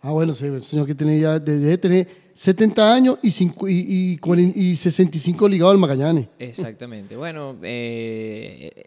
[0.00, 3.68] Ah, bueno, sí, el señor que tiene ya, de- debe tener 70 años y, cincu-
[3.68, 6.28] y, y, y 65 ligado al Magallanes.
[6.38, 7.16] Exactamente.
[7.16, 8.84] Bueno, eh,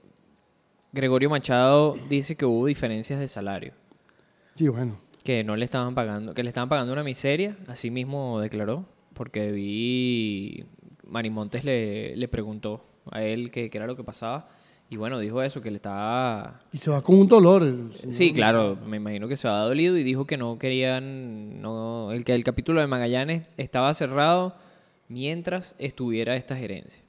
[0.94, 3.74] Gregorio Machado dice que hubo diferencias de salario,
[4.62, 5.00] Sí, bueno.
[5.24, 9.52] que no le estaban pagando, que le estaban pagando una miseria, así mismo declaró, porque
[9.52, 10.66] vi
[11.08, 14.50] Marimontes le, le preguntó a él qué era lo que pasaba
[14.88, 17.92] y bueno, dijo eso, que le estaba Y se va con un dolor.
[18.12, 22.26] Sí, claro, me imagino que se había dolido y dijo que no querían, no, el
[22.26, 24.54] que el capítulo de Magallanes estaba cerrado
[25.08, 27.02] mientras estuviera esta gerencia.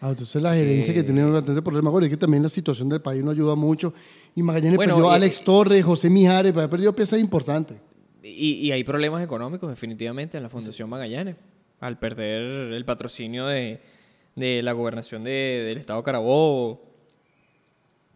[0.00, 1.90] Ah, entonces la gerencia que tiene bastante problema.
[1.90, 3.94] Bueno, es que también la situación del país no ayuda mucho.
[4.36, 7.78] Y Magallanes Bueno, perdió a Alex Torres, José Mijares, ha perdido piezas importantes.
[8.22, 11.34] Y, y hay problemas económicos definitivamente en la Fundación Magallanes,
[11.80, 13.80] al perder el patrocinio de,
[14.34, 16.82] de la gobernación de- del estado Carabobo.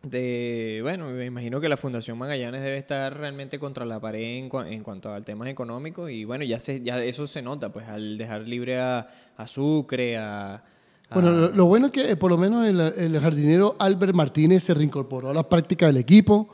[0.02, 4.48] De, bueno, me imagino que la Fundación Magallanes debe estar realmente contra la pared en,
[4.48, 7.86] cua- en cuanto a temas económicos y bueno, ya se, ya eso se nota, pues
[7.86, 10.64] al dejar libre a, a Sucre, a...
[11.12, 14.62] Bueno, lo, lo bueno es que eh, por lo menos el, el jardinero Albert Martínez
[14.62, 16.48] se reincorporó a la práctica del equipo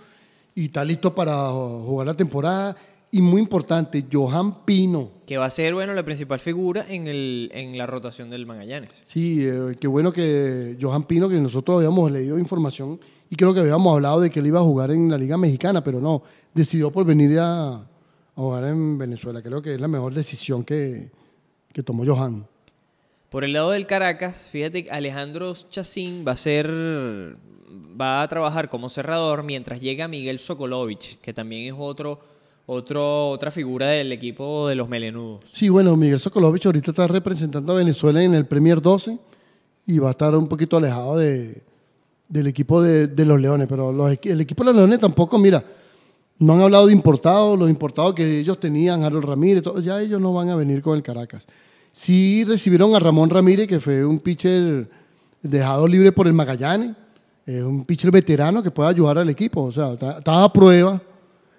[0.54, 2.74] y está listo para jugar la temporada.
[3.12, 5.10] Y muy importante, Johan Pino.
[5.26, 9.00] que va a ser, bueno, la principal figura en, el, en la rotación del Magallanes.
[9.04, 12.98] Sí, eh, qué bueno que Johan Pino, que nosotros habíamos leído información
[13.30, 15.82] y creo que habíamos hablado de que él iba a jugar en la Liga Mexicana,
[15.84, 16.22] pero no,
[16.52, 17.86] decidió por venir a, a
[18.34, 19.40] jugar en Venezuela.
[19.40, 21.10] Creo que es la mejor decisión que,
[21.72, 22.44] que tomó Johan.
[23.30, 26.66] Por el lado del Caracas, fíjate Alejandro Chacín va a ser
[28.00, 32.20] va a trabajar como cerrador mientras llega Miguel Sokolovich, que también es otro,
[32.66, 35.44] otra figura del equipo de los Melenudos.
[35.52, 39.18] Sí, bueno, Miguel Sokolovich ahorita está representando a Venezuela en el Premier 12
[39.86, 41.62] y va a estar un poquito alejado de,
[42.28, 45.64] del equipo de, de los Leones, pero el equipo de los Leones tampoco, mira,
[46.38, 50.34] no han hablado de importados, los importados que ellos tenían, Harold Ramírez, ya ellos no
[50.34, 51.46] van a venir con el Caracas.
[51.96, 54.86] Sí recibieron a Ramón Ramírez, que fue un pitcher
[55.40, 56.94] dejado libre por el Magallanes,
[57.46, 61.00] es un pitcher veterano que puede ayudar al equipo, o sea, estaba a prueba,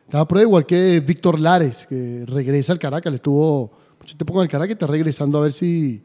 [0.05, 4.31] estaba a prueba igual que Víctor Lares, que regresa al Caracas, le estuvo mucho tiempo
[4.31, 6.03] con el Caracas está regresando a ver si,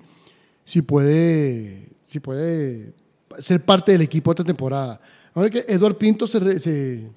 [0.65, 2.95] si puede, si puede
[3.39, 4.99] ser parte del equipo esta temporada.
[5.35, 7.11] Ahora que Eduard Pinto se,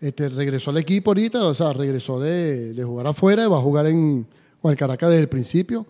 [0.00, 3.62] este, regresó al equipo ahorita, o sea, regresó de, de jugar afuera y va a
[3.62, 4.26] jugar en,
[4.60, 5.86] con el Caracas desde el principio.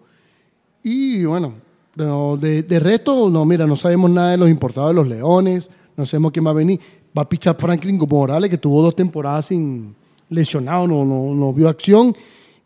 [0.82, 1.54] Y bueno,
[1.96, 5.70] no, de, de resto, no, mira, no sabemos nada de los importados de los Leones,
[5.96, 6.78] no sabemos quién va a venir.
[7.16, 9.94] Va a pichar Franklin Morales, que tuvo dos temporadas sin
[10.28, 12.14] lesionado, no, no, no vio acción.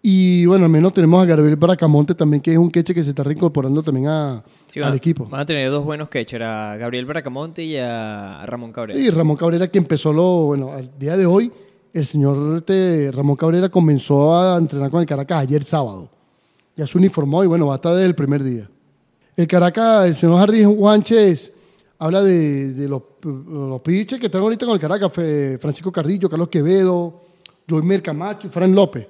[0.02, 3.10] Y bueno, al menos tenemos a Gabriel Bracamonte también, que es un queche que se
[3.10, 5.27] está reincorporando también a, Sí, al equipo.
[5.27, 8.98] Van a tener dos buenos catchers, a Gabriel Bracamonte y a Ramón Cabrera.
[8.98, 11.52] Y Ramón Cabrera que empezó lo, bueno, al día de hoy,
[11.93, 16.09] el señor este, Ramón Cabrera comenzó a entrenar con el Caracas ayer sábado.
[16.77, 18.69] Ya se uniformó y bueno, va a estar desde el primer día.
[19.37, 21.53] El Caracas, el señor Harry Juanches
[21.99, 25.12] habla de, los, los pitchers que están ahorita con el Caracas,
[25.61, 27.21] Francisco Carrillo, Carlos Quevedo,
[27.69, 29.07] Joimer Camacho y Fran López,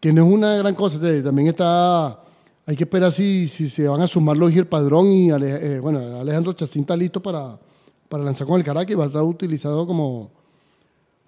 [0.00, 2.20] que no es una gran cosa, este, también está,
[2.66, 6.20] hay que esperar si, si se van a sumar los el Padrón y eh, bueno,
[6.20, 7.58] Alejandro Chacín está listo para,
[8.08, 10.30] para lanzar con el Caracas y va a estar utilizado como,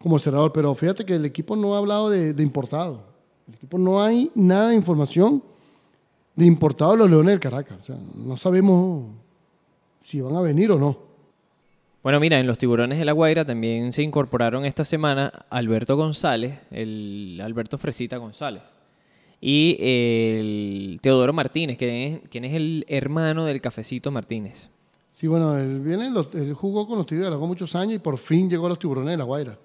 [0.07, 0.53] como cerrador.
[0.53, 3.03] Pero fíjate que el equipo no ha hablado de, de importado.
[3.49, 5.43] El equipo no hay nada de información
[6.37, 7.79] de importado de los Leones del Caracas.
[7.83, 9.07] O sea, no sabemos
[10.01, 10.97] si van a venir o no.
[12.05, 16.61] Bueno, mira, en los Tiburones de la Guaira también se incorporaron esta semana Alberto González,
[16.71, 18.63] el Alberto Fresita González,
[19.41, 24.71] y el Teodoro Martínez, que es, quien es el hermano del Cafecito Martínez.
[25.11, 28.49] Sí, bueno, él, viene, él jugó con los de Aragón muchos años y por fin
[28.49, 29.59] llegó a los Tiburones de la Guaira.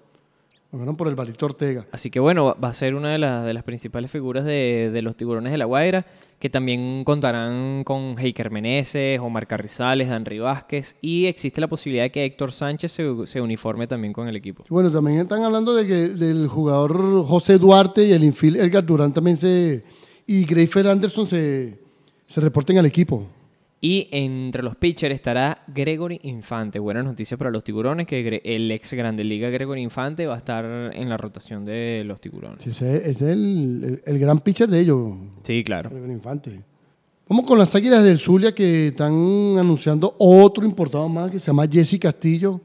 [0.72, 1.86] Lo ganaron por el Barito Ortega.
[1.92, 5.02] Así que bueno, va a ser una de, las- de las principales figuras de, de
[5.02, 6.06] los Tiburones de la Guaira,
[6.38, 12.10] que también contarán con Heiker Meneses, Omar Carrizales, Henry Vázquez, y existe la posibilidad de
[12.10, 14.64] que Héctor Sánchez se, se uniforme también con el equipo.
[14.70, 19.12] Bueno, también están hablando de que del jugador José Duarte y el infield Edgar Durán
[19.12, 19.84] también se.
[20.26, 21.78] y Greyfer Anderson se,
[22.26, 23.26] se reporten al equipo.
[23.84, 26.78] Y entre los pitchers estará Gregory Infante.
[26.78, 30.64] Buena noticia para los tiburones, que el ex Grande Liga Gregory Infante va a estar
[30.94, 32.62] en la rotación de los tiburones.
[32.62, 35.90] Sí, ese, es el, el- el gran pitcher de ellos, Sí, claro.
[35.90, 36.62] Gregorio Infante.
[37.28, 39.12] Vamos con las Águilas del Zulia que están
[39.58, 42.60] anunciando otro importado más que se llama Jesse Castillo.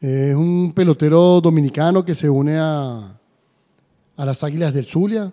[0.00, 3.18] Es un pelotero dominicano que se une a,
[4.16, 5.32] a las Águilas del Zulia.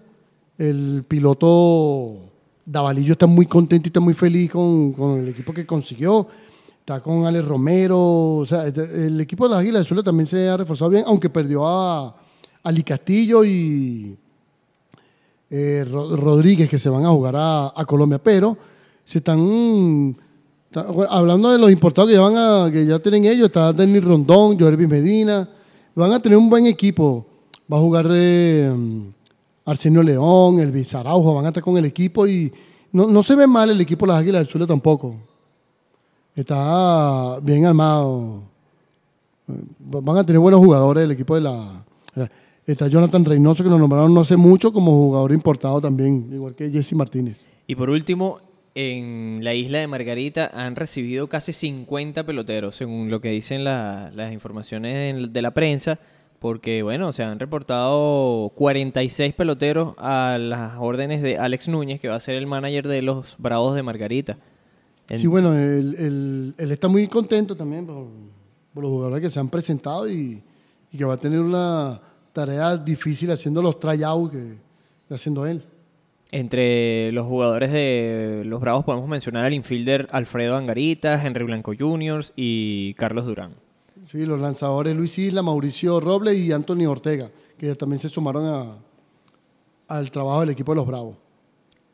[0.60, 2.31] El piloto
[2.66, 6.28] Davalillo está muy contento y está muy feliz con, con el equipo que consiguió.
[6.80, 8.00] Está con Alex Romero.
[8.38, 11.04] O sea, este- el equipo de las Águilas del Zulia también se ha reforzado bien,
[11.08, 12.16] aunque perdió a
[12.64, 14.16] Ali Castillo y
[15.50, 18.20] eh, Ro- Rodríguez que se van a jugar a, Colombia.
[18.24, 18.58] Pero
[19.06, 20.16] se están
[21.10, 24.58] Hablando de los importados que ya, van a, que ya tienen ellos, está Denis Rondón,
[24.58, 25.50] Joervis Medina.
[25.94, 27.26] Van a tener un buen equipo.
[27.72, 28.74] Va a jugar eh,
[29.72, 32.52] Arsenio León, Elvis Araujo, van a estar con el equipo y
[32.92, 35.16] no, no se ve mal el equipo de las Águilas del Zulia tampoco.
[36.36, 38.42] Está bien armado.
[39.50, 41.84] Eh, Van a tener buenos jugadores el equipo de la...
[42.66, 46.70] Está Jonathan Reynoso, que lo nombraron no hace mucho como jugador importado también, igual que
[46.70, 47.48] Jesse Martínez.
[47.68, 48.40] Y por último,
[48.76, 54.12] en la isla de Margarita han recibido casi 50 peloteros, según lo que dicen la-
[54.16, 55.98] las informaciones de la prensa,
[56.42, 62.16] porque bueno, se han reportado 46 peloteros a las órdenes de Alex Núñez, que va
[62.16, 64.38] a ser el manager de los Bravos de Margarita.
[65.20, 68.08] Sí, bueno, él, él- él está muy contento también por,
[68.74, 70.42] por los jugadores que se han presentado y,
[70.92, 72.02] y que va a tener una
[72.34, 74.54] tarea difícil haciendo los tryouts que
[75.04, 75.64] está haciendo él.
[76.32, 82.24] Entre los jugadores de los Bravos podemos mencionar al infielder Alfredo Angarita, Henry Blanco Jr.
[82.36, 83.52] y Carlos Durán.
[84.12, 88.78] Sí, los lanzadores Luis Isla, Mauricio Robles y Anthony Ortega, que también se sumaron a-
[89.88, 91.16] al trabajo del equipo de los Bravos.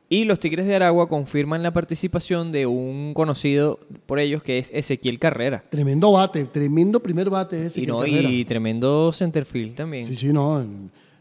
[0.09, 4.71] Y los Tigres de Aragua confirman la participación de un conocido por ellos que es
[4.73, 5.63] Ezequiel Carrera.
[5.69, 7.81] Tremendo bate, tremendo primer bate ese.
[7.81, 8.29] Y, no, Carrera.
[8.29, 10.07] y tremendo centerfield también.
[10.07, 10.63] Sí, sí, no.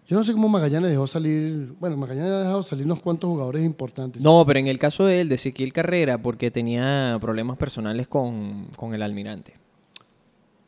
[0.06, 1.74] Yo no sé cómo Magallanes dejó salir.
[1.81, 4.23] Bueno, Magallanes ha dejado salir unos cuantos jugadores importantes.
[4.23, 8.68] No, pero en el caso de él, de Ezequiel Carrera, porque tenía problemas personales con,
[8.77, 9.55] con el almirante.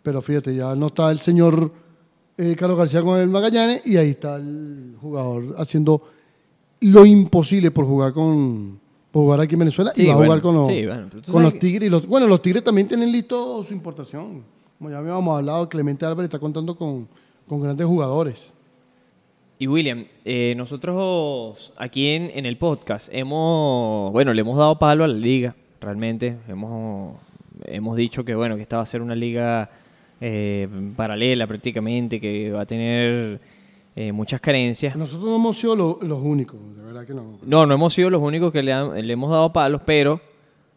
[0.03, 1.71] Pero fíjate, ya no está el señor
[2.37, 6.03] eh, Carlos García con el Magallanes y ahí está el jugador haciendo
[6.81, 8.79] lo imposible por jugar con
[9.11, 11.59] por jugar aquí en Venezuela y va a jugar con los, sí, bueno, con los
[11.59, 11.87] Tigres.
[11.87, 14.45] Y los, bueno, los Tigres también tienen listo su importación.
[14.77, 17.09] Como ya habíamos hablado, Clemente Álvarez está contando con,
[17.47, 18.53] con grandes jugadores.
[19.59, 25.03] Y William, eh, nosotros aquí en, en el podcast hemos, bueno, le hemos dado palo
[25.03, 26.37] a la liga, realmente.
[26.47, 27.17] Hemos,
[27.65, 29.71] hemos dicho que, bueno, que esta va a ser una liga
[30.21, 33.41] eh, paralela prácticamente, que va a tener
[33.97, 34.95] eh, muchas carencias.
[34.97, 37.39] Nosotros no hemos sido lo- los únicos, de verdad que no.
[37.45, 40.21] No, no hemos sido los únicos que le, han- le hemos dado palos, pero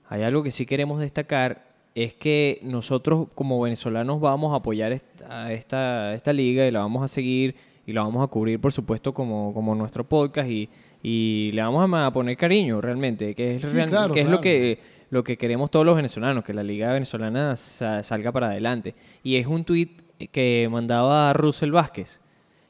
[0.10, 5.52] hay algo que sí queremos destacar, es que nosotros como venezolanos vamos a apoyar esta,
[5.54, 7.56] esta, esta liga y la vamos a seguir
[7.86, 10.70] y la vamos a cubrir, por supuesto, como, como nuestro podcast y,
[11.04, 14.30] y le vamos a, a poner cariño realmente, que es, Sí, real- claro, que es
[14.30, 14.80] lo que
[15.12, 18.96] lo que queremos todos los venezolanos, que la liga venezolana sa- salga para adelante.
[19.22, 20.02] Y es un tuit
[20.32, 22.20] que mandaba Russell Vázquez,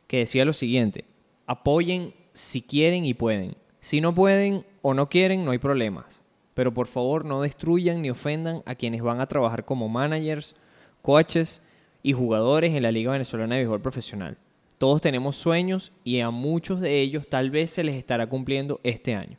[0.07, 1.05] que decía lo siguiente,
[1.45, 3.55] apoyen si quieren y pueden.
[3.79, 6.23] Si no pueden o no quieren, no hay problemas.
[6.53, 10.55] Pero por favor no destruyan ni ofendan a quienes van a trabajar como managers,
[11.01, 11.61] coaches
[12.03, 14.37] y jugadores en la Liga Venezolana de Béisbol Profesional.
[14.77, 19.13] Todos tenemos sueños y a muchos de ellos tal vez se les estará cumpliendo este
[19.15, 19.37] año.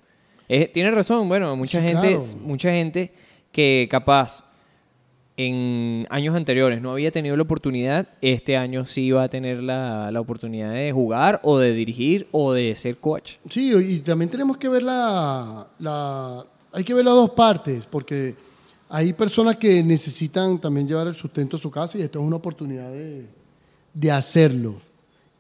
[0.54, 2.24] Eh, tiene razón, bueno, mucha Sí, gente, claro.
[2.44, 3.10] mucha gente
[3.50, 4.44] que capaz
[5.36, 10.10] en años anteriores no había tenido la oportunidad, este año sí va a tener la,
[10.12, 13.36] la oportunidad de jugar o de dirigir o de ser coach.
[13.48, 18.34] Sí, y también tenemos que ver la, la- hay que ver las dos partes, porque
[18.90, 22.36] hay personas que necesitan también llevar el sustento a su casa y esto es una
[22.36, 23.24] oportunidad de,
[23.94, 24.76] de hacerlo.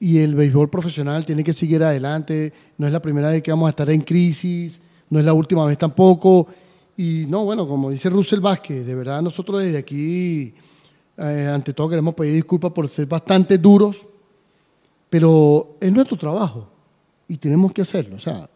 [0.00, 3.66] Y el béisbol profesional tiene que seguir adelante, no es la primera vez que vamos
[3.66, 4.80] a estar en crisis,
[5.12, 6.46] no es la última vez tampoco.
[6.96, 10.54] Y no, bueno, como dice Russell Vázquez, de verdad nosotros desde aquí,
[11.18, 14.02] eh, ante todo queremos pedir disculpas por ser bastante duros,
[15.10, 16.66] pero es nuestro trabajo
[17.28, 18.16] y tenemos que hacerlo.
[18.16, 18.48] O sea,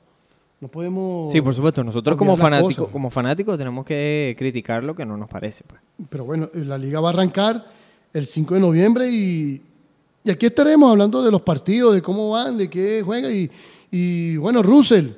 [0.58, 1.30] no podemos.
[1.30, 5.28] Sí, por supuesto, nosotros como fanáticos, como fanáticos tenemos que criticar lo que no nos
[5.28, 5.62] parece.
[5.64, 5.82] Pues.
[6.08, 7.66] Pero bueno, la liga va a arrancar
[8.14, 9.60] el 5 de noviembre y,
[10.24, 13.30] y aquí estaremos hablando de los partidos, de cómo van, de qué juega.
[13.30, 13.50] Y,
[13.90, 15.08] y bueno, Russell,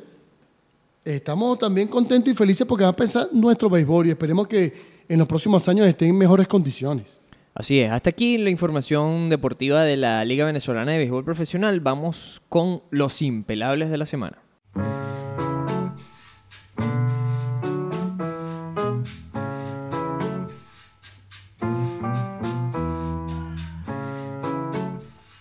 [1.15, 4.73] estamos también contentos y felices porque va a pensar nuestro béisbol y esperemos que
[5.09, 7.19] en los próximos años estén en mejores condiciones.
[7.55, 11.81] Así es, hasta aquí la información deportiva de la Liga Venezolana de Béisbol Profesional.
[11.81, 14.39] Vamos con los impelables de la semana.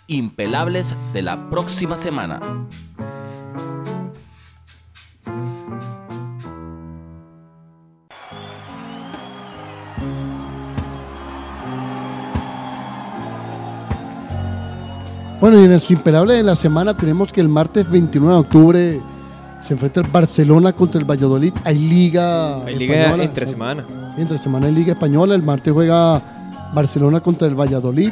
[0.07, 2.39] Impelables de la próxima semana.
[15.47, 18.99] Bueno, y en el imperable de la semana tenemos que el martes 29 de octubre
[19.61, 21.53] se enfrenta el Barcelona contra el Valladolid.
[21.63, 22.65] Hay liga.
[22.65, 23.23] Hay liga española.
[23.23, 23.85] entre semana.
[23.87, 25.35] Sí, entre semana hay liga española.
[25.35, 26.21] El martes juega
[26.73, 28.11] Barcelona contra el Valladolid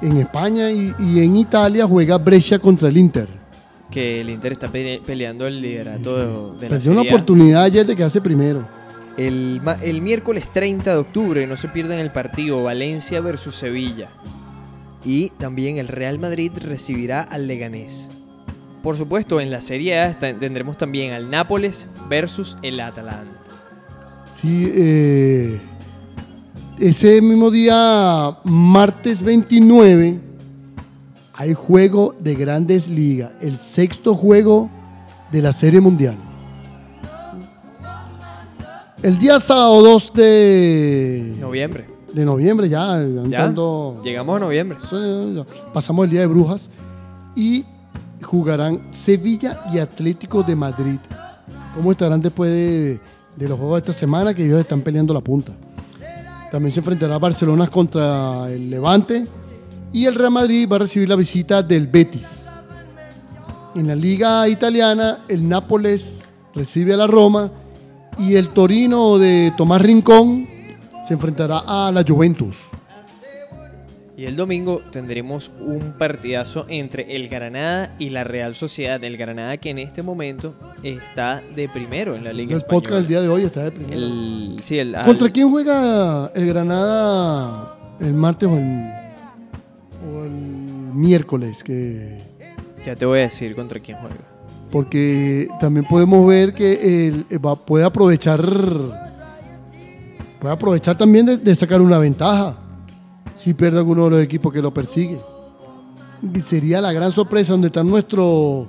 [0.00, 3.26] en España y, y en Italia juega Brescia contra el Inter.
[3.90, 6.16] Que el Inter está pe- peleando el liderato
[6.52, 8.62] de, de la Perdió una oportunidad ayer de quedarse primero.
[9.16, 14.10] El, el miércoles 30 de octubre, no se pierdan el partido Valencia versus Sevilla.
[15.04, 18.08] Y también el Real Madrid recibirá al Leganés.
[18.82, 23.40] Por supuesto, en la Serie A tendremos también al Nápoles versus el Atalanta.
[24.32, 25.60] Sí, eh,
[26.78, 30.20] ese mismo día, martes 29,
[31.34, 33.32] hay juego de grandes ligas.
[33.40, 34.70] El sexto juego
[35.32, 36.16] de la Serie Mundial.
[39.02, 41.97] El día sábado 2 de Noviembre.
[42.12, 44.78] De noviembre, ya, entrando- Llegamos a noviembre.
[44.90, 45.44] Ya.
[45.72, 46.70] Pasamos el día de Brujas
[47.36, 47.64] y
[48.22, 50.98] jugarán Sevilla y Atlético de Madrid.
[51.74, 53.00] ¿Cómo estarán después de,
[53.36, 55.52] de los juegos de esta semana que ellos están peleando la punta?
[56.50, 59.26] También se enfrentará Barcelona contra el Levante
[59.92, 62.46] y el Real Madrid va a recibir la visita del Betis.
[63.74, 66.22] En la liga italiana, el Nápoles
[66.54, 67.50] recibe a la Roma
[68.18, 70.48] y el Torino de Tomás Rincón
[71.08, 72.68] se enfrentará a la Juventus.
[74.16, 79.02] Y el domingo tendremos un partidazo entre el Granada y la Real Sociedad.
[79.04, 82.82] El Granada que en este momento está de primero en la Liga El Española.
[82.82, 83.94] podcast del día de hoy está de primero.
[83.96, 88.90] El, sí, el, ¿Contra al- quién juega el Granada el martes o el,
[90.12, 91.62] o el miércoles?
[91.62, 92.18] Que,
[92.84, 94.16] Ya te voy a decir contra quién juega.
[94.72, 98.40] porque también podemos ver que el, eh, va- puede aprovechar
[100.40, 102.56] puede aprovechar también de, de sacar una ventaja
[103.38, 105.18] si pierde alguno de los equipos que lo persigue.
[106.34, 108.66] Y sería la gran sorpresa donde está nuestro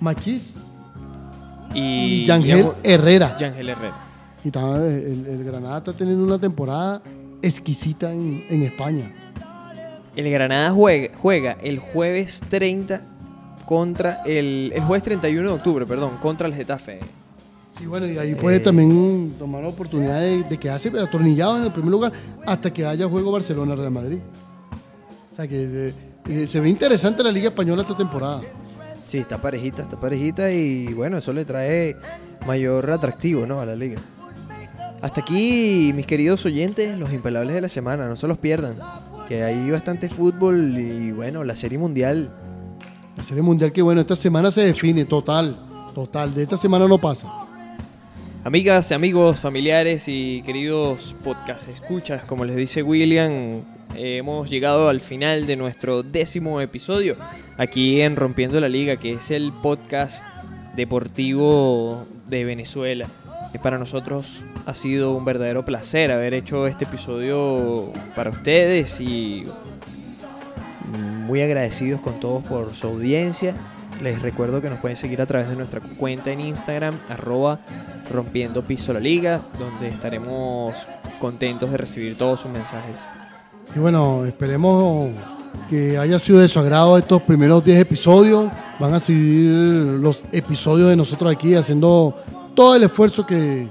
[0.00, 0.54] Machís
[1.74, 3.36] Y, y Yangel Herrera.
[3.36, 3.96] Yangel Herrera.
[4.44, 7.02] Y está- el, el Granada está teniendo una temporada
[7.42, 9.04] exquisita en, en España.
[10.14, 13.00] El Granada juega, juega el jueves 30
[13.66, 17.00] contra el, el jueves 31 de octubre, perdón, contra el Getafe.
[17.76, 21.72] Sí, bueno, y ahí puede también tomar la oportunidad de, de quedarse atornillado en el
[21.72, 22.12] primer lugar
[22.46, 24.18] hasta que haya juego Barcelona-Real Madrid.
[25.32, 25.94] O sea que eh,
[26.28, 28.42] eh, se ve interesante la Liga Española esta temporada.
[29.08, 31.96] Sí, está parejita, está parejita y bueno, eso le trae
[32.46, 33.60] mayor atractivo, ¿no?
[33.60, 34.00] A la liga.
[35.02, 38.76] Hasta aquí, mis queridos oyentes, los impelables de la semana, no se los pierdan.
[39.28, 42.30] Que hay bastante fútbol y bueno, la serie mundial.
[43.16, 45.56] La Serie Mundial que bueno, esta semana se define total,
[45.94, 46.34] total.
[46.34, 47.28] De esta semana no pasa.
[48.44, 53.62] Amigas, amigos, familiares y queridos podcast escuchas, como les dice William,
[53.96, 57.16] hemos llegado al final de nuestro décimo episodio
[57.56, 60.22] aquí en Rompiendo la Liga, que es el podcast
[60.76, 63.08] deportivo de Venezuela.
[63.54, 69.46] Y para nosotros ha sido un verdadero placer haber hecho este episodio para ustedes y
[71.26, 73.54] muy agradecidos con todos por su audiencia.
[74.02, 77.60] Les recuerdo que nos pueden seguir a través de nuestra cuenta en Instagram, arroba
[78.12, 80.86] rompiendo piso la liga, donde estaremos
[81.20, 83.08] contentos de recibir todos sus mensajes.
[83.74, 85.10] Y bueno, esperemos
[85.70, 88.50] que haya sido de su agrado estos primeros 10 episodios.
[88.78, 89.50] Van a seguir
[90.00, 92.14] los episodios de nosotros aquí haciendo
[92.54, 93.68] todo el esfuerzo que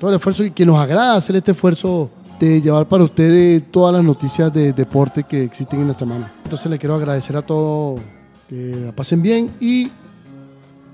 [0.00, 4.04] todo el esfuerzo que nos agrada hacer este esfuerzo de llevar para ustedes todas las
[4.04, 6.32] noticias de deporte que existen en la semana.
[6.44, 8.00] Entonces le quiero agradecer a todos
[8.48, 9.90] que la pasen bien y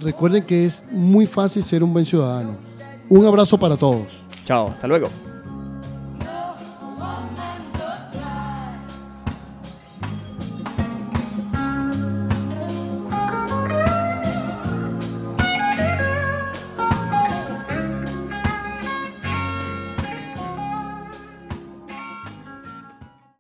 [0.01, 2.57] recuerden que es muy fácil ser un buen ciudadano.
[3.09, 4.07] Un abrazo para todos.
[4.45, 5.09] Chao, hasta luego.